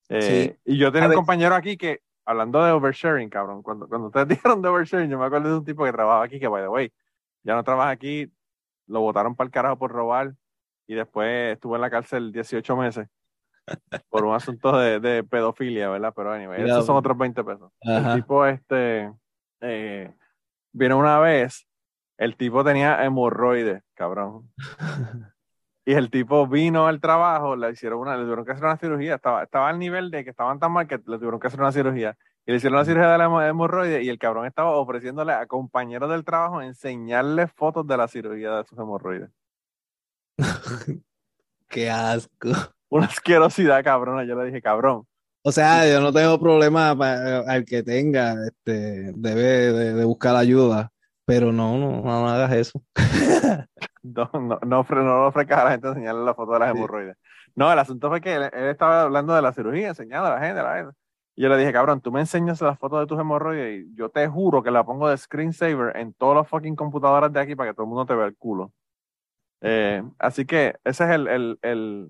Eh, 0.08 0.58
Y 0.64 0.76
yo 0.78 0.90
tenía 0.90 1.04
A 1.04 1.06
un 1.06 1.10
ver. 1.10 1.16
compañero 1.16 1.54
aquí 1.54 1.76
que, 1.76 2.00
hablando 2.26 2.62
de 2.64 2.72
oversharing, 2.72 3.30
cabrón, 3.30 3.62
cuando, 3.62 3.88
cuando 3.88 4.08
ustedes 4.08 4.28
dijeron 4.42 4.60
de 4.62 4.68
oversharing, 4.68 5.08
yo 5.10 5.18
me 5.18 5.26
acuerdo 5.26 5.48
de 5.48 5.58
un 5.58 5.64
tipo 5.64 5.84
que 5.84 5.92
trabajaba 5.92 6.24
aquí, 6.24 6.40
que, 6.40 6.48
by 6.48 6.62
the 6.62 6.68
way, 6.68 6.92
ya 7.44 7.54
no 7.54 7.62
trabaja 7.62 7.90
aquí, 7.90 8.30
lo 8.88 9.00
botaron 9.00 9.36
para 9.36 9.46
el 9.46 9.52
carajo 9.52 9.78
por 9.78 9.92
robar 9.92 10.34
y 10.86 10.94
después 10.94 11.52
estuvo 11.54 11.76
en 11.76 11.82
la 11.82 11.90
cárcel 11.90 12.32
18 12.32 12.76
meses 12.76 13.06
por 14.08 14.24
un 14.24 14.34
asunto 14.34 14.76
de, 14.78 15.00
de 15.00 15.24
pedofilia, 15.24 15.88
¿verdad? 15.90 16.12
Pero 16.14 16.32
anyway, 16.32 16.60
Mira, 16.62 16.74
esos 16.74 16.86
son 16.86 16.96
otros 16.96 17.16
20 17.18 17.44
pesos. 17.44 17.72
Ajá. 17.84 18.14
El 18.14 18.20
tipo 18.22 18.46
este 18.46 19.12
eh, 19.60 20.14
vino 20.72 20.98
una 20.98 21.18
vez, 21.18 21.66
el 22.16 22.36
tipo 22.36 22.64
tenía 22.64 23.04
hemorroides, 23.04 23.82
cabrón. 23.94 24.50
Y 25.84 25.94
el 25.94 26.10
tipo 26.10 26.46
vino 26.46 26.86
al 26.86 27.00
trabajo, 27.00 27.56
le 27.56 27.70
hicieron 27.70 28.00
una, 28.00 28.16
le 28.16 28.22
tuvieron 28.24 28.44
que 28.44 28.52
hacer 28.52 28.64
una 28.64 28.76
cirugía, 28.76 29.14
estaba, 29.14 29.42
estaba 29.44 29.68
al 29.70 29.78
nivel 29.78 30.10
de 30.10 30.22
que 30.22 30.30
estaban 30.30 30.58
tan 30.58 30.70
mal 30.72 30.86
que 30.86 30.96
le 30.98 31.16
tuvieron 31.18 31.40
que 31.40 31.46
hacer 31.46 31.60
una 31.60 31.72
cirugía. 31.72 32.16
Y 32.44 32.50
le 32.50 32.56
hicieron 32.58 32.78
la 32.78 32.84
cirugía 32.84 33.10
de 33.10 33.18
la 33.18 33.26
hemo- 33.26 33.46
hemorroide 33.46 34.02
y 34.02 34.08
el 34.08 34.18
cabrón 34.18 34.46
estaba 34.46 34.70
ofreciéndole 34.76 35.32
a 35.32 35.46
compañeros 35.46 36.10
del 36.10 36.24
trabajo 36.24 36.60
enseñarle 36.62 37.46
fotos 37.46 37.86
de 37.86 37.96
la 37.96 38.08
cirugía 38.08 38.52
de 38.56 38.64
sus 38.64 38.78
hemorroides. 38.78 39.30
Qué 41.68 41.90
asco. 41.90 42.48
Una 42.90 43.06
asquerosidad, 43.06 43.82
cabrona. 43.84 44.24
Yo 44.24 44.34
le 44.36 44.46
dije, 44.46 44.62
cabrón. 44.62 45.04
O 45.42 45.52
sea, 45.52 45.86
yo 45.90 46.00
no 46.00 46.12
tengo 46.12 46.38
problema 46.38 46.96
pa- 46.96 47.38
al 47.46 47.64
que 47.64 47.82
tenga, 47.82 48.34
este, 48.46 49.12
debe 49.14 49.42
de, 49.72 49.94
de 49.94 50.04
buscar 50.04 50.34
ayuda, 50.36 50.90
pero 51.24 51.52
no, 51.52 51.78
no, 51.78 52.02
no 52.02 52.28
hagas 52.28 52.52
eso. 52.52 52.82
No, 54.02 54.30
no, 54.32 54.58
no, 54.64 54.86
no 54.88 55.02
le 55.22 55.26
ofrezcas 55.26 55.58
a 55.58 55.64
la 55.64 55.70
gente 55.72 55.88
enseñarle 55.88 56.24
la 56.24 56.32
foto 56.34 56.52
de 56.52 56.60
las 56.60 56.70
Sí. 56.72 56.78
hemorroides. 56.78 57.16
No, 57.54 57.70
el 57.70 57.78
asunto 57.78 58.08
fue 58.08 58.20
que 58.22 58.34
él, 58.36 58.42
él 58.52 58.68
estaba 58.68 59.02
hablando 59.02 59.34
de 59.34 59.42
la 59.42 59.52
cirugía, 59.52 59.88
enseñando 59.88 60.28
a 60.28 60.34
la 60.38 60.40
gente, 60.40 60.60
a 60.60 60.62
la 60.62 60.76
gente. 60.76 60.92
Y 61.36 61.42
yo 61.42 61.48
le 61.50 61.58
dije, 61.58 61.72
cabrón, 61.72 62.00
tú 62.00 62.10
me 62.10 62.20
enseñas 62.20 62.60
las 62.62 62.78
fotos 62.78 63.00
de 63.00 63.06
tus 63.06 63.20
hemorroides 63.20 63.84
y 63.84 63.94
yo 63.94 64.08
te 64.08 64.26
juro 64.28 64.62
que 64.62 64.70
la 64.70 64.84
pongo 64.84 65.10
de 65.10 65.18
screensaver 65.18 65.94
en 65.96 66.14
todas 66.14 66.36
las 66.38 66.48
fucking 66.48 66.74
computadoras 66.76 67.30
de 67.32 67.40
aquí 67.40 67.54
para 67.54 67.70
que 67.70 67.74
todo 67.74 67.84
el 67.84 67.88
mundo 67.90 68.06
te 68.06 68.14
vea 68.14 68.26
el 68.26 68.36
culo. 68.36 68.72
Eh, 69.60 70.02
así 70.18 70.46
que 70.46 70.76
ese 70.84 71.04
es 71.04 71.10
el, 71.10 71.26
el, 71.28 71.58
el, 71.62 72.08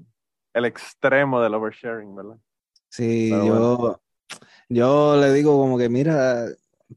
el 0.59 0.65
extremo 0.67 1.41
del 1.41 1.55
oversharing, 1.55 2.15
¿verdad? 2.15 2.37
Sí, 2.89 3.29
Pero 3.31 3.47
yo, 3.47 4.01
yo 4.69 5.17
le 5.21 5.33
digo 5.33 5.59
como 5.59 5.79
que 5.79 5.89
mira, 5.89 6.47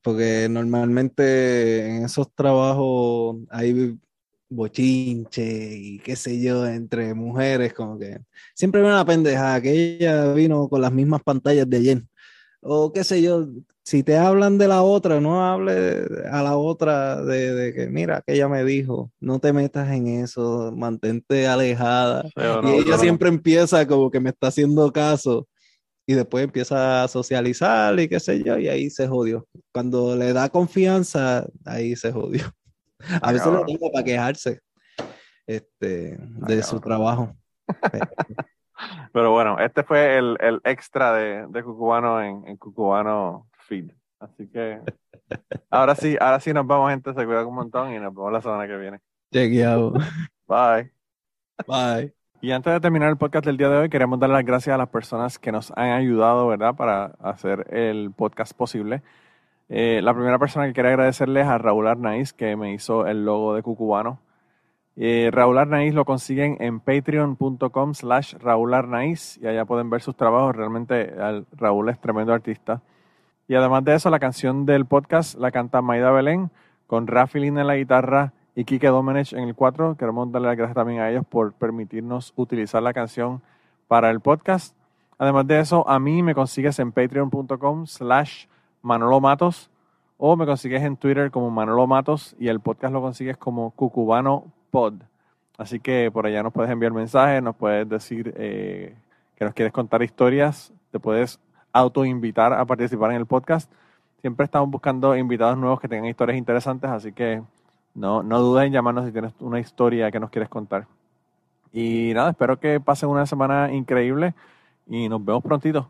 porque 0.01 0.47
normalmente 0.49 1.85
en 1.87 2.05
esos 2.05 2.33
trabajos 2.33 3.37
hay 3.49 3.97
bochinche 4.49 5.75
y 5.75 5.99
qué 5.99 6.15
sé 6.15 6.41
yo, 6.41 6.65
entre 6.67 7.13
mujeres, 7.13 7.73
como 7.73 7.97
que 7.97 8.19
siempre 8.53 8.81
veo 8.81 8.91
una 8.91 9.05
pendeja 9.05 9.61
que 9.61 9.71
ella 9.71 10.33
vino 10.33 10.67
con 10.67 10.81
las 10.81 10.91
mismas 10.91 11.23
pantallas 11.23 11.69
de 11.69 11.77
ayer. 11.77 12.03
O 12.61 12.91
qué 12.91 13.03
sé 13.03 13.21
yo, 13.21 13.47
si 13.83 14.03
te 14.03 14.17
hablan 14.17 14.57
de 14.57 14.67
la 14.67 14.83
otra, 14.83 15.19
no 15.19 15.43
hable 15.43 16.05
a 16.31 16.43
la 16.43 16.55
otra 16.55 17.23
de, 17.23 17.53
de 17.53 17.73
que 17.73 17.87
mira, 17.87 18.21
que 18.25 18.33
ella 18.33 18.47
me 18.47 18.63
dijo, 18.63 19.11
no 19.19 19.39
te 19.39 19.53
metas 19.53 19.89
en 19.91 20.07
eso, 20.23 20.71
mantente 20.75 21.47
alejada. 21.47 22.25
Y 22.35 22.69
ella 22.69 22.91
no. 22.91 22.97
siempre 22.97 23.29
empieza 23.29 23.85
como 23.87 24.11
que 24.11 24.19
me 24.19 24.29
está 24.29 24.47
haciendo 24.47 24.91
caso 24.91 25.47
y 26.05 26.13
después 26.13 26.43
empieza 26.43 27.03
a 27.03 27.07
socializar 27.07 27.99
y 27.99 28.07
qué 28.07 28.19
sé 28.19 28.43
yo, 28.43 28.57
y 28.57 28.67
ahí 28.67 28.89
se 28.89 29.07
jodió. 29.07 29.47
Cuando 29.73 30.15
le 30.15 30.33
da 30.33 30.49
confianza, 30.49 31.47
ahí 31.65 31.95
se 31.95 32.11
jodió. 32.11 32.43
A 33.21 33.31
veces 33.31 33.47
cabrón. 33.47 33.65
tengo 33.65 33.91
para 33.91 34.03
quejarse 34.05 34.59
este, 35.47 36.17
de 36.19 36.63
su 36.63 36.79
cabrón. 36.79 36.81
trabajo. 36.81 37.35
Pero- 37.91 38.07
Pero 39.13 39.31
bueno, 39.31 39.59
este 39.59 39.83
fue 39.83 40.17
el, 40.17 40.37
el 40.39 40.59
extra 40.63 41.13
de, 41.13 41.45
de 41.49 41.63
Cucubano 41.63 42.19
en, 42.21 42.47
en 42.47 42.57
Cucubano 42.57 43.47
Feed. 43.71 43.91
Así 44.19 44.49
que 44.49 44.81
ahora 45.69 45.95
sí, 45.95 46.17
ahora 46.19 46.41
sí 46.41 46.51
nos 46.51 46.67
vamos, 46.67 46.89
gente. 46.91 47.13
Se 47.13 47.25
cuidan 47.25 47.45
un 47.47 47.55
montón 47.55 47.93
y 47.93 47.99
nos 47.99 48.13
vemos 48.13 48.33
la 48.33 48.41
semana 48.41 48.67
que 48.67 48.75
viene. 48.75 48.99
Chequeado. 49.31 49.93
Bye. 50.45 50.91
Bye. 51.65 52.13
Y 52.41 52.51
antes 52.51 52.73
de 52.73 52.81
terminar 52.81 53.09
el 53.09 53.15
podcast 53.15 53.45
del 53.45 53.55
día 53.55 53.69
de 53.69 53.77
hoy, 53.77 53.89
queremos 53.89 54.19
dar 54.19 54.29
las 54.29 54.43
gracias 54.43 54.73
a 54.73 54.77
las 54.77 54.89
personas 54.89 55.39
que 55.39 55.53
nos 55.53 55.71
han 55.77 55.91
ayudado, 55.91 56.47
¿verdad?, 56.47 56.75
para 56.75 57.05
hacer 57.21 57.65
el 57.73 58.11
podcast 58.11 58.51
posible. 58.51 59.03
Eh, 59.69 60.01
la 60.03 60.13
primera 60.13 60.37
persona 60.37 60.67
que 60.67 60.73
quiero 60.73 60.89
agradecerles 60.89 61.47
a 61.47 61.57
Raúl 61.57 61.87
Arnaiz, 61.87 62.33
que 62.33 62.57
me 62.57 62.73
hizo 62.73 63.07
el 63.07 63.23
logo 63.23 63.55
de 63.55 63.63
Cucubano. 63.63 64.19
Eh, 64.97 65.29
Raúl 65.31 65.57
Arnaiz 65.59 65.93
lo 65.93 66.03
consiguen 66.03 66.57
en 66.59 66.81
patreon.com 66.81 67.93
slash 67.93 68.33
Raúl 68.35 68.73
Arnaiz 68.73 69.37
y 69.41 69.47
allá 69.47 69.63
pueden 69.63 69.89
ver 69.89 70.01
sus 70.01 70.17
trabajos. 70.17 70.57
Realmente 70.57 71.13
al- 71.17 71.45
Raúl 71.53 71.87
es 71.87 72.01
tremendo 72.01 72.33
artista. 72.33 72.81
Y 73.51 73.55
además 73.55 73.83
de 73.83 73.95
eso, 73.95 74.09
la 74.09 74.19
canción 74.19 74.65
del 74.65 74.85
podcast 74.85 75.37
la 75.37 75.51
canta 75.51 75.81
Maida 75.81 76.09
Belén 76.09 76.49
con 76.87 77.05
Rafi 77.05 77.37
Lina 77.37 77.59
en 77.59 77.67
la 77.67 77.75
guitarra 77.75 78.31
y 78.55 78.63
Kike 78.63 78.87
Domenech 78.87 79.33
en 79.33 79.43
el 79.43 79.55
4. 79.55 79.97
Queremos 79.97 80.31
darle 80.31 80.47
las 80.47 80.55
gracias 80.55 80.75
también 80.75 81.01
a 81.01 81.09
ellos 81.09 81.25
por 81.27 81.51
permitirnos 81.51 82.31
utilizar 82.37 82.81
la 82.81 82.93
canción 82.93 83.41
para 83.89 84.09
el 84.09 84.21
podcast. 84.21 84.73
Además 85.17 85.47
de 85.47 85.59
eso, 85.59 85.85
a 85.89 85.99
mí 85.99 86.23
me 86.23 86.33
consigues 86.33 86.79
en 86.79 86.93
patreon.com 86.93 87.87
slash 87.87 88.45
Manolo 88.83 89.19
Matos 89.19 89.69
o 90.15 90.37
me 90.37 90.45
consigues 90.45 90.83
en 90.83 90.95
Twitter 90.95 91.29
como 91.29 91.51
Manolo 91.51 91.85
Matos 91.87 92.37
y 92.39 92.47
el 92.47 92.61
podcast 92.61 92.93
lo 92.93 93.01
consigues 93.01 93.35
como 93.35 93.71
Cucubano 93.71 94.45
Pod. 94.69 94.93
Así 95.57 95.81
que 95.81 96.09
por 96.09 96.25
allá 96.25 96.41
nos 96.41 96.53
puedes 96.53 96.71
enviar 96.71 96.93
mensajes, 96.93 97.43
nos 97.43 97.57
puedes 97.57 97.89
decir 97.89 98.33
eh, 98.37 98.95
que 99.35 99.43
nos 99.43 99.53
quieres 99.53 99.73
contar 99.73 100.01
historias, 100.03 100.71
te 100.89 101.01
puedes 101.01 101.37
autoinvitar 101.73 102.53
a 102.53 102.65
participar 102.65 103.11
en 103.11 103.17
el 103.17 103.25
podcast. 103.25 103.71
Siempre 104.21 104.45
estamos 104.45 104.69
buscando 104.69 105.15
invitados 105.15 105.57
nuevos 105.57 105.79
que 105.79 105.87
tengan 105.87 106.09
historias 106.09 106.37
interesantes, 106.37 106.89
así 106.89 107.11
que 107.11 107.41
no, 107.93 108.23
no 108.23 108.39
dudes 108.39 108.67
en 108.67 108.73
llamarnos 108.73 109.05
si 109.05 109.11
tienes 109.11 109.33
una 109.39 109.59
historia 109.59 110.11
que 110.11 110.19
nos 110.19 110.29
quieres 110.29 110.49
contar. 110.49 110.87
Y 111.73 112.11
nada, 112.13 112.31
espero 112.31 112.59
que 112.59 112.79
pasen 112.79 113.09
una 113.09 113.25
semana 113.25 113.71
increíble 113.71 114.33
y 114.87 115.07
nos 115.09 115.23
vemos 115.23 115.43
prontito. 115.43 115.87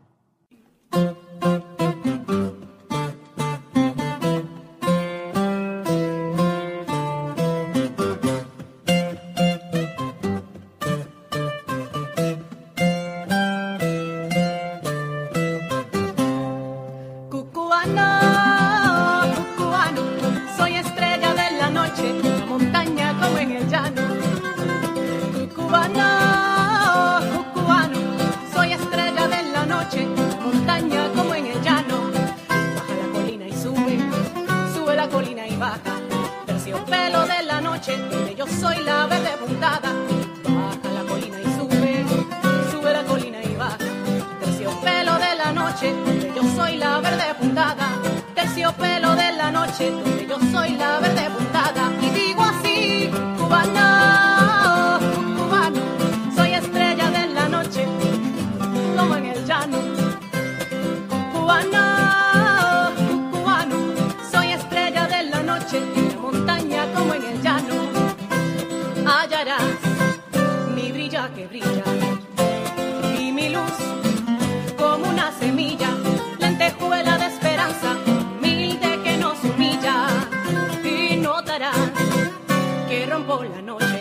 que 82.92 83.06
rompo 83.06 83.42
la 83.42 83.62
noche. 83.62 84.00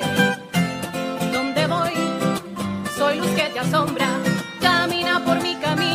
Donde 1.32 1.66
voy, 1.66 1.94
soy 2.98 3.20
luz 3.20 3.30
que 3.38 3.48
te 3.54 3.60
asombra, 3.60 4.10
camina 4.60 5.24
por 5.24 5.42
mi 5.42 5.56
camino. 5.56 5.91